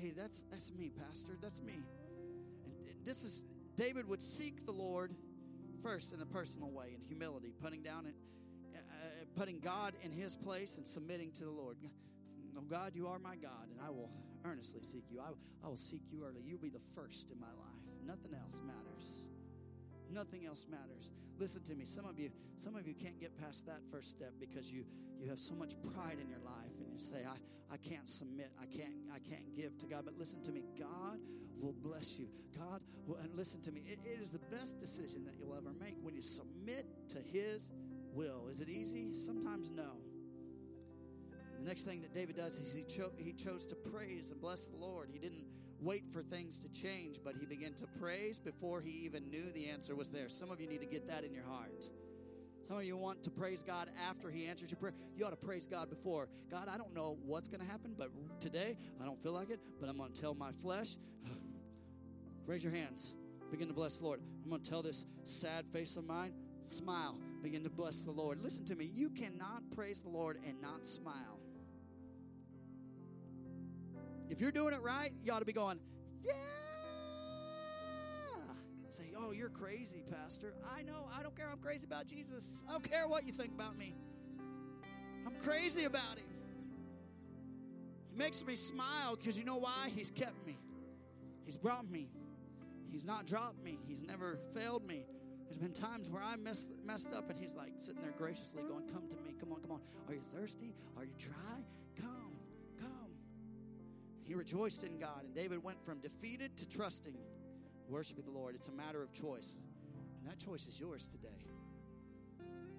hey, 0.00 0.12
that's, 0.16 0.44
that's 0.52 0.70
me, 0.70 0.92
Pastor. 0.96 1.32
That's 1.42 1.60
me 1.60 1.74
this 3.04 3.24
is 3.24 3.42
David 3.76 4.08
would 4.08 4.22
seek 4.22 4.64
the 4.66 4.72
Lord 4.72 5.14
first 5.82 6.12
in 6.12 6.20
a 6.20 6.26
personal 6.26 6.70
way, 6.70 6.94
in 6.94 7.00
humility, 7.02 7.52
putting 7.62 7.82
down 7.82 8.06
it, 8.06 8.14
uh, 8.74 8.78
uh, 8.78 9.24
putting 9.36 9.60
God 9.60 9.94
in 10.02 10.12
His 10.12 10.34
place 10.34 10.76
and 10.76 10.86
submitting 10.86 11.32
to 11.32 11.44
the 11.44 11.50
Lord. 11.50 11.76
Oh 12.56 12.62
God, 12.62 12.92
you 12.94 13.08
are 13.08 13.18
my 13.18 13.36
God, 13.36 13.68
and 13.70 13.80
I 13.84 13.90
will 13.90 14.10
earnestly 14.44 14.82
seek 14.82 15.04
you. 15.10 15.20
I, 15.20 15.30
I 15.64 15.68
will 15.68 15.76
seek 15.76 16.02
you 16.10 16.24
early. 16.24 16.40
You'll 16.44 16.58
be 16.58 16.70
the 16.70 16.80
first 16.94 17.30
in 17.30 17.40
my 17.40 17.48
life. 17.48 17.74
Nothing 18.06 18.34
else 18.34 18.62
matters. 18.64 19.26
Nothing 20.10 20.46
else 20.46 20.66
matters. 20.70 21.10
Listen 21.38 21.62
to 21.64 21.74
me. 21.74 21.84
Some 21.84 22.04
of 22.04 22.18
you, 22.18 22.30
some 22.56 22.76
of 22.76 22.86
you 22.86 22.94
can't 22.94 23.18
get 23.18 23.36
past 23.38 23.66
that 23.66 23.80
first 23.90 24.10
step 24.10 24.32
because 24.38 24.70
you 24.70 24.84
you 25.20 25.28
have 25.28 25.40
so 25.40 25.54
much 25.54 25.74
pride 25.94 26.18
in 26.20 26.28
your 26.28 26.40
life 26.44 26.63
you 26.94 27.00
say, 27.00 27.24
I, 27.26 27.36
I 27.72 27.76
can't 27.76 28.08
submit, 28.08 28.50
I 28.60 28.66
can't, 28.66 28.94
I 29.14 29.18
can't 29.18 29.54
give 29.56 29.76
to 29.78 29.86
God. 29.86 30.02
But 30.04 30.16
listen 30.18 30.42
to 30.44 30.52
me, 30.52 30.62
God 30.78 31.18
will 31.60 31.72
bless 31.72 32.18
you. 32.18 32.28
God 32.56 32.80
will 33.06 33.16
and 33.16 33.34
listen 33.34 33.60
to 33.62 33.72
me. 33.72 33.82
It, 33.86 33.98
it 34.04 34.20
is 34.22 34.30
the 34.30 34.38
best 34.38 34.80
decision 34.80 35.24
that 35.24 35.34
you'll 35.38 35.56
ever 35.56 35.72
make 35.80 35.96
when 36.02 36.14
you 36.14 36.22
submit 36.22 36.86
to 37.10 37.18
his 37.18 37.70
will. 38.12 38.48
Is 38.48 38.60
it 38.60 38.68
easy? 38.68 39.14
Sometimes 39.14 39.70
no. 39.70 39.96
The 41.58 41.64
next 41.68 41.84
thing 41.84 42.00
that 42.02 42.14
David 42.14 42.36
does 42.36 42.56
is 42.56 42.74
he, 42.74 42.84
cho- 42.84 43.12
he 43.16 43.32
chose 43.32 43.66
to 43.66 43.74
praise 43.74 44.30
and 44.30 44.40
bless 44.40 44.66
the 44.66 44.76
Lord. 44.76 45.08
He 45.12 45.18
didn't 45.18 45.44
wait 45.80 46.04
for 46.12 46.22
things 46.22 46.58
to 46.60 46.68
change, 46.68 47.18
but 47.24 47.34
he 47.38 47.46
began 47.46 47.74
to 47.74 47.86
praise 47.98 48.38
before 48.38 48.80
he 48.80 48.90
even 49.04 49.30
knew 49.30 49.50
the 49.52 49.68
answer 49.68 49.94
was 49.94 50.10
there. 50.10 50.28
Some 50.28 50.50
of 50.50 50.60
you 50.60 50.68
need 50.68 50.80
to 50.80 50.86
get 50.86 51.06
that 51.08 51.24
in 51.24 51.32
your 51.32 51.44
heart. 51.44 51.88
Some 52.64 52.78
of 52.78 52.84
you 52.84 52.96
want 52.96 53.22
to 53.24 53.30
praise 53.30 53.62
God 53.62 53.90
after 54.08 54.30
He 54.30 54.46
answers 54.46 54.70
your 54.70 54.78
prayer. 54.78 54.94
You 55.14 55.26
ought 55.26 55.30
to 55.30 55.36
praise 55.36 55.66
God 55.66 55.90
before. 55.90 56.28
God, 56.50 56.66
I 56.66 56.78
don't 56.78 56.94
know 56.94 57.18
what's 57.22 57.46
going 57.46 57.60
to 57.60 57.66
happen, 57.66 57.94
but 57.96 58.08
today 58.40 58.78
I 59.02 59.04
don't 59.04 59.22
feel 59.22 59.32
like 59.32 59.50
it, 59.50 59.60
but 59.78 59.90
I'm 59.90 59.98
going 59.98 60.12
to 60.14 60.18
tell 60.18 60.34
my 60.34 60.50
flesh. 60.50 60.96
Raise 62.46 62.64
your 62.64 62.72
hands. 62.72 63.16
Begin 63.50 63.68
to 63.68 63.74
bless 63.74 63.98
the 63.98 64.04
Lord. 64.04 64.20
I'm 64.42 64.48
going 64.48 64.62
to 64.62 64.70
tell 64.70 64.80
this 64.80 65.04
sad 65.24 65.66
face 65.74 65.96
of 65.96 66.06
mine, 66.06 66.32
smile. 66.64 67.18
Begin 67.42 67.62
to 67.64 67.70
bless 67.70 68.00
the 68.00 68.10
Lord. 68.10 68.40
Listen 68.40 68.64
to 68.64 68.74
me. 68.74 68.86
You 68.86 69.10
cannot 69.10 69.62
praise 69.74 70.00
the 70.00 70.08
Lord 70.08 70.38
and 70.46 70.58
not 70.62 70.86
smile. 70.86 71.38
If 74.30 74.40
you're 74.40 74.52
doing 74.52 74.72
it 74.72 74.80
right, 74.80 75.12
you 75.22 75.34
ought 75.34 75.40
to 75.40 75.44
be 75.44 75.52
going, 75.52 75.78
yeah. 76.22 76.32
Say, 78.94 79.10
oh, 79.18 79.32
you're 79.32 79.48
crazy, 79.48 80.04
Pastor. 80.08 80.54
I 80.72 80.82
know. 80.82 81.08
I 81.18 81.24
don't 81.24 81.34
care. 81.34 81.48
I'm 81.50 81.58
crazy 81.58 81.84
about 81.84 82.06
Jesus. 82.06 82.62
I 82.68 82.72
don't 82.72 82.88
care 82.88 83.08
what 83.08 83.24
you 83.26 83.32
think 83.32 83.50
about 83.50 83.76
me. 83.76 83.96
I'm 85.26 85.34
crazy 85.42 85.84
about 85.84 86.16
him. 86.16 86.26
He 88.12 88.16
makes 88.16 88.46
me 88.46 88.54
smile 88.54 89.16
because 89.16 89.36
you 89.36 89.44
know 89.44 89.56
why? 89.56 89.90
He's 89.96 90.12
kept 90.12 90.46
me. 90.46 90.56
He's 91.44 91.56
brought 91.56 91.90
me. 91.90 92.08
He's 92.92 93.04
not 93.04 93.26
dropped 93.26 93.64
me. 93.64 93.80
He's 93.88 94.04
never 94.04 94.38
failed 94.54 94.86
me. 94.86 95.06
There's 95.48 95.58
been 95.58 95.72
times 95.72 96.08
where 96.08 96.22
I 96.22 96.36
messed, 96.36 96.68
messed 96.86 97.12
up 97.12 97.28
and 97.30 97.36
he's 97.36 97.52
like 97.52 97.72
sitting 97.80 98.00
there 98.00 98.14
graciously 98.16 98.62
going, 98.62 98.86
Come 98.86 99.08
to 99.08 99.16
me. 99.16 99.34
Come 99.40 99.52
on, 99.52 99.60
come 99.60 99.72
on. 99.72 99.80
Are 100.06 100.14
you 100.14 100.22
thirsty? 100.32 100.72
Are 100.96 101.04
you 101.04 101.14
dry? 101.18 101.64
Come, 102.00 102.38
come. 102.80 103.10
He 104.22 104.34
rejoiced 104.34 104.84
in 104.84 105.00
God. 105.00 105.24
And 105.24 105.34
David 105.34 105.64
went 105.64 105.84
from 105.84 105.98
defeated 105.98 106.56
to 106.58 106.68
trusting, 106.68 107.16
worshiping 107.88 108.24
the 108.24 108.30
Lord. 108.30 108.54
It's 108.54 108.68
a 108.68 108.72
matter 108.72 109.02
of 109.02 109.12
choice. 109.12 109.56
And 110.20 110.30
that 110.30 110.38
choice 110.38 110.66
is 110.66 110.80
yours 110.80 111.06
today. 111.06 111.28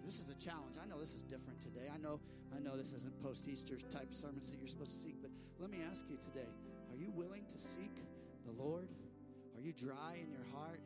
This 0.05 0.19
is 0.19 0.29
a 0.29 0.35
challenge. 0.35 0.75
I 0.81 0.87
know 0.87 0.99
this 0.99 1.13
is 1.13 1.23
different 1.23 1.59
today. 1.59 1.89
I 1.93 1.97
know 1.97 2.19
I 2.55 2.59
know 2.59 2.77
this 2.77 2.93
isn't 2.93 3.21
post-Easter 3.21 3.75
type 3.89 4.13
sermons 4.13 4.51
that 4.51 4.59
you're 4.59 4.67
supposed 4.67 4.93
to 4.93 4.99
seek, 4.99 5.21
but 5.21 5.31
let 5.59 5.69
me 5.69 5.79
ask 5.89 6.05
you 6.09 6.17
today, 6.17 6.47
are 6.91 6.95
you 6.95 7.11
willing 7.11 7.43
to 7.49 7.57
seek 7.57 7.91
the 8.45 8.51
Lord? 8.51 8.87
Are 9.55 9.61
you 9.61 9.73
dry 9.73 10.19
in 10.21 10.31
your 10.31 10.45
heart? 10.53 10.79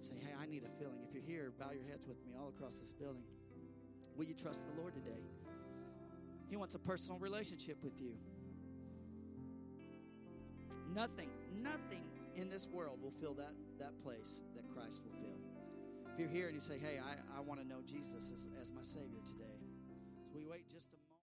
Say, 0.00 0.14
hey, 0.24 0.32
I 0.40 0.46
need 0.46 0.62
a 0.64 0.78
filling. 0.78 1.00
If 1.06 1.12
you're 1.12 1.22
here, 1.22 1.52
bow 1.58 1.72
your 1.72 1.84
heads 1.90 2.06
with 2.06 2.24
me 2.24 2.32
all 2.38 2.48
across 2.48 2.78
this 2.78 2.92
building. 2.92 3.24
Will 4.16 4.24
you 4.24 4.34
trust 4.34 4.64
the 4.66 4.80
Lord 4.80 4.94
today? 4.94 5.20
He 6.48 6.56
wants 6.56 6.74
a 6.74 6.78
personal 6.78 7.18
relationship 7.18 7.82
with 7.82 8.00
you. 8.00 8.14
Nothing, 10.94 11.30
nothing 11.60 12.04
in 12.36 12.48
this 12.48 12.68
world 12.68 13.00
will 13.02 13.14
fill 13.20 13.34
that, 13.34 13.52
that 13.78 13.98
place 14.02 14.42
that 14.54 14.68
Christ 14.74 15.02
will 15.04 15.18
fill. 15.20 15.38
If 16.12 16.18
you're 16.18 16.28
here 16.28 16.46
and 16.46 16.54
you 16.54 16.60
say, 16.60 16.78
hey, 16.78 17.00
I, 17.02 17.38
I 17.38 17.40
want 17.40 17.60
to 17.60 17.66
know 17.66 17.80
Jesus 17.86 18.30
as, 18.32 18.46
as 18.60 18.72
my 18.72 18.82
Savior 18.82 19.20
today, 19.26 19.58
so 19.86 19.92
we 20.34 20.44
wait 20.44 20.68
just 20.70 20.92
a 20.92 20.96
moment. 20.96 21.13